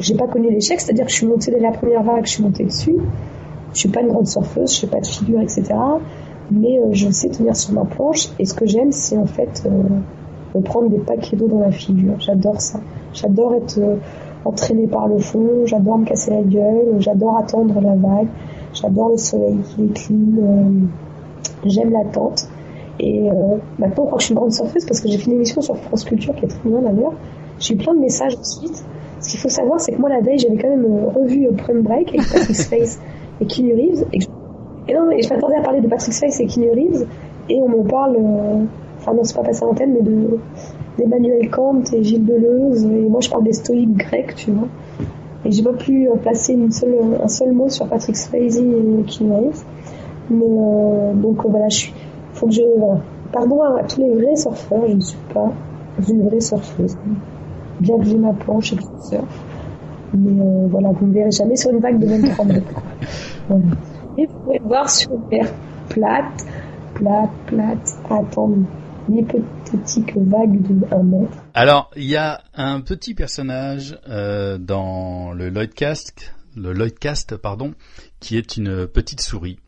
j'ai 0.00 0.16
pas 0.16 0.26
connu 0.26 0.50
l'échec, 0.50 0.80
c'est-à-dire 0.80 1.04
que 1.06 1.10
je 1.12 1.16
suis 1.16 1.26
montée 1.26 1.52
dès 1.52 1.60
la 1.60 1.70
première 1.70 2.02
vague, 2.02 2.26
je 2.26 2.32
suis 2.32 2.42
montée 2.42 2.64
dessus. 2.64 2.96
Je 3.72 3.78
suis 3.78 3.88
pas 3.88 4.00
une 4.00 4.08
grande 4.08 4.26
surfeuse, 4.26 4.74
je 4.74 4.80
fais 4.80 4.86
pas 4.88 5.00
de 5.00 5.06
figure, 5.06 5.40
etc. 5.40 5.64
Mais 6.54 6.78
euh, 6.78 6.88
je 6.92 7.10
sais 7.10 7.28
tenir 7.28 7.56
sur 7.56 7.74
ma 7.74 7.84
planche, 7.84 8.28
et 8.38 8.44
ce 8.44 8.54
que 8.54 8.66
j'aime, 8.66 8.92
c'est 8.92 9.18
en 9.18 9.26
fait 9.26 9.68
me 10.54 10.60
prendre 10.60 10.88
des 10.88 10.98
paquets 10.98 11.36
d'eau 11.36 11.48
dans 11.48 11.60
la 11.60 11.72
figure. 11.72 12.14
J'adore 12.20 12.60
ça. 12.60 12.80
J'adore 13.12 13.54
être 13.54 13.80
entraînée 14.44 14.86
par 14.86 15.08
le 15.08 15.18
fond, 15.18 15.64
j'adore 15.64 15.98
me 15.98 16.04
casser 16.04 16.30
la 16.30 16.42
gueule, 16.42 16.96
j'adore 16.98 17.36
attendre 17.38 17.80
la 17.80 17.94
vague, 17.94 18.28
J'adore 18.74 19.10
le 19.10 19.16
soleil 19.16 19.56
qui 19.62 19.82
décline. 19.82 20.38
Euh, 20.42 21.68
j'aime 21.68 21.92
l'attente. 21.92 22.48
Et 22.98 23.30
euh, 23.30 23.56
maintenant, 23.78 24.04
je 24.04 24.06
crois 24.06 24.16
que 24.16 24.20
je 24.20 24.24
suis 24.26 24.32
une 24.32 24.38
grande 24.38 24.52
surfeuse 24.52 24.84
parce 24.84 25.00
que 25.00 25.08
j'ai 25.08 25.18
fait 25.18 25.30
une 25.30 25.36
émission 25.36 25.60
sur 25.60 25.76
France 25.76 26.04
Culture 26.04 26.34
qui 26.34 26.44
est 26.44 26.48
très 26.48 26.68
bien 26.68 26.80
d'ailleurs. 26.80 27.14
J'ai 27.60 27.74
eu 27.74 27.76
plein 27.76 27.94
de 27.94 28.00
messages 28.00 28.36
ensuite. 28.36 28.84
Ce 29.20 29.30
qu'il 29.30 29.38
faut 29.38 29.48
savoir, 29.48 29.80
c'est 29.80 29.92
que 29.92 30.00
moi, 30.00 30.10
la 30.10 30.20
veille, 30.20 30.38
j'avais 30.38 30.56
quand 30.56 30.68
même 30.68 30.84
euh, 30.84 31.08
revu 31.08 31.48
Prime 31.56 31.82
Break 31.82 32.08
avec 32.08 32.28
Patrick 32.30 32.56
Swayze 32.56 33.00
et 33.40 33.46
Keanu 33.46 33.74
Reeves. 33.74 34.04
Et 34.88 34.94
non, 34.94 35.06
mais 35.08 35.22
je 35.22 35.28
m'attendais 35.28 35.56
à 35.56 35.62
parler 35.62 35.80
de 35.80 35.88
Patrick 35.88 36.12
Swayze 36.12 36.40
et 36.40 36.46
Keanu 36.46 36.70
Reeves. 36.70 37.06
Et 37.48 37.60
on 37.60 37.68
me 37.68 37.88
parle, 37.88 38.16
enfin 38.98 39.14
non, 39.14 39.24
c'est 39.24 39.36
pas 39.36 39.42
passé 39.42 39.62
à 39.62 39.66
l'antenne, 39.66 39.92
mais 39.94 40.02
de 40.02 40.38
d'Emmanuel 40.96 41.50
Kant 41.50 41.82
et 41.92 42.02
Gilles 42.02 42.24
Deleuze. 42.24 42.84
Et 42.84 43.08
moi, 43.08 43.20
je 43.20 43.28
parle 43.28 43.44
des 43.44 43.52
stoïques 43.52 43.96
grecs, 43.96 44.34
tu 44.36 44.52
vois. 44.52 44.68
Et 45.44 45.50
j'ai 45.50 45.62
pas 45.62 45.72
pu 45.72 46.08
placer 46.22 46.54
une 46.54 46.70
seule, 46.70 46.94
un 47.22 47.28
seul 47.28 47.52
mot 47.52 47.68
sur 47.68 47.86
Patrick 47.86 48.16
Swayze 48.16 48.58
et 48.58 49.04
Keanu 49.06 49.32
Reeves. 49.32 49.64
Mais 50.30 50.46
donc 51.14 51.44
voilà, 51.46 51.68
je 51.68 51.76
suis 51.76 51.94
faut 52.34 52.46
que 52.46 52.52
je. 52.52 52.62
Pardon 53.32 53.62
à, 53.62 53.82
tous 53.84 54.00
les 54.00 54.14
vrais 54.14 54.36
surfeurs, 54.36 54.86
je 54.86 54.94
ne 54.94 55.00
suis 55.00 55.18
pas 55.32 55.50
une 56.08 56.28
vraie 56.28 56.40
surfeuse. 56.40 56.96
Bien 57.80 57.98
que 57.98 58.04
j'ai 58.04 58.18
ma 58.18 58.32
planche 58.32 58.72
et 58.72 58.76
que 58.76 58.82
je 58.82 59.08
surfe. 59.08 59.44
Mais 60.12 60.40
euh, 60.40 60.66
voilà, 60.68 60.90
vous 60.90 61.06
ne 61.06 61.10
me 61.10 61.14
verrez 61.14 61.32
jamais 61.32 61.56
sur 61.56 61.70
une 61.72 61.78
vague 61.78 61.98
de 61.98 62.06
23 62.06 62.44
mètres. 62.44 62.66
Voilà. 63.48 63.64
Et 64.16 64.26
vous 64.26 64.38
pouvez 64.40 64.60
voir 64.60 64.88
sur 64.88 65.18
mer 65.30 65.52
plate, 65.88 66.46
plate, 66.94 67.30
plate, 67.46 67.96
attendre 68.08 68.66
une 69.08 69.18
hypothétique 69.18 70.16
vague 70.16 70.62
de 70.62 70.94
1 70.94 71.02
mètre. 71.02 71.36
Alors, 71.54 71.90
il 71.96 72.04
y 72.04 72.16
a 72.16 72.42
un 72.54 72.80
petit 72.80 73.14
personnage 73.14 73.98
euh, 74.08 74.56
dans 74.58 75.32
le 75.32 75.50
Lloydcast, 75.50 76.32
le 76.56 76.72
Lloydcast, 76.72 77.36
pardon, 77.36 77.74
qui 78.20 78.36
est 78.36 78.56
une 78.56 78.86
petite 78.86 79.20
souris. 79.20 79.58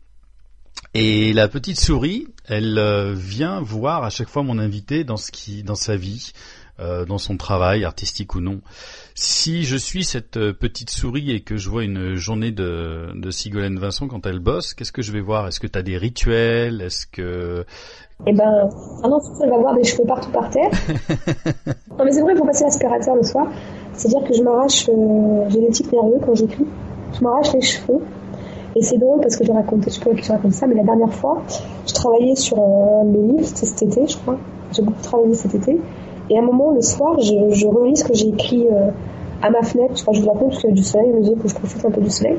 Et 0.93 1.33
la 1.33 1.47
petite 1.47 1.79
souris, 1.79 2.27
elle 2.45 2.77
euh, 2.77 3.13
vient 3.13 3.61
voir 3.61 4.03
à 4.03 4.09
chaque 4.09 4.29
fois 4.29 4.43
mon 4.43 4.57
invité 4.57 5.03
dans 5.03 5.17
ce 5.17 5.31
qui, 5.31 5.63
dans 5.63 5.75
sa 5.75 5.95
vie, 5.95 6.31
euh, 6.79 7.05
dans 7.05 7.17
son 7.17 7.37
travail, 7.37 7.83
artistique 7.85 8.35
ou 8.35 8.41
non. 8.41 8.61
Si 9.15 9.63
je 9.63 9.75
suis 9.75 10.03
cette 10.03 10.37
euh, 10.37 10.53
petite 10.53 10.89
souris 10.89 11.31
et 11.31 11.41
que 11.41 11.57
je 11.57 11.69
vois 11.69 11.83
une 11.83 12.15
journée 12.15 12.51
de, 12.51 13.07
de 13.15 13.31
Sigolène 13.31 13.79
Vincent 13.79 14.07
quand 14.07 14.25
elle 14.25 14.39
bosse, 14.39 14.73
qu'est-ce 14.73 14.91
que 14.91 15.01
je 15.01 15.11
vais 15.11 15.21
voir? 15.21 15.47
Est-ce 15.47 15.59
que 15.59 15.67
tu 15.67 15.77
as 15.77 15.81
des 15.81 15.97
rituels? 15.97 16.81
Est-ce 16.81 17.07
que... 17.07 17.65
Eh 18.25 18.33
ben, 18.33 18.69
ah 19.03 19.07
non, 19.07 19.19
elle 19.43 19.49
va 19.49 19.57
voir 19.57 19.75
des 19.75 19.83
cheveux 19.83 20.05
partout 20.05 20.31
par 20.31 20.49
terre. 20.49 20.69
non 21.97 22.05
mais 22.05 22.11
c'est 22.11 22.21
vrai, 22.21 22.33
il 22.33 22.37
faut 22.37 22.45
passer 22.45 22.63
l'aspirateur 22.63 23.15
le 23.15 23.23
soir. 23.23 23.47
C'est-à-dire 23.93 24.27
que 24.27 24.33
je 24.33 24.43
m'arrache, 24.43 24.85
j'ai 25.49 25.59
des 25.59 25.69
tics 25.69 25.91
nerveux 25.91 26.19
quand 26.25 26.35
j'écris. 26.35 26.65
Je 27.13 27.21
m'arrache 27.23 27.53
les 27.53 27.61
cheveux 27.61 28.01
et 28.77 28.83
c'est 28.83 28.97
drôle 28.97 29.21
parce 29.21 29.35
que 29.35 29.43
je 29.43 29.51
raconte, 29.51 29.89
je 29.89 29.99
pas 29.99 30.13
qui 30.13 30.23
je 30.23 30.31
raconte 30.31 30.53
ça, 30.53 30.67
mais 30.67 30.75
la 30.75 30.83
dernière 30.83 31.13
fois, 31.13 31.41
je 31.87 31.93
travaillais 31.93 32.35
sur 32.35 32.59
un 32.59 33.05
de 33.05 33.17
mes 33.17 33.33
livres, 33.33 33.45
c'était 33.45 33.65
cet 33.65 33.81
été, 33.81 34.07
je 34.07 34.17
crois. 34.17 34.37
J'ai 34.71 34.83
beaucoup 34.83 35.01
travaillé 35.01 35.33
cet 35.33 35.55
été. 35.55 35.79
Et 36.29 36.37
à 36.37 36.39
un 36.41 36.45
moment, 36.45 36.71
le 36.71 36.81
soir, 36.81 37.19
je, 37.19 37.67
relis 37.67 37.97
ce 37.97 38.03
que 38.03 38.13
j'ai 38.13 38.29
écrit 38.29 38.67
euh, 38.67 38.89
à 39.41 39.49
ma 39.49 39.63
fenêtre. 39.63 39.95
Je 39.97 40.05
que 40.05 40.13
je 40.13 40.25
la 40.25 40.33
fenêtre 40.33 40.49
parce 40.49 40.59
qu'il 40.59 40.69
y 40.69 40.73
a 40.73 40.75
du 40.75 40.83
soleil, 40.83 41.09
je 41.11 41.17
me 41.17 41.23
dis 41.23 41.41
que 41.41 41.47
je 41.47 41.55
profite 41.55 41.85
un 41.85 41.91
peu 41.91 42.01
du 42.01 42.09
soleil. 42.09 42.37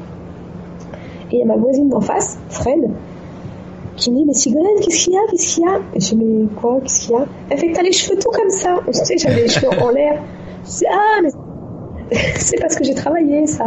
Et 1.31 1.37
il 1.37 1.39
y 1.39 1.43
a 1.43 1.47
ma 1.47 1.57
voisine 1.57 1.89
d'en 1.89 2.01
face, 2.01 2.39
Fred, 2.49 2.91
qui 3.97 4.11
me 4.11 4.17
dit, 4.17 4.25
mais 4.27 4.35
Sigolène, 4.35 4.67
qu'est-ce 4.81 5.05
qu'il 5.05 5.15
y 5.15 5.17
a, 5.17 5.21
qu'est-ce 5.31 5.55
qu'il 5.55 5.65
y 5.65 5.67
a? 5.67 5.81
Et 5.95 6.01
je 6.01 6.15
dis, 6.15 6.17
mais 6.17 6.47
quoi, 6.61 6.79
qu'est-ce 6.83 7.07
qu'il 7.07 7.13
y 7.13 7.19
a? 7.19 7.27
Elle 7.51 7.59
fait, 7.59 7.73
t'as 7.73 7.83
les 7.83 7.93
cheveux 7.93 8.19
tout 8.19 8.31
comme 8.31 8.51
ça. 8.51 8.79
tu 8.87 8.93
sais, 8.93 9.19
j'avais 9.19 9.43
les 9.43 9.49
cheveux 9.49 9.69
en 9.83 9.91
l'air. 9.91 10.23
Je 10.65 10.71
dis, 10.71 10.87
ah, 10.91 11.21
mais 11.23 11.31
c'est 12.37 12.59
parce 12.61 12.77
que 12.77 12.85
j'ai 12.85 12.95
travaillé, 12.95 13.47
ça. 13.47 13.67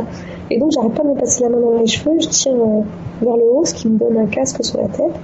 Et 0.51 0.57
donc, 0.57 0.71
j'arrête 0.73 0.93
pas 0.93 1.03
de 1.03 1.07
me 1.07 1.15
passer 1.15 1.43
la 1.43 1.49
main 1.49 1.61
dans 1.61 1.79
les 1.79 1.87
cheveux, 1.87 2.19
je 2.19 2.27
tire 2.27 2.51
euh, 2.51 2.81
vers 3.21 3.37
le 3.37 3.43
haut, 3.43 3.63
ce 3.63 3.73
qui 3.73 3.87
me 3.87 3.97
donne 3.97 4.17
un 4.17 4.25
casque 4.25 4.61
sur 4.65 4.81
la 4.81 4.89
tête 4.89 5.15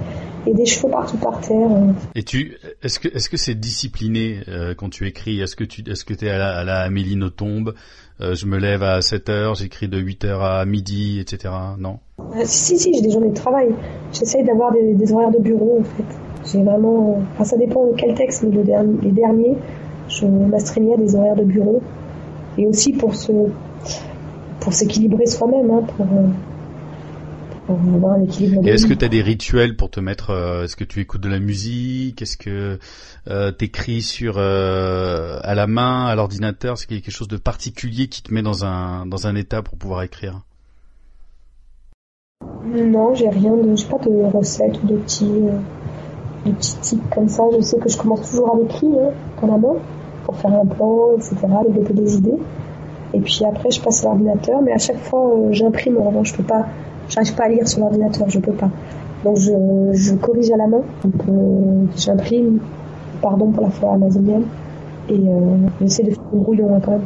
et 0.46 0.54
des 0.54 0.64
cheveux 0.64 0.90
partout 0.90 1.18
par 1.18 1.38
terre. 1.42 1.70
Euh. 1.70 1.92
Et 2.14 2.22
tu, 2.22 2.56
est-ce 2.82 2.98
que, 2.98 3.08
est-ce 3.08 3.28
que 3.28 3.36
c'est 3.36 3.54
discipliné 3.54 4.40
euh, 4.48 4.74
quand 4.74 4.88
tu 4.88 5.06
écris? 5.06 5.42
Est-ce 5.42 5.54
que 5.54 5.64
tu, 5.64 5.82
est-ce 5.86 6.06
que 6.06 6.14
t'es 6.14 6.30
à 6.30 6.38
la, 6.38 6.56
à 6.56 6.64
la 6.64 6.80
Amélie 6.80 7.16
Nothomb 7.16 7.74
Je 8.20 8.46
me 8.46 8.56
lève 8.56 8.82
à 8.82 9.02
7 9.02 9.28
heures, 9.28 9.54
j'écris 9.54 9.86
de 9.88 9.98
8 9.98 10.24
heures 10.24 10.42
à 10.42 10.64
midi, 10.64 11.20
etc. 11.20 11.52
Non 11.78 11.98
Si, 12.44 12.78
si, 12.78 12.94
j'ai 12.94 13.02
des 13.02 13.10
journées 13.10 13.28
de 13.28 13.36
travail. 13.36 13.68
J'essaye 14.14 14.44
d'avoir 14.44 14.72
des, 14.72 15.12
horaires 15.12 15.30
de 15.30 15.40
bureau, 15.40 15.80
en 15.80 15.84
fait. 15.84 16.50
J'ai 16.50 16.62
vraiment, 16.62 17.20
enfin, 17.34 17.44
ça 17.44 17.58
dépend 17.58 17.86
de 17.86 17.92
quel 17.98 18.14
texte, 18.14 18.44
mais 18.44 18.56
le 18.56 18.62
dernier, 18.62 18.96
les 19.02 19.12
derniers, 19.12 19.58
je 20.08 20.24
m'astreignais 20.24 20.94
à 20.94 20.96
des 20.96 21.14
horaires 21.14 21.36
de 21.36 21.44
bureau. 21.44 21.82
Et 22.56 22.66
aussi 22.66 22.92
pour 22.92 23.14
se, 23.14 23.30
pour 24.68 24.74
s'équilibrer 24.74 25.24
soi-même, 25.24 25.70
hein, 25.70 25.82
pour, 25.96 26.04
euh, 26.04 26.26
pour, 27.66 27.78
avoir 27.94 28.16
un 28.16 28.24
équilibre. 28.24 28.68
est-ce 28.68 28.86
que 28.86 28.92
tu 28.92 29.02
as 29.02 29.08
des 29.08 29.22
rituels 29.22 29.76
pour 29.76 29.88
te 29.88 29.98
mettre 29.98 30.28
euh, 30.28 30.64
Est-ce 30.64 30.76
que 30.76 30.84
tu 30.84 31.00
écoutes 31.00 31.22
de 31.22 31.30
la 31.30 31.38
musique? 31.38 32.20
Est-ce 32.20 32.36
que 32.36 32.78
euh, 33.30 33.50
tu 33.58 33.64
écris 33.64 34.02
sur 34.02 34.34
euh, 34.36 35.40
à 35.42 35.54
la 35.54 35.66
main, 35.66 36.04
à 36.04 36.14
l'ordinateur? 36.14 36.74
Est-ce 36.74 36.86
qu'il 36.86 36.98
y 36.98 37.00
a 37.00 37.02
quelque 37.02 37.14
chose 37.14 37.28
de 37.28 37.38
particulier 37.38 38.08
qui 38.08 38.22
te 38.22 38.34
met 38.34 38.42
dans 38.42 38.66
un 38.66 39.06
dans 39.06 39.26
un 39.26 39.36
état 39.36 39.62
pour 39.62 39.78
pouvoir 39.78 40.02
écrire? 40.02 40.42
Non, 42.66 43.14
j'ai 43.14 43.30
rien 43.30 43.56
de, 43.56 43.74
j'ai 43.74 43.86
pas 43.86 43.96
de 44.04 44.36
recettes 44.36 44.82
ou 44.82 44.86
de 44.86 44.96
petits 44.96 45.24
de 46.44 46.52
petits 46.52 46.76
tips 46.82 47.02
comme 47.14 47.30
ça. 47.30 47.44
Je 47.56 47.62
sais 47.62 47.78
que 47.78 47.88
je 47.88 47.96
commence 47.96 48.30
toujours 48.30 48.54
à 48.54 48.58
l'écrit, 48.58 48.86
hein, 48.86 49.12
dans 49.40 49.46
la 49.46 49.56
main, 49.56 49.80
pour 50.26 50.36
faire 50.36 50.52
un 50.52 50.66
plan, 50.66 51.16
etc., 51.16 51.36
développer 51.68 51.94
des 51.94 52.16
idées. 52.16 52.38
Et 53.14 53.20
puis 53.20 53.42
après, 53.44 53.70
je 53.70 53.80
passe 53.80 54.04
à 54.04 54.08
l'ordinateur, 54.08 54.60
mais 54.62 54.72
à 54.72 54.78
chaque 54.78 54.98
fois, 54.98 55.30
euh, 55.30 55.48
j'imprime. 55.52 55.98
En 55.98 56.04
revanche, 56.04 56.32
je 56.32 56.36
peux 56.36 56.42
pas, 56.42 56.66
j'arrive 57.08 57.34
pas 57.34 57.44
à 57.44 57.48
lire 57.48 57.66
sur 57.66 57.80
l'ordinateur, 57.80 58.28
je 58.28 58.38
peux 58.38 58.52
pas. 58.52 58.70
Donc 59.24 59.36
je, 59.36 59.52
je 59.92 60.14
corrige 60.14 60.50
à 60.50 60.56
la 60.56 60.66
main. 60.66 60.82
Donc 61.02 61.14
euh, 61.28 61.84
j'imprime, 61.96 62.60
pardon 63.22 63.50
pour 63.50 63.62
la 63.62 63.70
fois 63.70 63.94
amazonienne, 63.94 64.44
et 65.08 65.14
euh, 65.14 65.56
j'essaie 65.80 66.02
de 66.02 66.10
faire 66.10 66.22
un 66.34 66.36
brouillon 66.36 66.74
hein, 66.74 66.80
quand 66.84 66.92
même. 66.92 67.04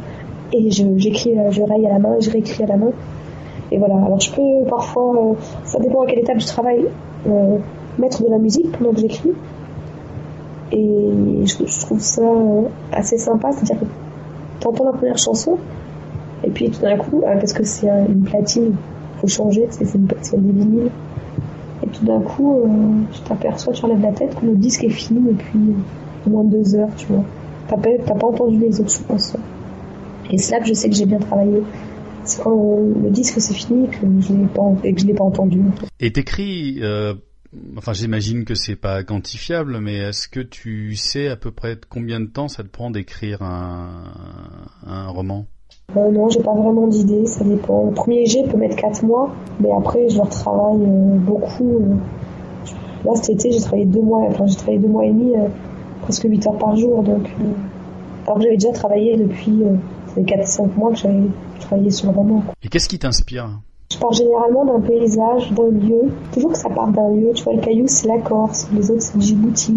Et 0.51 0.69
j'écris, 0.69 1.35
je, 1.49 1.61
raye 1.63 1.87
à 1.87 1.93
la 1.93 1.99
main, 1.99 2.15
je 2.19 2.29
réécris 2.29 2.63
à 2.63 2.67
la 2.67 2.77
main. 2.77 2.91
Et 3.71 3.79
voilà. 3.79 3.95
Alors 4.05 4.19
je 4.19 4.31
peux 4.31 4.67
parfois, 4.69 5.35
ça 5.63 5.79
dépend 5.79 6.01
à 6.01 6.05
quelle 6.05 6.19
étape 6.19 6.37
du 6.37 6.45
travail, 6.45 6.85
mettre 7.97 8.23
de 8.23 8.29
la 8.29 8.37
musique 8.37 8.71
pendant 8.77 8.91
que 8.91 8.99
j'écris. 8.99 9.31
Et 10.71 11.45
je, 11.45 11.65
je, 11.65 11.79
trouve 11.81 11.99
ça 11.99 12.21
assez 12.91 13.17
sympa, 13.17 13.51
c'est-à-dire 13.51 13.79
que 13.79 13.85
t'entends 14.59 14.85
la 14.85 14.91
première 14.91 15.17
chanson, 15.17 15.57
et 16.43 16.49
puis 16.49 16.69
tout 16.69 16.81
d'un 16.81 16.97
coup, 16.97 17.23
euh, 17.25 17.35
parce 17.37 17.53
que 17.53 17.63
c'est 17.63 17.87
une 17.87 18.23
platine, 18.23 18.75
faut 19.19 19.27
changer, 19.27 19.67
c'est 19.69 19.93
une, 19.95 20.07
c'est 20.21 20.41
des 20.41 20.51
vinyles. 20.51 20.91
Et 21.83 21.87
tout 21.87 22.05
d'un 22.05 22.21
coup, 22.21 22.61
euh, 22.61 22.67
tu 23.11 23.21
t'aperçois, 23.21 23.73
tu 23.73 23.85
enlèves 23.85 24.01
la 24.01 24.11
tête 24.11 24.35
que 24.39 24.45
le 24.45 24.55
disque 24.55 24.83
est 24.83 24.89
fini 24.89 25.21
depuis 25.31 25.75
au 26.25 26.29
moins 26.29 26.43
deux 26.43 26.75
heures, 26.75 26.93
tu 26.97 27.07
vois. 27.07 27.23
T'as 27.67 27.77
pas, 27.77 28.15
pas 28.15 28.27
entendu 28.27 28.59
les 28.59 28.79
autres 28.79 28.91
chansons. 28.91 29.39
Et 30.29 30.37
c'est 30.37 30.51
là 30.51 30.59
que 30.61 30.67
je 30.67 30.73
sais 30.73 30.89
que 30.89 30.95
j'ai 30.95 31.05
bien 31.05 31.19
travaillé. 31.19 31.61
C'est 32.23 32.41
quand 32.41 32.79
le 33.03 33.09
disque 33.09 33.39
c'est 33.41 33.53
fini 33.53 33.85
et 33.85 33.87
que 33.87 33.97
je 34.21 35.05
l'ai 35.05 35.13
pas 35.13 35.23
entendu. 35.25 35.61
Et 35.99 36.13
t'écris, 36.13 36.79
euh, 36.81 37.13
enfin 37.77 37.91
j'imagine 37.91 38.45
que 38.45 38.55
c'est 38.55 38.77
pas 38.77 39.03
quantifiable, 39.03 39.79
mais 39.79 39.97
est-ce 39.97 40.29
que 40.29 40.39
tu 40.39 40.95
sais 40.95 41.27
à 41.27 41.35
peu 41.35 41.51
près 41.51 41.77
combien 41.89 42.21
de 42.21 42.27
temps 42.27 42.47
ça 42.47 42.63
te 42.63 42.69
prend 42.69 42.91
d'écrire 42.91 43.41
un, 43.41 44.13
un 44.85 45.07
roman? 45.07 45.47
Euh, 45.95 46.11
non, 46.11 46.29
j'ai 46.29 46.41
pas 46.41 46.53
vraiment 46.53 46.87
d'idée, 46.87 47.25
ça 47.25 47.43
dépend. 47.43 47.85
Le 47.85 47.91
premier 47.91 48.25
jet 48.25 48.43
peut 48.43 48.57
mettre 48.57 48.75
4 48.75 49.03
mois, 49.03 49.29
mais 49.59 49.69
après 49.71 50.09
je 50.09 50.19
retravaille 50.19 50.81
euh, 50.81 51.17
beaucoup. 51.17 51.75
Euh. 51.75 51.95
Là 53.05 53.11
cet 53.15 53.31
été 53.31 53.51
j'ai 53.51 53.59
travaillé 53.59 53.85
deux 53.85 54.01
mois, 54.01 54.21
enfin 54.27 54.47
j'ai 54.47 54.55
travaillé 54.55 54.79
deux 54.79 54.87
mois 54.87 55.05
et 55.05 55.09
demi, 55.09 55.33
presque 56.01 56.23
8 56.23 56.47
heures 56.47 56.57
par 56.57 56.75
jour, 56.77 57.03
donc 57.03 57.29
alors 58.25 58.37
que 58.37 58.43
j'avais 58.43 58.55
déjà 58.55 58.71
travaillé 58.71 59.17
depuis 59.17 59.61
ça 60.15 60.21
4-5 60.21 60.75
mois 60.77 60.91
que 60.91 60.97
j'avais 60.97 61.27
travaillé 61.59 61.91
sur 61.91 62.09
le 62.09 62.17
roman. 62.17 62.43
Et 62.63 62.69
qu'est-ce 62.69 62.87
qui 62.87 62.97
t'inspire? 62.97 63.59
Je 63.91 63.97
pars 63.97 64.13
généralement 64.13 64.65
d'un 64.65 64.79
paysage, 64.79 65.51
d'un 65.51 65.69
lieu. 65.69 66.11
Toujours 66.31 66.53
que 66.53 66.57
ça 66.57 66.69
part 66.69 66.87
d'un 66.87 67.09
lieu. 67.09 67.31
Tu 67.35 67.43
vois, 67.43 67.53
le 67.53 67.61
caillou, 67.61 67.83
c'est 67.85 68.07
la 68.07 68.17
Corse. 68.19 68.67
Les 68.73 68.89
autres, 68.89 69.01
c'est 69.01 69.21
Djibouti. 69.21 69.75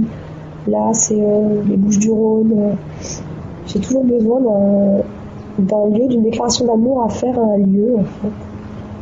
Là, 0.69 0.91
c'est 0.95 1.17
les 1.17 1.77
Bouches 1.77 1.99
du 1.99 2.11
Rhône. 2.11 2.77
J'ai 3.67 3.81
toujours 3.81 4.05
besoin 4.05 4.41
d'un 4.41 5.03
d'un 5.59 5.89
lieu, 5.91 6.09
d'une 6.09 6.23
déclaration 6.23 6.67
d'amour 6.67 7.03
à 7.05 7.09
faire 7.09 7.39
à 7.39 7.43
un 7.43 7.59
lieu, 7.59 7.97
en 7.97 8.05
fait. 8.05 8.33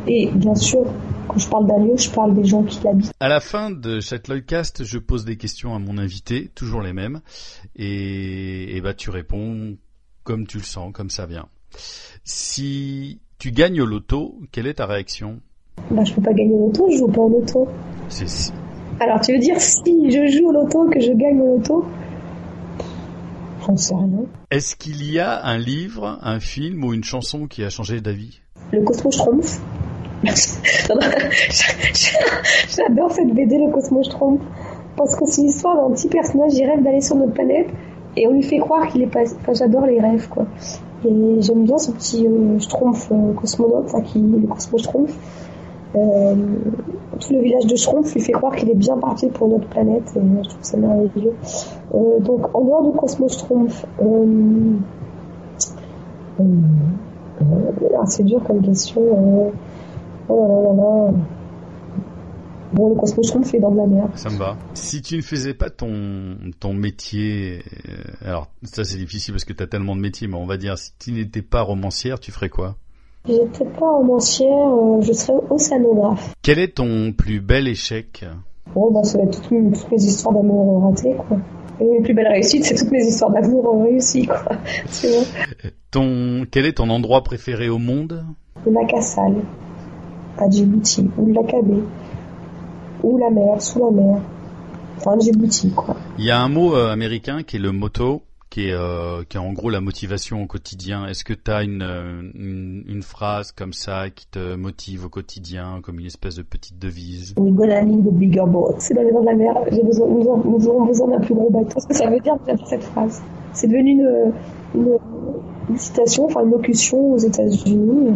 Et 0.07 0.29
bien 0.33 0.55
sûr, 0.55 0.85
quand 1.27 1.39
je 1.39 1.49
parle 1.49 1.67
d'un 1.67 1.79
lieu, 1.79 1.97
je 1.97 2.09
parle 2.09 2.35
des 2.35 2.45
gens 2.45 2.63
qui 2.63 2.83
l'habitent. 2.83 3.13
À 3.19 3.27
la 3.27 3.39
fin 3.39 3.71
de 3.71 3.99
cette 3.99 4.27
Lloydcast, 4.27 4.83
je 4.83 4.97
pose 4.99 5.25
des 5.25 5.37
questions 5.37 5.73
à 5.75 5.79
mon 5.79 5.97
invité, 5.97 6.51
toujours 6.53 6.81
les 6.81 6.93
mêmes, 6.93 7.21
et, 7.75 8.77
et 8.77 8.81
bah 8.81 8.93
tu 8.93 9.09
réponds 9.09 9.75
comme 10.23 10.45
tu 10.47 10.57
le 10.57 10.63
sens, 10.63 10.91
comme 10.93 11.09
ça 11.09 11.25
vient. 11.25 11.47
Si 12.23 13.19
tu 13.39 13.51
gagnes 13.51 13.81
au 13.81 13.85
loto, 13.85 14.35
quelle 14.51 14.67
est 14.67 14.75
ta 14.75 14.85
réaction? 14.85 15.39
Bah 15.91 16.03
je 16.03 16.13
peux 16.13 16.21
pas 16.21 16.33
gagner 16.33 16.53
au 16.53 16.67
loto, 16.67 16.87
je 16.89 16.97
joue 16.97 17.07
pas 17.07 17.21
au 17.21 17.29
loto. 17.29 17.67
C'est 18.07 18.29
si. 18.29 18.51
Alors 18.99 19.19
tu 19.19 19.33
veux 19.33 19.39
dire 19.39 19.59
si 19.59 20.09
je 20.09 20.27
joue 20.27 20.49
au 20.49 20.51
loto, 20.51 20.87
que 20.89 20.99
je 20.99 21.11
gagne 21.11 21.41
au 21.41 21.57
loto? 21.57 21.85
Est-ce 24.51 24.75
qu'il 24.75 25.11
y 25.11 25.19
a 25.19 25.43
un 25.45 25.57
livre, 25.57 26.19
un 26.21 26.39
film 26.39 26.83
ou 26.83 26.93
une 26.93 27.03
chanson 27.03 27.47
qui 27.47 27.63
a 27.63 27.69
changé 27.69 28.01
d'avis? 28.01 28.41
Le 28.71 28.81
Cosmo 28.83 29.11
Schtroumpf, 29.11 29.59
J'adore 32.75 33.11
cette 33.11 33.33
BD, 33.33 33.57
le 33.57 33.71
Cosmos 33.71 34.09
Trompe, 34.09 34.41
parce 34.95 35.15
que 35.15 35.25
c'est 35.25 35.43
l'histoire 35.43 35.75
d'un 35.75 35.93
petit 35.93 36.07
personnage, 36.07 36.53
il 36.55 36.65
rêve 36.65 36.81
d'aller 36.83 37.01
sur 37.01 37.15
notre 37.15 37.33
planète, 37.33 37.67
et 38.15 38.27
on 38.27 38.31
lui 38.31 38.41
fait 38.43 38.57
croire 38.59 38.87
qu'il 38.87 39.01
est 39.03 39.07
pas. 39.07 39.23
Enfin, 39.23 39.53
j'adore 39.53 39.85
les 39.85 39.99
rêves, 39.99 40.27
quoi. 40.29 40.45
Et 41.05 41.41
j'aime 41.41 41.65
bien 41.65 41.77
ce 41.77 41.91
petit 41.91 42.25
euh, 42.25 42.57
Schtroumpf 42.59 43.11
euh, 43.11 43.33
cosmonaute, 43.33 43.91
qui, 44.05 44.19
le 44.19 44.47
Cosmos 44.47 44.81
Schtroumpf. 44.81 45.13
Euh, 45.95 46.35
tout 47.19 47.33
le 47.33 47.41
village 47.41 47.65
de 47.67 47.75
Schtroumpf 47.75 48.13
lui 48.13 48.21
fait 48.21 48.33
croire 48.33 48.55
qu'il 48.55 48.69
est 48.69 48.75
bien 48.75 48.97
parti 48.97 49.27
pour 49.29 49.47
notre 49.47 49.67
planète, 49.67 50.11
et 50.15 50.19
je 50.43 50.49
trouve 50.49 50.63
ça 50.63 50.77
merveilleux. 50.77 51.33
Euh, 51.93 52.19
donc, 52.19 52.53
en 52.53 52.65
dehors 52.65 52.91
du 52.91 52.97
Cosmos 52.97 53.31
Schtroumpf, 53.33 53.85
euh, 54.01 54.73
ah, 57.97 58.05
c'est 58.07 58.23
dur 58.23 58.43
comme 58.43 58.61
question. 58.61 59.53
Oh. 60.27 61.11
Bon, 62.73 62.89
le 62.89 62.95
Cosmos 62.95 63.27
Schtroumpf 63.27 63.53
est 63.53 63.59
dans 63.59 63.71
de 63.71 63.77
la 63.77 63.87
merde. 63.87 64.11
Ça 64.15 64.29
me 64.29 64.37
va. 64.37 64.57
Si 64.73 65.01
tu 65.01 65.15
ne 65.15 65.21
faisais 65.21 65.53
pas 65.53 65.69
ton, 65.69 66.35
ton 66.59 66.73
métier, 66.73 67.63
alors 68.21 68.47
ça 68.63 68.83
c'est 68.83 68.97
difficile 68.97 69.33
parce 69.33 69.45
que 69.45 69.53
tu 69.53 69.63
as 69.63 69.67
tellement 69.67 69.95
de 69.95 70.01
métiers, 70.01 70.27
mais 70.27 70.35
on 70.35 70.45
va 70.45 70.57
dire 70.57 70.77
si 70.77 70.91
tu 70.99 71.13
n'étais 71.13 71.41
pas 71.41 71.61
romancière, 71.61 72.19
tu 72.19 72.31
ferais 72.31 72.49
quoi? 72.49 72.75
J'étais 73.27 73.65
pas 73.65 73.91
romancière, 73.91 74.67
euh, 74.69 75.01
je 75.01 75.11
serais 75.13 75.33
océanographe. 75.49 76.33
Quel 76.43 76.59
est 76.59 76.75
ton 76.75 77.11
plus 77.11 77.39
bel 77.41 77.67
échec? 77.67 78.23
Bon, 78.75 78.91
bah, 78.91 79.03
ça 79.03 79.17
va 79.17 79.23
être 79.23 79.41
toutes, 79.41 79.51
mes- 79.51 79.71
toutes 79.71 79.91
mes 79.91 80.03
histoires 80.03 80.33
d'amour 80.35 80.83
ratées, 80.83 81.15
quoi. 81.15 81.37
Et 81.79 81.85
mes 81.85 82.01
plus 82.01 82.13
belles 82.13 82.27
réussites, 82.27 82.63
c'est 82.65 82.75
toutes 82.75 82.91
mes 82.91 83.03
histoires 83.05 83.31
d'amour 83.31 83.81
réussies, 83.83 84.27
quoi. 84.27 84.43
C'est 84.87 85.09
vrai. 85.09 85.25
ton, 85.91 86.45
Quel 86.51 86.65
est 86.65 86.73
ton 86.77 86.89
endroit 86.89 87.23
préféré 87.23 87.67
au 87.69 87.79
monde? 87.79 88.23
Le 88.65 88.71
lac 88.71 88.93
Assal, 88.93 89.35
à 90.37 90.49
Djibouti, 90.49 91.09
ou 91.17 91.25
le 91.25 91.33
lac 91.33 91.53
Abbé, 91.53 91.81
ou 93.03 93.17
la 93.17 93.29
mer, 93.29 93.61
sous 93.61 93.79
la 93.79 93.91
mer. 93.91 94.17
Enfin, 94.97 95.17
Djibouti, 95.19 95.71
quoi. 95.71 95.95
Il 96.17 96.25
y 96.25 96.31
a 96.31 96.39
un 96.39 96.47
mot 96.49 96.75
euh, 96.75 96.91
américain 96.91 97.43
qui 97.43 97.57
est 97.57 97.59
le 97.59 97.71
motto, 97.71 98.21
qui 98.55 98.69
est, 98.69 98.71
euh, 98.73 99.23
qui 99.27 99.35
est 99.35 99.39
en 99.41 99.51
gros 99.51 99.69
la 99.69 99.81
motivation 99.81 100.41
au 100.41 100.45
quotidien. 100.45 101.07
Est-ce 101.07 101.25
que 101.25 101.33
tu 101.33 101.51
as 101.51 101.63
une, 101.63 101.81
euh, 101.81 102.21
une, 102.35 102.85
une 102.87 103.03
phrase 103.03 103.51
comme 103.51 103.73
ça 103.73 104.09
qui 104.09 104.27
te 104.27 104.55
motive 104.55 105.03
au 105.03 105.09
quotidien, 105.09 105.81
comme 105.83 105.99
une 105.99 106.05
espèce 106.05 106.35
de 106.35 106.41
petite 106.41 106.79
devise? 106.79 107.33
We 107.35 107.51
gonna 107.51 107.81
need 107.83 108.07
a 108.07 108.11
bigger 108.11 108.45
boat. 108.47 108.75
C'est 108.79 108.93
dans 108.93 109.01
les 109.01 109.11
dents 109.11 109.19
de 109.19 109.25
la 109.25 109.35
mer. 109.35 109.55
J'ai 109.73 109.83
besoin, 109.83 110.07
nous, 110.07 110.21
aurons- 110.21 110.49
nous 110.49 110.67
aurons 110.69 110.85
besoin 110.85 111.09
d'un 111.09 111.19
plus 111.19 111.35
gros 111.35 111.49
bateau. 111.49 111.81
Ce 111.81 111.85
que 111.85 111.93
ça 111.93 112.09
veut 112.09 112.21
dire, 112.21 112.37
j'adore 112.47 112.65
cette 112.65 112.83
phrase. 112.83 113.21
C'est 113.51 113.67
devenu 113.67 113.89
une, 113.91 114.31
une, 114.73 114.97
une 115.71 115.77
citation, 115.77 116.23
enfin 116.27 116.45
une 116.45 116.51
locution 116.51 117.11
aux 117.11 117.17
États-Unis. 117.17 118.13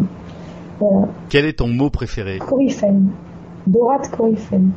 Voilà. 0.79 1.09
Quel 1.27 1.47
est 1.47 1.59
ton 1.59 1.67
mot 1.67 1.89
préféré? 1.89 2.37
Coryphène. 2.39 3.09
Dorade 3.67 4.07
coryphène. 4.09 4.71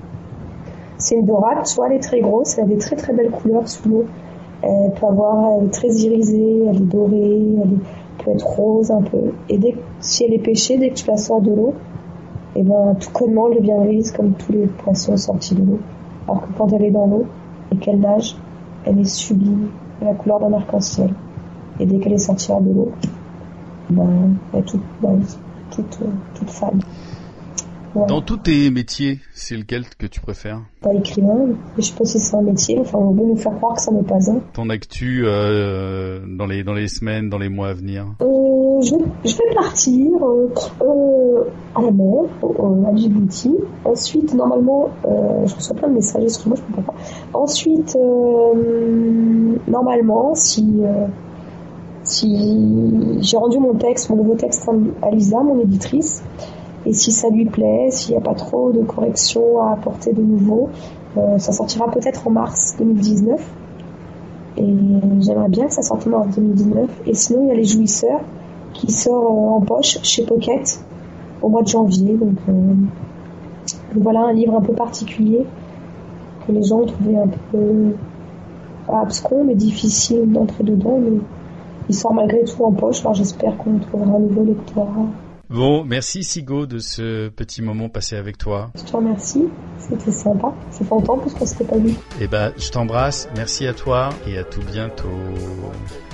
C'est 0.99 1.15
une 1.15 1.27
dorade, 1.27 1.67
soit 1.67 1.87
elle 1.89 1.99
est 1.99 2.03
très 2.03 2.21
grosse, 2.21 2.59
elle 2.59 2.65
a 2.65 2.67
des 2.67 2.79
très 2.79 2.97
très 2.97 3.13
belles 3.13 3.31
couleurs 3.31 3.69
sous 3.69 3.89
l'eau. 3.89 4.07
Elle 4.63 4.93
peut 4.93 5.07
avoir, 5.07 5.59
elle 5.59 5.67
est 5.67 5.71
très 5.71 5.89
irisée, 5.89 6.65
elle 6.69 6.77
est 6.77 6.81
dorée, 6.81 7.57
elle 7.63 7.79
peut 8.25 8.31
être 8.31 8.47
rose 8.47 8.91
un 8.91 9.03
peu. 9.03 9.33
Et 9.49 9.59
dès 9.59 9.73
que, 9.73 9.79
si 10.01 10.25
elle 10.25 10.35
est 10.35 10.39
pêchée, 10.39 10.79
dès 10.79 10.91
que 10.91 10.95
tu 10.95 11.07
la 11.09 11.17
sors 11.17 11.41
de 11.41 11.53
l'eau, 11.53 11.75
et 12.55 12.63
ben 12.63 12.95
tout 13.01 13.11
connement 13.13 13.49
elle 13.49 13.59
devient 13.59 13.85
grise 13.85 14.13
comme 14.13 14.35
tous 14.35 14.53
les 14.53 14.67
poissons 14.67 15.17
sortis 15.17 15.55
de 15.55 15.63
l'eau. 15.63 15.79
Alors 16.29 16.43
que 16.43 16.53
quand 16.57 16.73
elle 16.73 16.85
est 16.85 16.91
dans 16.91 17.07
l'eau 17.07 17.25
et 17.73 17.77
qu'elle 17.77 18.01
nage, 18.01 18.37
elle 18.85 18.99
est 18.99 19.05
sublime, 19.05 19.69
la 20.03 20.15
couleur 20.15 20.41
d'un 20.41 20.53
arc-en-ciel. 20.53 21.13
Et 21.81 21.87
dès 21.87 21.99
qu'elle 21.99 22.13
est 22.13 22.19
sortie 22.19 22.53
de 22.53 22.73
l'eau, 22.73 22.93
ben 23.91 24.35
elle 24.53 24.61
est 24.61 24.63
toute, 24.63 24.83
ben, 25.01 25.19
toute, 25.71 25.99
euh, 26.03 26.11
toute 26.35 26.51
fade. 26.51 26.83
Dans 27.95 28.23
tous 28.23 28.39
tes 28.39 28.71
métiers, 28.71 29.21
c'est 29.35 29.57
lequel 29.57 29.85
que 29.99 30.07
tu 30.07 30.21
préfères? 30.21 30.63
Pas 30.81 30.95
écrivain, 30.95 31.49
je 31.77 31.83
sais 31.83 31.95
pas 31.95 32.05
si 32.05 32.19
c'est 32.19 32.35
un 32.35 32.43
métier, 32.43 32.79
enfin 32.79 32.99
on 32.99 33.11
veut 33.13 33.27
nous 33.27 33.37
faire 33.37 33.55
croire 33.57 33.75
que 33.75 33.83
ça 33.83 33.93
n'est 33.93 34.03
pas 34.03 34.31
un. 34.31 34.41
Ton 34.55 34.71
actu 34.71 35.23
euh, 35.25 36.21
dans 36.27 36.47
les 36.47 36.65
dans 36.65 36.73
les 36.73 36.89
semaines, 36.89 37.29
dans 37.29 37.37
les 37.39 37.51
mois 37.51 37.69
à 37.69 37.75
venir? 37.75 38.07
Euh, 38.23 38.81
je, 38.81 38.95
vais, 38.95 39.05
je 39.25 39.37
vais 39.37 39.55
partir 39.55 40.11
euh, 40.25 40.49
euh, 40.81 41.45
à 41.75 41.83
la 41.83 41.91
mer, 41.91 42.25
à 42.43 42.97
Djibouti. 42.97 43.55
Ensuite, 43.85 44.33
normalement, 44.35 44.89
je 45.05 45.55
reçois 45.55 45.77
plein 45.77 45.89
de 45.89 45.95
messages, 45.95 46.25
excuse-moi, 46.25 46.57
je 46.57 46.63
comprends 46.75 46.93
pas. 46.93 46.99
Ensuite, 47.39 47.97
normalement, 49.69 50.35
si, 50.35 50.81
si 52.05 53.19
j'ai 53.21 53.37
rendu 53.37 53.59
mon 53.59 53.75
texte, 53.75 54.09
mon 54.09 54.17
nouveau 54.17 54.35
texte 54.35 54.67
à 55.03 55.11
Lisa, 55.11 55.43
mon 55.43 55.61
éditrice, 55.61 56.23
et 56.85 56.93
si 56.93 57.13
ça 57.13 57.29
lui 57.29 57.45
plaît, 57.45 57.89
s'il 57.91 58.13
n'y 58.13 58.19
a 58.19 58.25
pas 58.25 58.35
trop 58.35 58.73
de 58.73 58.81
corrections 58.83 59.61
à 59.63 59.73
apporter 59.73 60.13
de 60.13 60.23
nouveau, 60.23 60.69
euh, 61.17 61.39
ça 61.39 61.53
sortira 61.53 61.91
peut-être 61.91 62.27
en 62.27 62.31
mars 62.31 62.75
2019. 62.79 63.41
Et 64.57 64.77
j'aimerais 65.21 65.49
bien 65.49 65.67
que 65.67 65.73
ça 65.73 65.83
sorte 65.83 66.07
en 66.07 66.11
mars 66.11 66.35
2019. 66.35 66.91
Et 67.07 67.15
sinon, 67.15 67.43
il 67.45 67.49
y 67.49 67.51
a 67.53 67.55
Les 67.55 67.65
Jouisseurs 67.65 68.21
qui 68.73 68.91
sort 68.91 69.25
euh, 69.25 69.57
en 69.57 69.61
poche 69.61 69.99
chez 70.03 70.25
Pocket 70.25 70.85
au 71.41 71.49
mois 71.49 71.63
de 71.63 71.69
janvier. 71.69 72.15
Donc, 72.15 72.37
euh, 72.49 72.75
donc 73.95 74.03
voilà 74.03 74.23
un 74.23 74.33
livre 74.33 74.57
un 74.57 74.61
peu 74.61 74.73
particulier 74.73 75.47
que 76.47 76.53
les 76.53 76.63
gens 76.65 76.81
ont 76.81 76.87
trouvé 76.87 77.17
un 77.17 77.29
peu 77.53 77.95
pas 78.89 79.01
abscon 79.01 79.45
mais 79.45 79.55
difficile 79.55 80.33
d'entrer 80.33 80.65
dedans. 80.65 80.99
Mais 81.01 81.19
il 81.89 81.95
sort 81.95 82.13
malgré 82.13 82.43
tout 82.43 82.65
en 82.65 82.73
poche. 82.73 83.01
Alors 83.03 83.15
j'espère 83.15 83.57
qu'on 83.57 83.79
trouvera 83.79 84.17
un 84.17 84.21
nouveau 84.21 84.43
lectorat. 84.43 85.07
Bon, 85.53 85.85
merci 85.85 86.25
Sigo 86.25 86.65
de 86.65 86.79
ce 86.79 87.29
petit 87.29 87.61
moment 87.61 87.91
passé 87.91 88.17
avec 88.17 88.39
toi. 88.39 88.71
Je 88.75 88.85
te 88.85 88.97
remercie. 88.97 89.45
C'était 89.79 90.11
sympa. 90.11 90.55
Fait 90.71 90.89
longtemps 90.89 91.19
parce 91.19 91.35
qu'on 91.35 91.45
s'était 91.45 91.65
pas 91.65 91.77
vu. 91.77 91.93
Eh 92.23 92.27
ben, 92.27 92.55
je 92.57 92.71
t'embrasse, 92.71 93.29
merci 93.37 93.67
à 93.67 93.75
toi 93.75 94.09
et 94.27 94.39
à 94.39 94.45
tout 94.45 94.63
bientôt. 94.63 95.11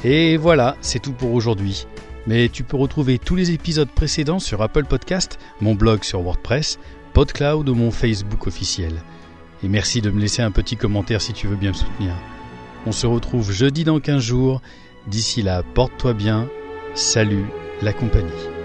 Et 0.03 0.37
voilà, 0.37 0.77
c'est 0.81 0.99
tout 0.99 1.13
pour 1.13 1.33
aujourd'hui. 1.35 1.87
Mais 2.27 2.49
tu 2.49 2.65
peux 2.65 2.77
retrouver 2.77 3.19
tous 3.19 3.37
les 3.37 3.53
épisodes 3.53 3.89
précédents 3.89 4.41
sur 4.41 4.61
Apple 4.61 4.87
Podcast, 4.87 5.39
mon 5.61 5.77
blog 5.77 6.03
sur 6.03 6.21
WordPress, 6.21 6.81
PodCloud 7.13 7.69
ou 7.69 7.77
mon 7.77 7.93
Facebook 7.93 8.49
officiel. 8.49 8.95
Et 9.63 9.69
merci 9.69 10.01
de 10.01 10.11
me 10.11 10.21
laisser 10.21 10.43
un 10.43 10.51
petit 10.51 10.77
commentaire 10.77 11.23
si 11.23 11.33
tu 11.33 11.47
veux 11.47 11.57
bien 11.57 11.71
me 11.71 11.77
soutenir. 11.77 12.13
On 12.87 12.93
se 12.93 13.07
retrouve 13.07 13.53
jeudi 13.53 13.85
dans 13.85 14.01
15 14.01 14.21
jours. 14.21 14.63
D'ici 15.07 15.43
là, 15.43 15.63
porte-toi 15.63 16.13
bien. 16.13 16.49
Salut 16.95 17.45
la 17.83 17.93
compagnie. 17.93 18.58